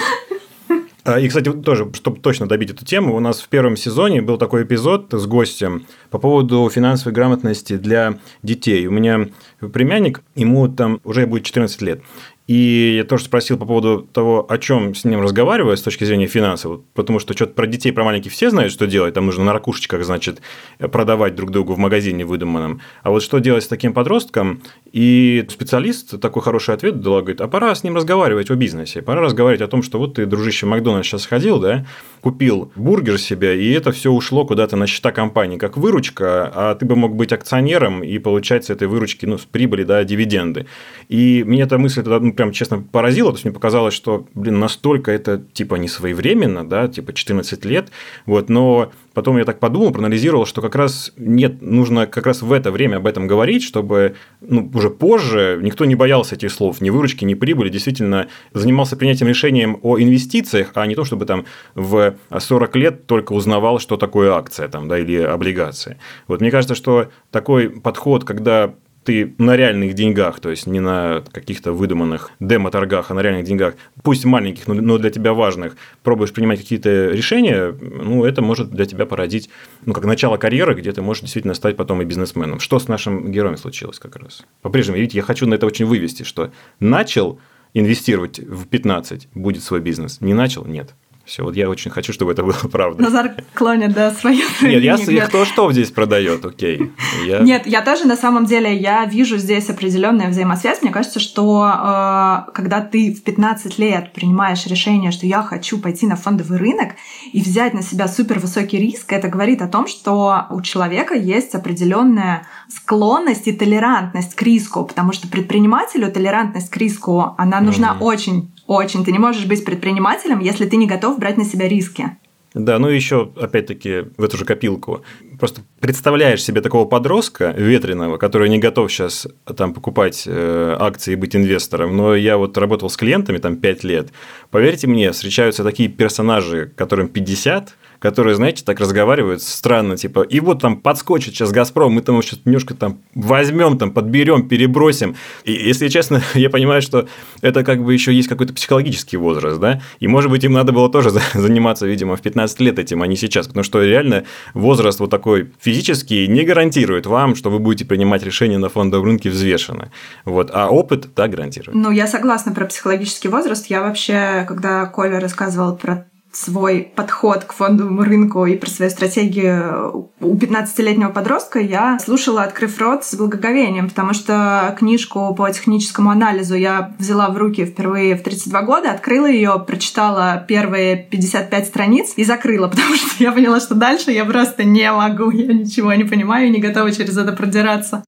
А, 1.07 1.21
и, 1.21 1.29
кстати, 1.29 1.49
тоже, 1.53 1.89
чтобы 1.93 2.19
точно 2.19 2.49
добить 2.49 2.71
эту 2.71 2.83
тему, 2.83 3.15
у 3.15 3.21
нас 3.21 3.39
в 3.39 3.47
первом 3.47 3.77
сезоне 3.77 4.21
был 4.21 4.37
такой 4.37 4.63
эпизод 4.63 5.13
с 5.13 5.25
гостем 5.25 5.87
по 6.09 6.19
поводу 6.19 6.69
финансовой 6.69 7.13
грамотности 7.13 7.77
для 7.77 8.19
детей. 8.43 8.87
У 8.87 8.91
меня 8.91 9.29
племянник, 9.59 10.21
ему 10.35 10.67
там 10.67 10.99
уже 11.05 11.25
будет 11.25 11.45
14 11.45 11.81
лет. 11.81 12.01
И 12.47 12.95
я 12.97 13.03
тоже 13.03 13.25
спросил 13.25 13.57
по 13.57 13.65
поводу 13.65 14.07
того, 14.13 14.45
о 14.49 14.57
чем 14.57 14.95
с 14.95 15.03
ним 15.03 15.21
разговариваю 15.21 15.75
с 15.75 15.81
точки 15.81 16.05
зрения 16.05 16.27
финансов, 16.27 16.79
потому 16.93 17.19
что 17.19 17.33
что-то 17.33 17.53
про 17.53 17.67
детей, 17.67 17.91
про 17.91 18.05
маленьких 18.05 18.31
все 18.31 18.49
знают, 18.49 18.71
что 18.71 18.87
делать, 18.87 19.13
там 19.13 19.25
нужно 19.25 19.43
на 19.43 19.51
ракушечках, 19.51 20.05
значит, 20.05 20.41
продавать 20.79 21.35
друг 21.35 21.51
другу 21.51 21.73
в 21.73 21.77
магазине 21.77 22.23
выдуманном. 22.23 22.79
А 23.03 23.11
вот 23.11 23.21
что 23.21 23.39
делать 23.39 23.65
с 23.65 23.67
таким 23.67 23.93
подростком? 23.93 24.61
И 24.93 25.45
специалист 25.49 26.19
такой 26.21 26.41
хороший 26.41 26.73
ответ 26.73 27.01
дал, 27.01 27.19
говорит, 27.19 27.41
а 27.41 27.49
пора 27.49 27.75
с 27.75 27.83
ним 27.83 27.97
разговаривать 27.97 28.49
о 28.49 28.55
бизнесе, 28.55 29.01
пора 29.01 29.21
разговаривать 29.21 29.61
о 29.61 29.67
том, 29.67 29.83
что 29.83 29.99
вот 29.99 30.13
ты, 30.13 30.25
дружище, 30.25 30.65
в 30.65 30.69
Макдональдс 30.69 31.07
сейчас 31.07 31.23
сходил, 31.23 31.59
да, 31.59 31.85
купил 32.27 32.73
бургер 32.75 33.17
себе, 33.17 33.57
и 33.63 33.71
это 33.71 33.93
все 33.93 34.11
ушло 34.11 34.45
куда-то 34.45 34.75
на 34.75 34.85
счета 34.85 35.13
компании 35.13 35.57
как 35.57 35.77
выручка, 35.77 36.51
а 36.53 36.75
ты 36.75 36.85
бы 36.85 36.97
мог 36.97 37.15
быть 37.15 37.31
акционером 37.31 38.03
и 38.03 38.19
получать 38.19 38.65
с 38.65 38.69
этой 38.69 38.89
выручки, 38.89 39.25
ну, 39.25 39.37
с 39.37 39.45
прибыли, 39.45 39.83
да, 39.83 40.03
дивиденды. 40.03 40.65
И 41.07 41.45
мне 41.47 41.61
эта 41.61 41.77
мысль 41.77 42.03
тогда 42.03 42.19
ну, 42.19 42.33
прям 42.33 42.51
честно 42.51 42.81
поразило, 42.81 43.31
то 43.31 43.35
есть 43.35 43.45
мне 43.45 43.53
показалось, 43.53 43.93
что, 43.93 44.27
блин, 44.33 44.59
настолько 44.59 45.09
это 45.13 45.41
типа 45.53 45.75
не 45.75 45.87
своевременно, 45.87 46.67
да, 46.67 46.89
типа 46.89 47.13
14 47.13 47.63
лет, 47.63 47.91
вот, 48.25 48.49
но 48.49 48.91
потом 49.17 49.39
я 49.39 49.45
так 49.45 49.59
подумал, 49.59 49.89
проанализировал, 49.89 50.45
что 50.45 50.61
как 50.61 50.75
раз 50.75 51.11
нет, 51.17 51.59
нужно 51.59 52.05
как 52.05 52.27
раз 52.27 52.43
в 52.43 52.53
это 52.53 52.69
время 52.69 52.97
об 52.97 53.07
этом 53.07 53.25
говорить, 53.25 53.63
чтобы 53.63 54.13
ну, 54.41 54.69
уже 54.75 54.91
позже 54.91 55.59
никто 55.59 55.85
не 55.85 55.95
боялся 55.95 56.35
этих 56.35 56.51
слов, 56.51 56.81
ни 56.81 56.91
выручки, 56.91 57.25
ни 57.25 57.33
прибыли, 57.33 57.69
действительно 57.69 58.27
занимался 58.53 58.95
принятием 58.95 59.27
решением 59.27 59.79
о 59.81 59.97
инвестициях, 59.97 60.69
а 60.75 60.85
не 60.85 60.93
то, 60.93 61.03
чтобы 61.03 61.25
там 61.25 61.45
в 61.73 62.13
40 62.29 62.75
лет 62.75 63.07
только 63.07 63.33
узнавал, 63.33 63.79
что 63.79 63.97
такое 63.97 64.33
акция 64.33 64.67
там, 64.67 64.87
да, 64.87 64.99
или 64.99 65.17
облигация. 65.17 65.97
Вот 66.27 66.39
мне 66.39 66.51
кажется, 66.51 66.75
что 66.75 67.09
такой 67.31 67.71
подход, 67.71 68.23
когда 68.23 68.75
ты 69.07 69.33
на 69.37 69.55
реальных 69.55 69.93
деньгах, 69.93 70.41
то 70.41 70.49
есть 70.49 70.67
не 70.67 70.81
на 70.81 71.23
каких-то 71.31 71.71
выдуманных 71.71 72.31
демо-торгах, 72.41 73.09
а 73.09 73.13
на 73.13 73.21
реальных 73.21 73.45
деньгах, 73.45 73.75
пусть 74.03 74.25
маленьких, 74.25 74.67
но 74.67 74.97
для 74.97 75.09
тебя 75.09 75.31
важных, 75.31 75.77
пробуешь 76.03 76.33
принимать 76.33 76.59
какие-то 76.59 77.11
решения, 77.11 77.73
ну, 77.79 78.25
это 78.25 78.41
может 78.41 78.69
для 78.69 78.85
тебя 78.85 79.05
породить, 79.05 79.49
ну, 79.85 79.93
как 79.93 80.03
начало 80.03 80.35
карьеры, 80.35 80.73
где 80.73 80.91
ты 80.91 81.01
можешь 81.01 81.21
действительно 81.21 81.53
стать 81.53 81.77
потом 81.77 82.01
и 82.01 82.05
бизнесменом. 82.05 82.59
Что 82.59 82.79
с 82.79 82.89
нашим 82.89 83.31
героем 83.31 83.55
случилось 83.55 83.97
как 83.97 84.17
раз? 84.17 84.43
По-прежнему, 84.61 84.97
видите, 84.97 85.19
я 85.19 85.23
хочу 85.23 85.47
на 85.47 85.53
это 85.53 85.65
очень 85.65 85.85
вывести, 85.85 86.23
что 86.23 86.51
начал 86.81 87.39
инвестировать 87.73 88.39
в 88.39 88.67
15, 88.67 89.29
будет 89.33 89.63
свой 89.63 89.79
бизнес. 89.79 90.19
Не 90.19 90.33
начал? 90.33 90.65
Нет. 90.65 90.95
Все, 91.27 91.43
вот 91.43 91.57
я 91.57 91.69
очень 91.69 91.91
хочу, 91.91 92.13
чтобы 92.13 92.31
это 92.31 92.43
было 92.43 92.53
правда. 92.71 93.03
Назар 93.03 93.35
клонит, 93.53 93.93
да, 93.93 94.11
свою 94.11 94.45
Нет, 94.61 94.81
я, 94.81 94.95
я 94.95 95.27
кто 95.27 95.43
что 95.43 95.69
здесь 95.73 95.91
продает, 95.91 96.45
окей. 96.45 96.93
Я... 97.25 97.39
Нет, 97.39 97.67
я 97.67 97.81
тоже 97.81 98.07
на 98.07 98.15
самом 98.15 98.45
деле, 98.45 98.73
я 98.73 99.03
вижу 99.03 99.37
здесь 99.37 99.69
определенная 99.69 100.29
взаимосвязь. 100.29 100.81
Мне 100.81 100.91
кажется, 100.91 101.19
что 101.19 101.67
э, 101.67 102.51
когда 102.53 102.79
ты 102.79 103.13
в 103.13 103.23
15 103.23 103.77
лет 103.77 104.13
принимаешь 104.13 104.65
решение, 104.67 105.11
что 105.11 105.27
я 105.27 105.43
хочу 105.43 105.79
пойти 105.79 106.07
на 106.07 106.15
фондовый 106.15 106.59
рынок 106.59 106.91
и 107.33 107.41
взять 107.41 107.73
на 107.73 107.81
себя 107.81 108.07
супер 108.07 108.39
высокий 108.39 108.77
риск, 108.77 109.11
это 109.11 109.27
говорит 109.27 109.61
о 109.61 109.67
том, 109.67 109.87
что 109.87 110.45
у 110.49 110.61
человека 110.61 111.13
есть 111.13 111.55
определенная 111.55 112.47
склонность 112.69 113.47
и 113.47 113.51
толерантность 113.51 114.33
к 114.33 114.41
риску, 114.43 114.85
потому 114.85 115.11
что 115.11 115.27
предпринимателю 115.27 116.09
толерантность 116.09 116.69
к 116.69 116.77
риску, 116.77 117.35
она 117.37 117.59
нужна 117.59 117.89
mm-hmm. 117.89 118.03
очень 118.03 118.51
очень. 118.67 119.03
Ты 119.03 119.11
не 119.11 119.19
можешь 119.19 119.45
быть 119.45 119.65
предпринимателем, 119.65 120.39
если 120.39 120.67
ты 120.67 120.77
не 120.77 120.87
готов 120.87 121.19
брать 121.19 121.37
на 121.37 121.45
себя 121.45 121.67
риски. 121.67 122.17
Да, 122.53 122.79
ну 122.79 122.87
еще, 122.87 123.31
опять-таки, 123.39 124.05
в 124.17 124.23
эту 124.23 124.37
же 124.37 124.45
копилку. 124.45 125.03
Просто 125.39 125.61
представляешь 125.79 126.43
себе 126.43 126.61
такого 126.61 126.85
подростка 126.85 127.53
ветреного, 127.55 128.17
который 128.17 128.49
не 128.49 128.57
готов 128.57 128.91
сейчас 128.91 129.27
там 129.55 129.73
покупать 129.73 130.23
э, 130.25 130.75
акции 130.79 131.13
и 131.13 131.15
быть 131.15 131.35
инвестором. 131.35 131.95
Но 131.95 132.15
я 132.15 132.37
вот 132.37 132.57
работал 132.57 132.89
с 132.89 132.97
клиентами 132.97 133.37
там 133.37 133.57
5 133.57 133.83
лет. 133.83 134.09
Поверьте 134.49 134.87
мне, 134.87 135.11
встречаются 135.11 135.63
такие 135.63 135.89
персонажи, 135.89 136.71
которым 136.75 137.09
50, 137.09 137.75
которые, 137.99 138.35
знаете, 138.35 138.63
так 138.63 138.79
разговаривают 138.79 139.41
странно, 139.41 139.97
типа, 139.97 140.21
и 140.21 140.39
вот 140.39 140.61
там 140.61 140.77
подскочит 140.77 141.33
сейчас 141.33 141.51
Газпром, 141.51 141.93
мы 141.93 142.01
там 142.01 142.21
сейчас 142.21 142.39
немножко 142.45 142.73
там 142.73 142.99
возьмем, 143.15 143.77
там 143.77 143.91
подберем, 143.91 144.47
перебросим. 144.47 145.15
И 145.43 145.51
если 145.51 145.87
честно, 145.87 146.21
я 146.33 146.49
понимаю, 146.49 146.81
что 146.81 147.07
это 147.41 147.63
как 147.63 147.83
бы 147.83 147.93
еще 147.93 148.13
есть 148.13 148.27
какой-то 148.27 148.53
психологический 148.53 149.17
возраст, 149.17 149.59
да, 149.59 149.81
и 149.99 150.07
может 150.07 150.29
быть 150.31 150.43
им 150.43 150.53
надо 150.53 150.71
было 150.71 150.89
тоже 150.89 151.11
заниматься, 151.33 151.87
видимо, 151.87 152.15
в 152.15 152.21
15 152.21 152.59
лет 152.61 152.79
этим, 152.79 153.01
а 153.01 153.07
не 153.07 153.15
сейчас, 153.15 153.47
потому 153.47 153.63
что 153.63 153.83
реально 153.83 154.25
возраст 154.53 154.99
вот 154.99 155.09
такой 155.09 155.51
физический 155.59 156.27
не 156.27 156.43
гарантирует 156.43 157.05
вам, 157.05 157.35
что 157.35 157.49
вы 157.49 157.59
будете 157.59 157.85
принимать 157.85 158.23
решения 158.23 158.57
на 158.57 158.69
фондовом 158.69 159.05
рынке 159.05 159.29
взвешенно. 159.29 159.91
Вот, 160.25 160.51
а 160.53 160.69
опыт 160.69 161.13
так 161.15 161.31
гарантирует. 161.31 161.75
Ну, 161.75 161.91
я 161.91 162.07
согласна 162.07 162.53
про 162.53 162.65
психологический 162.65 163.27
возраст. 163.27 163.67
Я 163.67 163.81
вообще, 163.81 164.45
когда 164.47 164.85
Коля 164.85 165.19
рассказывал 165.19 165.75
про 165.75 166.07
свой 166.37 166.91
подход 166.95 167.45
к 167.45 167.53
фондовому 167.53 168.03
рынку 168.03 168.45
и 168.45 168.55
про 168.55 168.69
свою 168.69 168.91
стратегию 168.91 170.11
у 170.19 170.35
15-летнего 170.35 171.09
подростка, 171.09 171.59
я 171.59 171.97
слушала, 171.99 172.43
открыв 172.43 172.79
рот, 172.79 173.03
с 173.03 173.15
благоговением, 173.15 173.89
потому 173.89 174.13
что 174.13 174.75
книжку 174.77 175.33
по 175.33 175.49
техническому 175.49 176.11
анализу 176.11 176.55
я 176.55 176.93
взяла 176.99 177.29
в 177.29 177.37
руки 177.37 177.65
впервые 177.65 178.15
в 178.15 178.21
32 178.21 178.61
года, 178.61 178.91
открыла 178.91 179.25
ее, 179.25 179.63
прочитала 179.65 180.45
первые 180.47 181.07
55 181.09 181.67
страниц 181.67 182.13
и 182.15 182.23
закрыла, 182.23 182.67
потому 182.69 182.95
что 182.95 183.23
я 183.23 183.31
поняла, 183.31 183.59
что 183.59 183.73
дальше 183.73 184.11
я 184.11 184.23
просто 184.23 184.63
не 184.63 184.91
могу, 184.91 185.31
я 185.31 185.51
ничего 185.51 185.91
не 185.93 186.03
понимаю 186.03 186.47
и 186.47 186.51
не 186.51 186.59
готова 186.59 186.91
через 186.91 187.17
это 187.17 187.31
продираться. 187.31 188.03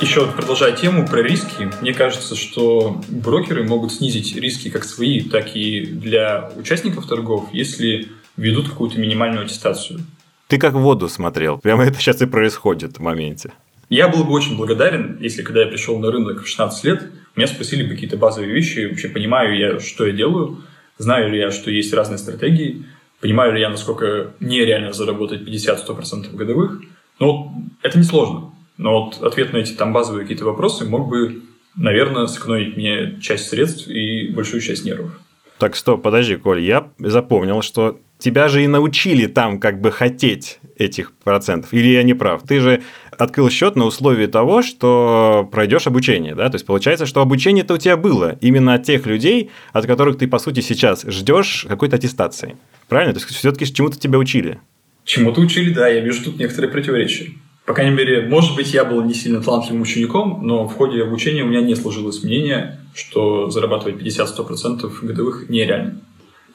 Еще 0.00 0.30
продолжая 0.30 0.72
тему 0.76 1.06
про 1.08 1.22
риски, 1.22 1.68
мне 1.80 1.92
кажется, 1.92 2.36
что 2.36 3.00
брокеры 3.08 3.64
могут 3.64 3.92
снизить 3.92 4.36
риски 4.36 4.70
как 4.70 4.84
свои, 4.84 5.22
так 5.22 5.56
и 5.56 5.84
для 5.86 6.52
участников 6.56 7.06
торгов, 7.06 7.48
если 7.52 8.08
ведут 8.36 8.68
какую-то 8.68 9.00
минимальную 9.00 9.44
аттестацию. 9.44 10.00
Ты 10.46 10.58
как 10.58 10.74
в 10.74 10.78
воду 10.78 11.08
смотрел. 11.08 11.58
Прямо 11.58 11.84
это 11.84 11.98
сейчас 11.98 12.22
и 12.22 12.26
происходит 12.26 12.98
в 12.98 13.00
моменте. 13.00 13.52
Я 13.90 14.08
был 14.08 14.22
бы 14.22 14.32
очень 14.32 14.56
благодарен, 14.56 15.18
если 15.20 15.42
когда 15.42 15.62
я 15.62 15.66
пришел 15.66 15.98
на 15.98 16.12
рынок 16.12 16.42
в 16.42 16.46
16 16.46 16.84
лет, 16.84 17.10
меня 17.34 17.48
спросили 17.48 17.82
бы 17.82 17.94
какие-то 17.94 18.16
базовые 18.16 18.52
вещи, 18.52 18.86
вообще 18.86 19.08
понимаю 19.08 19.58
я, 19.58 19.80
что 19.80 20.06
я 20.06 20.12
делаю, 20.12 20.62
знаю 20.98 21.30
ли 21.32 21.38
я, 21.38 21.50
что 21.50 21.72
есть 21.72 21.92
разные 21.92 22.18
стратегии, 22.18 22.84
понимаю 23.20 23.52
ли 23.52 23.60
я, 23.60 23.68
насколько 23.68 24.32
нереально 24.38 24.92
заработать 24.92 25.42
50-100% 25.42 26.34
годовых. 26.36 26.82
Но 27.18 27.52
это 27.82 27.98
несложно. 27.98 28.52
Но 28.78 29.04
вот 29.04 29.22
ответ 29.22 29.52
на 29.52 29.58
эти 29.58 29.72
там 29.72 29.92
базовые 29.92 30.22
какие-то 30.22 30.44
вопросы 30.44 30.86
мог 30.86 31.08
бы, 31.08 31.42
наверное, 31.76 32.26
сэкономить 32.26 32.76
мне 32.76 33.18
часть 33.20 33.48
средств 33.48 33.88
и 33.88 34.28
большую 34.28 34.60
часть 34.60 34.84
нервов. 34.84 35.10
Так, 35.58 35.74
стоп, 35.74 36.02
подожди, 36.02 36.36
Коль, 36.36 36.60
я 36.60 36.88
запомнил, 36.98 37.62
что 37.62 37.98
тебя 38.18 38.46
же 38.46 38.62
и 38.62 38.68
научили 38.68 39.26
там 39.26 39.58
как 39.58 39.80
бы 39.80 39.90
хотеть 39.90 40.60
этих 40.76 41.12
процентов. 41.12 41.74
Или 41.74 41.88
я 41.88 42.04
не 42.04 42.14
прав? 42.14 42.42
Ты 42.46 42.60
же 42.60 42.82
открыл 43.10 43.50
счет 43.50 43.74
на 43.74 43.84
условии 43.84 44.26
того, 44.26 44.62
что 44.62 45.48
пройдешь 45.50 45.88
обучение, 45.88 46.36
да? 46.36 46.48
То 46.48 46.54
есть 46.54 46.66
получается, 46.66 47.06
что 47.06 47.20
обучение-то 47.20 47.74
у 47.74 47.78
тебя 47.78 47.96
было 47.96 48.38
именно 48.40 48.74
от 48.74 48.84
тех 48.84 49.06
людей, 49.06 49.50
от 49.72 49.86
которых 49.86 50.18
ты, 50.18 50.28
по 50.28 50.38
сути, 50.38 50.60
сейчас 50.60 51.04
ждешь 51.04 51.66
какой-то 51.68 51.96
аттестации. 51.96 52.56
Правильно? 52.88 53.12
То 53.12 53.20
есть 53.20 53.30
все-таки 53.34 53.66
чему-то 53.66 53.98
тебя 53.98 54.18
учили. 54.18 54.60
Чему-то 55.04 55.40
учили, 55.40 55.72
да. 55.72 55.88
Я 55.88 56.00
вижу 56.00 56.22
тут 56.22 56.38
некоторые 56.38 56.70
противоречия. 56.70 57.32
По 57.68 57.74
крайней 57.74 57.94
мере, 57.94 58.22
может 58.22 58.56
быть, 58.56 58.72
я 58.72 58.82
был 58.86 59.04
не 59.04 59.12
сильно 59.12 59.42
талантливым 59.42 59.82
учеником, 59.82 60.40
но 60.42 60.66
в 60.66 60.72
ходе 60.72 61.02
обучения 61.02 61.42
у 61.42 61.48
меня 61.48 61.60
не 61.60 61.74
сложилось 61.74 62.22
мнение, 62.22 62.80
что 62.94 63.50
зарабатывать 63.50 63.96
50-100% 63.96 64.90
годовых 65.02 65.50
нереально. 65.50 66.00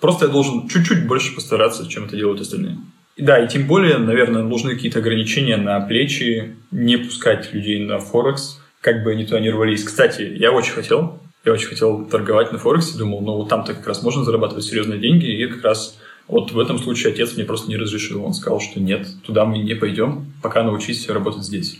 Просто 0.02 0.26
я 0.26 0.32
должен 0.32 0.68
чуть-чуть 0.68 1.06
больше 1.06 1.36
постараться, 1.36 1.88
чем 1.88 2.06
это 2.06 2.18
делают 2.18 2.42
остальные. 2.42 2.80
Да, 3.16 3.38
и 3.38 3.48
тем 3.48 3.68
более, 3.68 4.00
наверное, 4.00 4.42
нужны 4.42 4.74
какие-то 4.74 5.00
ограничения 5.00 5.58
на 5.58 5.80
плечи, 5.82 6.56
не 6.72 6.98
пускать 6.98 7.54
людей 7.54 7.86
на 7.86 8.00
Форекс, 8.00 8.60
как 8.82 9.04
бы 9.04 9.12
они 9.12 9.26
туда 9.26 9.40
не 9.40 9.52
рвались. 9.52 9.84
Кстати, 9.84 10.24
я 10.24 10.52
очень 10.52 10.74
хотел, 10.74 11.20
я 11.46 11.54
очень 11.54 11.68
хотел 11.68 12.06
торговать 12.06 12.52
на 12.52 12.58
Форексе, 12.58 12.98
думал, 12.98 13.22
ну 13.22 13.34
вот 13.34 13.50
там-то 13.50 13.76
как 13.76 13.86
раз 13.86 14.02
можно 14.02 14.24
зарабатывать 14.24 14.64
серьезные 14.64 14.98
деньги, 14.98 15.28
и 15.28 15.46
как 15.46 15.64
раз 15.64 15.96
вот 16.28 16.52
в 16.52 16.60
этом 16.60 16.80
случае 16.80 17.14
отец 17.14 17.36
мне 17.36 17.44
просто 17.44 17.70
не 17.70 17.78
разрешил. 17.78 18.24
Он 18.24 18.34
сказал, 18.34 18.60
что 18.60 18.80
нет, 18.80 19.08
туда 19.24 19.46
мы 19.46 19.58
не 19.58 19.76
пойдем, 19.76 20.34
пока 20.42 20.64
научись 20.64 21.08
работать 21.10 21.44
здесь. 21.44 21.80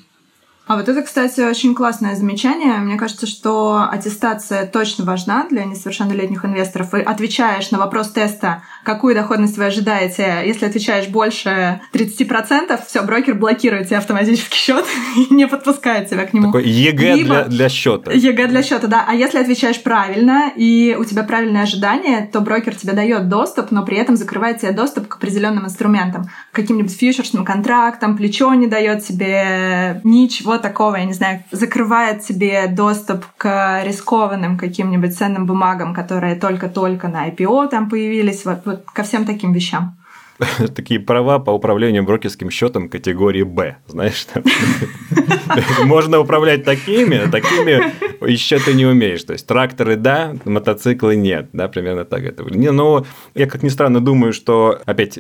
А 0.66 0.78
вот 0.78 0.88
это, 0.88 1.02
кстати, 1.02 1.42
очень 1.42 1.76
классное 1.76 2.16
замечание. 2.16 2.78
Мне 2.78 2.96
кажется, 2.96 3.28
что 3.28 3.86
аттестация 3.92 4.66
точно 4.66 5.04
важна 5.04 5.46
для 5.50 5.66
несовершеннолетних 5.66 6.46
инвесторов. 6.46 6.94
И 6.94 7.02
отвечаешь 7.02 7.70
на 7.72 7.80
вопрос 7.80 8.12
теста, 8.12 8.64
какую 8.86 9.14
доходность 9.14 9.58
вы 9.58 9.66
ожидаете. 9.66 10.42
Если 10.46 10.66
отвечаешь 10.66 11.10
больше 11.10 11.82
30%, 11.92 12.80
все, 12.88 13.02
брокер 13.02 13.36
блокирует 13.36 13.88
тебе 13.88 13.98
автоматический 13.98 14.56
счет 14.56 14.86
и 15.18 15.34
не 15.34 15.48
подпускает 15.48 16.10
тебя 16.10 16.26
к 16.26 16.34
нему. 16.34 16.48
Такой 16.48 16.64
ЕГЭ 16.66 17.16
Либо... 17.16 17.28
для, 17.28 17.46
для 17.46 17.70
счета. 17.70 18.14
ЕГЭ 18.14 18.48
для 18.48 18.64
счета, 18.64 18.88
да. 18.88 19.04
А 19.06 19.14
если 19.14 19.40
отвечаешь 19.40 19.84
правильно 19.84 20.50
и 20.56 20.96
у 20.98 21.04
тебя 21.04 21.24
правильное 21.24 21.64
ожидание, 21.64 22.30
то 22.32 22.40
брокер 22.40 22.76
тебе 22.76 22.94
дает 22.94 23.28
доступ, 23.28 23.72
но 23.72 23.84
при 23.84 23.98
этом 23.98 24.16
закрывает 24.16 24.62
тебе 24.62 24.72
доступ 24.72 25.10
к 25.10 25.18
определенным 25.18 25.66
инструментам, 25.66 26.30
каким-нибудь 26.54 26.96
фьючерсным 26.96 27.44
контрактам, 27.44 28.16
плечо 28.16 28.54
не 28.54 28.68
дает 28.68 29.04
тебе 29.04 30.00
ничего 30.06 30.53
такого, 30.58 30.96
я 30.96 31.06
не 31.06 31.14
знаю, 31.14 31.44
закрывает 31.52 32.24
тебе 32.24 32.68
доступ 32.68 33.26
к 33.38 33.84
рискованным 33.84 34.58
каким-нибудь 34.58 35.18
ценным 35.18 35.46
бумагам, 35.46 35.94
которые 35.94 36.36
только-только 36.36 37.08
на 37.08 37.30
IPO 37.30 37.70
там 37.70 37.90
появились, 37.90 38.46
вот, 38.46 38.66
вот 38.66 38.86
ко 38.86 39.04
всем 39.04 39.26
таким 39.26 39.54
вещам. 39.54 39.98
такие 40.76 41.00
права 41.00 41.40
по 41.40 41.52
управлению 41.52 42.04
брокерским 42.04 42.50
счетом 42.50 42.90
категории 42.90 43.44
Б, 43.44 43.78
знаешь, 43.88 44.26
можно 45.86 46.20
управлять 46.20 46.64
такими, 46.64 47.18
а 47.18 47.30
такими 47.30 47.94
еще 48.30 48.60
ты 48.60 48.74
не 48.74 48.86
умеешь. 48.86 49.24
То 49.24 49.34
есть 49.34 49.46
тракторы 49.48 49.96
да, 49.96 50.36
мотоциклы 50.46 51.16
нет, 51.16 51.50
да, 51.54 51.68
примерно 51.68 52.06
так 52.06 52.24
это. 52.24 52.44
Не, 52.44 52.72
но 52.72 53.06
я 53.36 53.48
как 53.48 53.64
ни 53.64 53.70
странно 53.70 54.00
думаю, 54.00 54.34
что 54.34 54.80
опять 54.86 55.20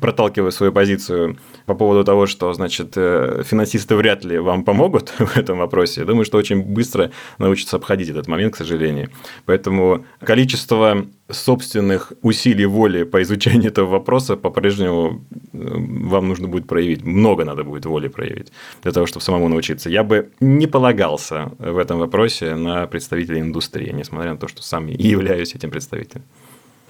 проталкиваю 0.00 0.52
свою 0.52 0.72
позицию 0.72 1.38
по 1.66 1.74
поводу 1.74 2.04
того, 2.04 2.26
что 2.26 2.52
значит 2.52 2.92
э, 2.96 3.42
финансисты 3.44 3.96
вряд 3.96 4.24
ли 4.24 4.38
вам 4.38 4.64
помогут 4.64 5.08
в 5.18 5.36
этом 5.36 5.58
вопросе. 5.58 6.00
Я 6.00 6.06
думаю, 6.06 6.24
что 6.24 6.38
очень 6.38 6.62
быстро 6.62 7.10
научатся 7.38 7.76
обходить 7.76 8.08
этот 8.08 8.28
момент, 8.28 8.54
к 8.54 8.56
сожалению. 8.56 9.10
Поэтому 9.46 10.04
количество 10.20 11.06
собственных 11.30 12.12
усилий 12.22 12.66
воли 12.66 13.04
по 13.04 13.22
изучению 13.22 13.70
этого 13.70 13.88
вопроса 13.88 14.36
по-прежнему 14.36 15.24
э, 15.52 15.58
вам 15.58 16.28
нужно 16.28 16.48
будет 16.48 16.66
проявить. 16.66 17.04
Много 17.04 17.44
надо 17.44 17.64
будет 17.64 17.86
воли 17.86 18.08
проявить 18.08 18.52
для 18.82 18.92
того, 18.92 19.06
чтобы 19.06 19.22
самому 19.22 19.48
научиться. 19.48 19.90
Я 19.90 20.04
бы 20.04 20.30
не 20.40 20.66
полагался 20.66 21.52
в 21.58 21.78
этом 21.78 21.98
вопросе 21.98 22.54
на 22.54 22.86
представителей 22.86 23.40
индустрии, 23.40 23.92
несмотря 23.92 24.32
на 24.32 24.38
то, 24.38 24.48
что 24.48 24.62
сам 24.62 24.88
и 24.88 25.08
являюсь 25.08 25.54
этим 25.54 25.70
представителем. 25.70 26.22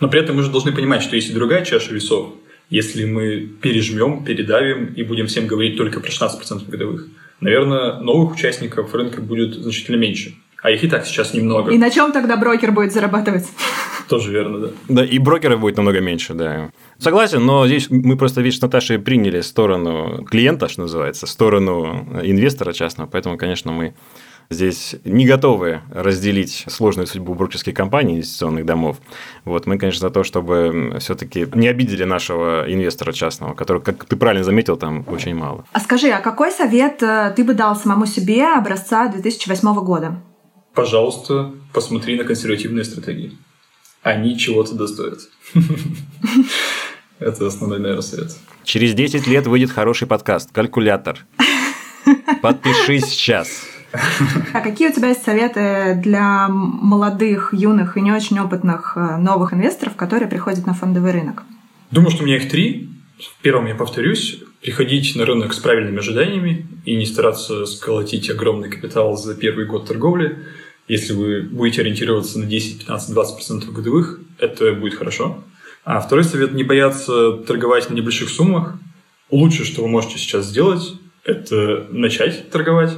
Но 0.01 0.09
при 0.09 0.21
этом 0.21 0.37
мы 0.37 0.43
же 0.43 0.51
должны 0.51 0.73
понимать, 0.73 1.03
что 1.03 1.15
есть 1.15 1.31
и 1.31 1.33
другая 1.33 1.65
чаша 1.65 1.95
весов. 1.95 2.33
Если 2.73 3.05
мы 3.05 3.51
пережмем, 3.61 4.25
передавим 4.25 4.95
и 4.95 5.03
будем 5.03 5.27
всем 5.27 5.47
говорить 5.47 5.77
только 5.77 6.01
про 6.01 6.09
16% 6.09 6.71
годовых. 6.71 7.07
Наверное, 7.41 8.01
новых 8.01 8.33
участников 8.33 8.95
рынка 8.95 9.21
будет 9.21 9.55
значительно 9.55 9.97
меньше. 9.97 10.35
А 10.63 10.71
их 10.71 10.83
и 10.83 10.89
так 10.89 11.05
сейчас 11.05 11.35
немного. 11.35 11.71
И 11.71 11.77
на 11.77 11.91
чем 11.91 12.13
тогда 12.13 12.39
брокер 12.39 12.73
будет 12.73 12.95
зарабатывать? 12.95 13.45
Тоже 14.09 14.33
верно, 14.33 14.59
да. 14.59 14.69
Да, 14.89 15.05
и 15.05 15.19
брокеров 15.19 15.61
будет 15.61 15.77
намного 15.77 16.01
меньше, 16.01 16.33
да. 16.33 16.71
Согласен, 16.99 17.45
но 17.45 17.67
здесь 17.67 17.91
мы 17.91 18.17
просто, 18.17 18.41
видишь, 18.41 18.59
с 18.59 18.63
Наташей 18.63 18.99
приняли 18.99 19.43
сторону 19.43 20.25
клиента, 20.25 20.69
что 20.69 20.83
называется, 20.83 21.27
сторону 21.27 22.09
инвестора 22.23 22.73
частного, 22.73 23.07
поэтому, 23.07 23.37
конечно, 23.37 23.71
мы 23.71 23.93
здесь 24.53 24.97
не 25.05 25.27
готовы 25.27 25.81
разделить 25.91 26.65
сложную 26.69 27.07
судьбу 27.07 27.35
брокерских 27.35 27.75
компаний, 27.75 28.15
инвестиционных 28.15 28.65
домов. 28.65 28.99
Вот 29.45 29.67
мы, 29.67 29.79
конечно, 29.79 30.09
за 30.09 30.11
то, 30.11 30.25
чтобы 30.25 30.97
все-таки 31.01 31.47
не 31.55 31.69
обидели 31.69 32.05
нашего 32.05 32.65
инвестора 32.73 33.13
частного, 33.13 33.55
который, 33.55 33.83
как 33.83 34.05
ты 34.05 34.17
правильно 34.17 34.45
заметил, 34.45 34.77
там 34.77 35.05
очень 35.09 35.35
мало. 35.35 35.65
А 35.73 35.81
скажи, 35.81 36.09
а 36.09 36.21
какой 36.21 36.51
совет 36.53 37.03
э, 37.03 37.33
ты 37.35 37.45
бы 37.45 37.55
дал 37.55 37.77
самому 37.77 38.07
себе 38.07 38.47
образца 38.47 39.09
2008 39.09 39.75
года? 39.85 40.23
Пожалуйста, 40.75 41.53
посмотри 41.73 42.17
на 42.17 42.25
консервативные 42.25 42.85
стратегии. 42.85 43.37
Они 44.03 44.39
чего-то 44.39 44.75
достоят. 44.75 45.19
Это 47.19 47.47
основной, 47.47 47.79
наверное, 47.79 48.03
совет. 48.03 48.33
Через 48.65 48.95
10 48.95 49.27
лет 49.27 49.47
выйдет 49.47 49.71
хороший 49.71 50.09
подкаст 50.09 50.51
«Калькулятор». 50.53 51.19
Подпишись 52.43 53.07
сейчас. 53.07 53.72
А 54.53 54.61
какие 54.61 54.89
у 54.89 54.93
тебя 54.93 55.09
есть 55.09 55.25
советы 55.25 56.01
для 56.03 56.49
молодых, 56.49 57.53
юных 57.53 57.97
и 57.97 58.01
не 58.01 58.13
очень 58.13 58.39
опытных 58.39 58.95
э, 58.97 59.19
новых 59.19 59.53
инвесторов, 59.53 59.97
которые 59.97 60.29
приходят 60.29 60.67
на 60.67 60.75
фондовый 60.75 61.13
рынок? 61.13 61.43
Думаю, 61.91 62.11
что 62.11 62.23
у 62.23 62.27
меня 62.27 62.37
их 62.37 62.51
три. 62.51 62.89
В 63.19 63.43
первом 63.43 63.67
я 63.67 63.75
повторюсь, 63.75 64.43
приходить 64.63 65.15
на 65.15 65.27
рынок 65.27 65.53
с 65.53 65.59
правильными 65.59 65.99
ожиданиями 65.99 66.67
и 66.85 66.97
не 66.97 67.07
стараться 67.07 67.67
сколотить 67.67 68.31
огромный 68.31 68.71
капитал 68.71 69.17
за 69.17 69.35
первый 69.35 69.67
год 69.67 69.87
торговли. 69.87 70.39
Если 70.89 71.13
вы 71.13 71.43
будете 71.43 71.83
ориентироваться 71.83 72.39
на 72.39 72.47
10, 72.47 72.81
15, 72.81 73.17
20% 73.17 73.71
годовых, 73.71 74.21
это 74.39 74.73
будет 74.73 74.95
хорошо. 74.95 75.45
А 75.85 76.01
второй 76.01 76.25
совет– 76.25 76.53
не 76.55 76.65
бояться 76.65 77.33
торговать 77.47 77.91
на 77.91 77.95
небольших 77.95 78.29
суммах. 78.29 78.79
Лучшее, 79.31 79.67
что 79.67 79.83
вы 79.83 79.89
можете 79.89 80.19
сейчас 80.19 80.47
сделать, 80.47 80.95
это 81.25 81.87
начать 81.91 82.51
торговать 82.51 82.93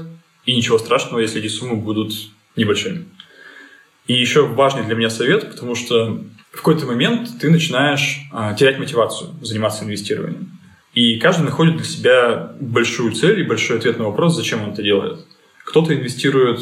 и 0.47 0.55
ничего 0.55 0.79
страшного, 0.79 1.21
если 1.21 1.41
эти 1.41 1.49
суммы 1.49 1.77
будут 1.77 2.13
небольшими. 2.57 3.07
И 4.07 4.13
еще 4.13 4.47
важный 4.47 4.85
для 4.85 4.95
меня 4.95 5.11
совет, 5.11 5.51
потому 5.51 5.75
что 5.75 6.23
в 6.53 6.57
какой-то 6.57 6.87
момент 6.87 7.31
ты 7.41 7.51
начинаешь 7.51 8.21
а, 8.33 8.55
терять 8.55 8.79
мотивацию 8.79 9.31
заниматься 9.41 9.85
инвестированием. 9.85 10.59
И 10.93 11.19
каждый 11.19 11.45
находит 11.45 11.77
для 11.77 11.85
себя 11.85 12.53
большую 12.61 13.13
цель 13.13 13.41
и 13.41 13.45
большой 13.45 13.79
ответ 13.79 13.99
на 13.99 14.05
вопрос, 14.05 14.37
зачем 14.37 14.63
он 14.63 14.71
это 14.73 14.83
делает. 14.83 15.27
Кто-то 15.65 15.95
инвестирует 15.95 16.61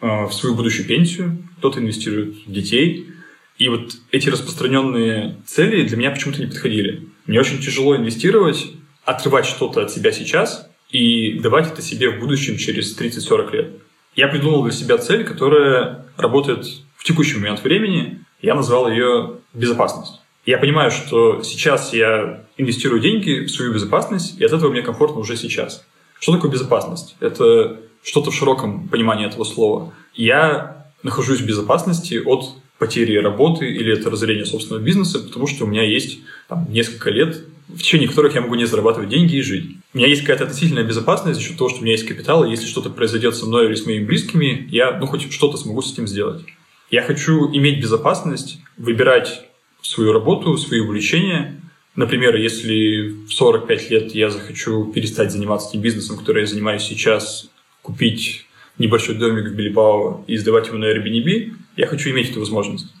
а, 0.00 0.26
в 0.26 0.34
свою 0.34 0.54
будущую 0.54 0.86
пенсию, 0.86 1.48
кто-то 1.58 1.80
инвестирует 1.80 2.34
в 2.46 2.52
детей. 2.52 3.08
И 3.56 3.68
вот 3.68 3.92
эти 4.10 4.28
распространенные 4.28 5.36
цели 5.46 5.86
для 5.86 5.96
меня 5.96 6.10
почему-то 6.10 6.40
не 6.40 6.46
подходили. 6.46 7.08
Мне 7.26 7.40
очень 7.40 7.58
тяжело 7.58 7.96
инвестировать, 7.96 8.72
отрывать 9.04 9.46
что-то 9.46 9.82
от 9.82 9.90
себя 9.90 10.12
сейчас 10.12 10.68
и 10.92 11.38
давать 11.40 11.72
это 11.72 11.82
себе 11.82 12.10
в 12.10 12.20
будущем 12.20 12.56
через 12.58 12.96
30-40 12.98 13.52
лет. 13.52 13.70
Я 14.14 14.28
придумал 14.28 14.62
для 14.62 14.72
себя 14.72 14.98
цель, 14.98 15.24
которая 15.24 16.06
работает 16.16 16.66
в 16.96 17.04
текущий 17.04 17.38
момент 17.38 17.64
времени. 17.64 18.20
Я 18.42 18.54
назвал 18.54 18.90
ее 18.90 19.38
безопасность. 19.54 20.20
Я 20.44 20.58
понимаю, 20.58 20.90
что 20.90 21.42
сейчас 21.42 21.94
я 21.94 22.44
инвестирую 22.58 23.00
деньги 23.00 23.46
в 23.46 23.50
свою 23.50 23.72
безопасность, 23.72 24.38
и 24.38 24.44
от 24.44 24.52
этого 24.52 24.70
мне 24.70 24.82
комфортно 24.82 25.20
уже 25.20 25.36
сейчас. 25.36 25.84
Что 26.20 26.32
такое 26.32 26.50
безопасность? 26.50 27.16
Это 27.20 27.80
что-то 28.02 28.30
в 28.30 28.34
широком 28.34 28.88
понимании 28.88 29.26
этого 29.26 29.44
слова. 29.44 29.94
Я 30.14 30.86
нахожусь 31.02 31.40
в 31.40 31.46
безопасности 31.46 32.20
от 32.24 32.56
потери 32.78 33.16
работы 33.16 33.72
или 33.72 33.92
от 33.92 34.04
разорения 34.06 34.44
собственного 34.44 34.82
бизнеса, 34.82 35.20
потому 35.20 35.46
что 35.46 35.64
у 35.64 35.68
меня 35.68 35.84
есть 35.84 36.18
там, 36.48 36.66
несколько 36.70 37.10
лет 37.10 37.44
в 37.68 37.78
течение 37.78 38.08
которых 38.08 38.34
я 38.34 38.40
могу 38.40 38.54
не 38.54 38.64
зарабатывать 38.64 39.08
деньги 39.08 39.36
и 39.36 39.42
жить. 39.42 39.76
У 39.94 39.98
меня 39.98 40.08
есть 40.08 40.22
какая-то 40.22 40.44
относительная 40.44 40.84
безопасность 40.84 41.40
за 41.40 41.46
счет 41.46 41.56
того, 41.56 41.70
что 41.70 41.80
у 41.80 41.82
меня 41.82 41.92
есть 41.92 42.06
капитал, 42.06 42.44
и 42.44 42.50
если 42.50 42.66
что-то 42.66 42.90
произойдет 42.90 43.34
со 43.34 43.46
мной 43.46 43.66
или 43.66 43.74
с 43.74 43.86
моими 43.86 44.04
близкими, 44.04 44.66
я 44.70 44.98
ну, 44.98 45.06
хоть 45.06 45.32
что-то 45.32 45.56
смогу 45.56 45.82
с 45.82 45.92
этим 45.92 46.06
сделать. 46.06 46.44
Я 46.90 47.02
хочу 47.02 47.50
иметь 47.52 47.80
безопасность, 47.80 48.58
выбирать 48.76 49.44
свою 49.80 50.12
работу, 50.12 50.56
свои 50.56 50.80
увлечения. 50.80 51.60
Например, 51.96 52.36
если 52.36 53.08
в 53.26 53.30
45 53.30 53.90
лет 53.90 54.14
я 54.14 54.30
захочу 54.30 54.92
перестать 54.92 55.32
заниматься 55.32 55.72
тем 55.72 55.80
бизнесом, 55.80 56.18
который 56.18 56.42
я 56.42 56.46
занимаюсь 56.46 56.82
сейчас, 56.82 57.50
купить 57.82 58.46
небольшой 58.78 59.16
домик 59.16 59.48
в 59.48 59.54
Билибао 59.54 60.24
и 60.26 60.36
сдавать 60.36 60.68
его 60.68 60.78
на 60.78 60.86
Airbnb, 60.86 61.52
я 61.76 61.86
хочу 61.86 62.10
иметь 62.10 62.30
эту 62.30 62.40
возможность. 62.40 62.92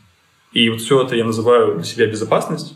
И 0.52 0.68
вот 0.68 0.80
все 0.80 1.02
это 1.02 1.16
я 1.16 1.24
называю 1.24 1.76
для 1.76 1.84
себя 1.84 2.06
безопасность. 2.06 2.74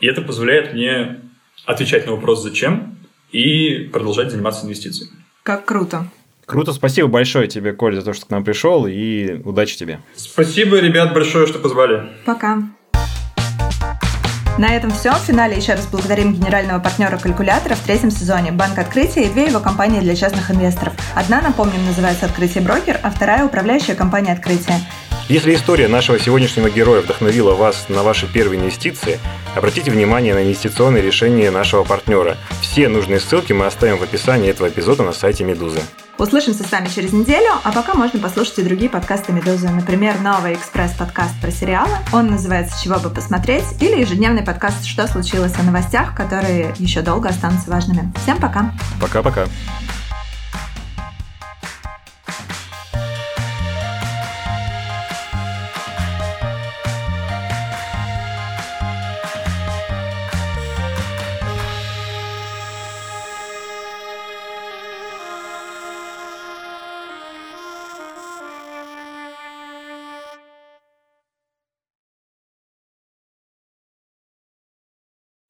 И 0.00 0.06
это 0.06 0.22
позволяет 0.22 0.72
мне 0.72 1.20
отвечать 1.64 2.06
на 2.06 2.12
вопрос 2.12 2.42
«зачем?» 2.42 2.98
и 3.32 3.88
продолжать 3.92 4.30
заниматься 4.30 4.66
инвестициями. 4.66 5.12
Как 5.42 5.64
круто. 5.64 6.08
Круто, 6.46 6.72
спасибо 6.72 7.08
большое 7.08 7.46
тебе, 7.46 7.72
Коль, 7.74 7.94
за 7.94 8.02
то, 8.02 8.14
что 8.14 8.26
к 8.26 8.30
нам 8.30 8.42
пришел, 8.42 8.86
и 8.86 9.42
удачи 9.44 9.76
тебе. 9.76 10.00
Спасибо, 10.16 10.78
ребят, 10.78 11.12
большое, 11.12 11.46
что 11.46 11.58
позвали. 11.58 12.08
Пока. 12.24 12.62
На 14.58 14.74
этом 14.74 14.90
все. 14.90 15.12
В 15.12 15.20
финале 15.20 15.56
еще 15.56 15.74
раз 15.74 15.86
благодарим 15.86 16.32
генерального 16.32 16.80
партнера 16.80 17.16
калькулятора 17.16 17.76
в 17.76 17.80
третьем 17.80 18.10
сезоне 18.10 18.50
Банк 18.50 18.76
Открытия 18.78 19.22
и 19.24 19.28
две 19.30 19.46
его 19.46 19.60
компании 19.60 20.00
для 20.00 20.16
частных 20.16 20.50
инвесторов. 20.50 20.94
Одна, 21.14 21.40
напомним, 21.40 21.84
называется 21.86 22.26
Открытие 22.26 22.64
Брокер, 22.64 22.98
а 23.02 23.10
вторая 23.10 23.44
управляющая 23.44 23.94
компания 23.94 24.32
Открытие. 24.32 24.80
Если 25.28 25.54
история 25.54 25.88
нашего 25.88 26.18
сегодняшнего 26.18 26.70
героя 26.70 27.02
вдохновила 27.02 27.54
вас 27.54 27.90
на 27.90 28.02
ваши 28.02 28.26
первые 28.26 28.58
инвестиции, 28.58 29.20
обратите 29.54 29.90
внимание 29.90 30.32
на 30.32 30.42
инвестиционные 30.42 31.02
решения 31.02 31.50
нашего 31.50 31.84
партнера. 31.84 32.38
Все 32.62 32.88
нужные 32.88 33.20
ссылки 33.20 33.52
мы 33.52 33.66
оставим 33.66 33.98
в 33.98 34.02
описании 34.02 34.48
этого 34.48 34.68
эпизода 34.68 35.02
на 35.02 35.12
сайте 35.12 35.44
Медузы. 35.44 35.80
Услышимся 36.16 36.64
с 36.64 36.72
вами 36.72 36.88
через 36.88 37.12
неделю, 37.12 37.50
а 37.62 37.72
пока 37.72 37.92
можно 37.92 38.18
послушать 38.18 38.60
и 38.60 38.62
другие 38.62 38.90
подкасты 38.90 39.32
Медузы. 39.32 39.68
Например, 39.68 40.18
новый 40.18 40.54
экспресс-подкаст 40.54 41.38
про 41.42 41.50
сериалы. 41.50 41.92
Он 42.14 42.28
называется 42.28 42.82
«Чего 42.82 42.98
бы 42.98 43.10
посмотреть» 43.10 43.64
или 43.80 44.00
ежедневный 44.00 44.42
подкаст 44.42 44.86
«Что 44.86 45.06
случилось» 45.08 45.52
о 45.58 45.62
новостях, 45.62 46.16
которые 46.16 46.74
еще 46.78 47.02
долго 47.02 47.28
останутся 47.28 47.68
важными. 47.68 48.10
Всем 48.22 48.40
пока! 48.40 48.72
Пока-пока! 48.98 49.46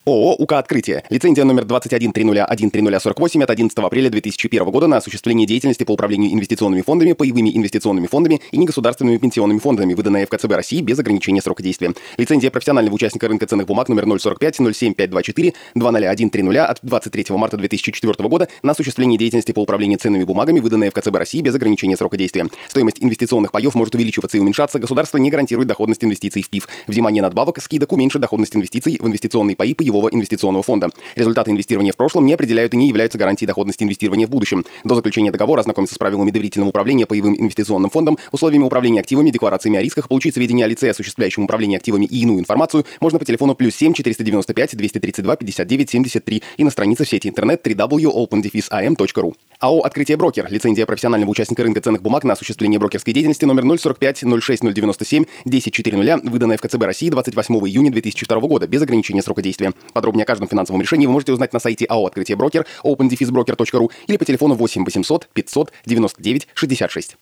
ООО 0.08 0.36
«УК 0.36 0.54
Открытие». 0.54 1.04
Лицензия 1.10 1.44
номер 1.44 1.64
2130130048 1.64 3.42
от 3.42 3.50
11 3.50 3.78
апреля 3.78 4.08
2001 4.08 4.70
года 4.70 4.86
на 4.86 4.96
осуществление 4.96 5.46
деятельности 5.46 5.84
по 5.84 5.92
управлению 5.92 6.32
инвестиционными 6.32 6.80
фондами, 6.80 7.12
паевыми 7.12 7.54
инвестиционными 7.54 8.06
фондами 8.06 8.40
и 8.50 8.56
негосударственными 8.56 9.18
пенсионными 9.18 9.58
фондами, 9.58 9.92
выданная 9.92 10.24
ФКЦБ 10.24 10.54
России 10.54 10.80
без 10.80 10.98
ограничения 10.98 11.42
срока 11.42 11.62
действия. 11.62 11.92
Лицензия 12.16 12.50
профессионального 12.50 12.94
участника 12.94 13.28
рынка 13.28 13.46
ценных 13.46 13.66
бумаг 13.66 13.90
номер 13.90 14.18
045 14.18 14.56
07524 14.56 15.52
20130 15.74 16.56
от 16.56 16.78
23 16.82 17.24
марта 17.36 17.58
2004 17.58 18.28
года 18.30 18.48
на 18.62 18.72
осуществление 18.72 19.18
деятельности 19.18 19.52
по 19.52 19.60
управлению 19.60 19.98
ценными 19.98 20.24
бумагами, 20.24 20.60
выданная 20.60 20.90
ФКЦБ 20.90 21.16
России 21.18 21.42
без 21.42 21.54
ограничения 21.54 21.98
срока 21.98 22.16
действия. 22.16 22.46
Стоимость 22.68 22.96
инвестиционных 23.00 23.52
паев 23.52 23.74
может 23.74 23.94
увеличиваться 23.94 24.38
и 24.38 24.40
уменьшаться. 24.40 24.78
Государство 24.78 25.18
не 25.18 25.30
гарантирует 25.30 25.68
доходность 25.68 26.02
инвестиций 26.02 26.42
в 26.42 26.48
ПИФ. 26.48 26.66
Взимание 26.86 27.22
надбавок, 27.22 27.60
скидок 27.60 27.92
уменьшит 27.92 28.22
доходность 28.22 28.56
инвестиций 28.56 28.96
в 28.98 29.06
инвестиционные 29.06 29.54
паи 29.54 29.74
по 29.74 29.82
его 29.82 29.97
целевого 29.98 30.08
инвестиционного 30.08 30.62
фонда. 30.62 30.90
Результаты 31.16 31.50
инвестирования 31.50 31.92
в 31.92 31.96
прошлом 31.96 32.26
не 32.26 32.34
определяют 32.34 32.74
и 32.74 32.76
не 32.76 32.88
являются 32.88 33.18
гарантией 33.18 33.46
доходности 33.46 33.82
инвестирования 33.82 34.26
в 34.26 34.30
будущем. 34.30 34.64
До 34.84 34.94
заключения 34.94 35.30
договора 35.30 35.60
ознакомиться 35.60 35.94
с 35.94 35.98
правилами 35.98 36.30
доверительного 36.30 36.70
управления 36.70 37.06
паевым 37.06 37.34
инвестиционным 37.38 37.90
фондом, 37.90 38.18
условиями 38.32 38.64
управления 38.64 39.00
активами, 39.00 39.30
декларациями 39.30 39.78
о 39.78 39.82
рисках, 39.82 40.08
получить 40.08 40.34
сведения 40.34 40.64
о 40.64 40.68
лице, 40.68 40.90
осуществляющем 40.90 41.44
управление 41.44 41.78
активами 41.78 42.04
и 42.06 42.20
иную 42.22 42.38
информацию 42.38 42.84
можно 43.00 43.18
по 43.18 43.24
телефону 43.24 43.54
плюс 43.54 43.74
7 43.74 43.92
495 43.92 44.76
232 44.76 45.36
59 45.36 45.90
73 45.90 46.42
и 46.56 46.64
на 46.64 46.70
странице 46.70 47.04
в 47.04 47.08
сети 47.08 47.28
интернет 47.28 47.66
www.opendefisam.ru. 47.66 49.34
АО 49.60 49.80
«Открытие 49.80 50.16
брокер». 50.16 50.46
Лицензия 50.50 50.86
профессионального 50.86 51.30
участника 51.30 51.64
рынка 51.64 51.80
ценных 51.80 52.00
бумаг 52.02 52.22
на 52.22 52.34
осуществление 52.34 52.78
брокерской 52.78 53.12
деятельности 53.12 53.44
номер 53.44 53.78
045 53.78 54.24
06 54.40 54.62
097 54.62 55.24
10 55.44 55.72
400, 55.72 56.20
выданная 56.30 56.56
в 56.56 56.60
КЦБ 56.60 56.82
России 56.84 57.10
28 57.10 57.54
июня 57.66 57.90
2002 57.90 58.40
года 58.40 58.68
без 58.68 58.82
ограничения 58.82 59.22
срока 59.22 59.42
действия. 59.42 59.72
Подробнее 59.92 60.24
о 60.24 60.26
каждом 60.26 60.48
финансовом 60.48 60.80
решении 60.80 61.06
вы 61.06 61.12
можете 61.12 61.32
узнать 61.32 61.52
на 61.52 61.58
сайте 61.58 61.84
АО 61.86 62.06
«Открытие 62.06 62.36
брокер» 62.36 62.66
opendefisbroker.ru 62.84 63.90
или 64.06 64.16
по 64.16 64.24
телефону 64.24 64.54
8 64.54 64.84
800 64.84 65.28
500 65.32 65.72
99 65.86 66.48
66. 66.54 67.16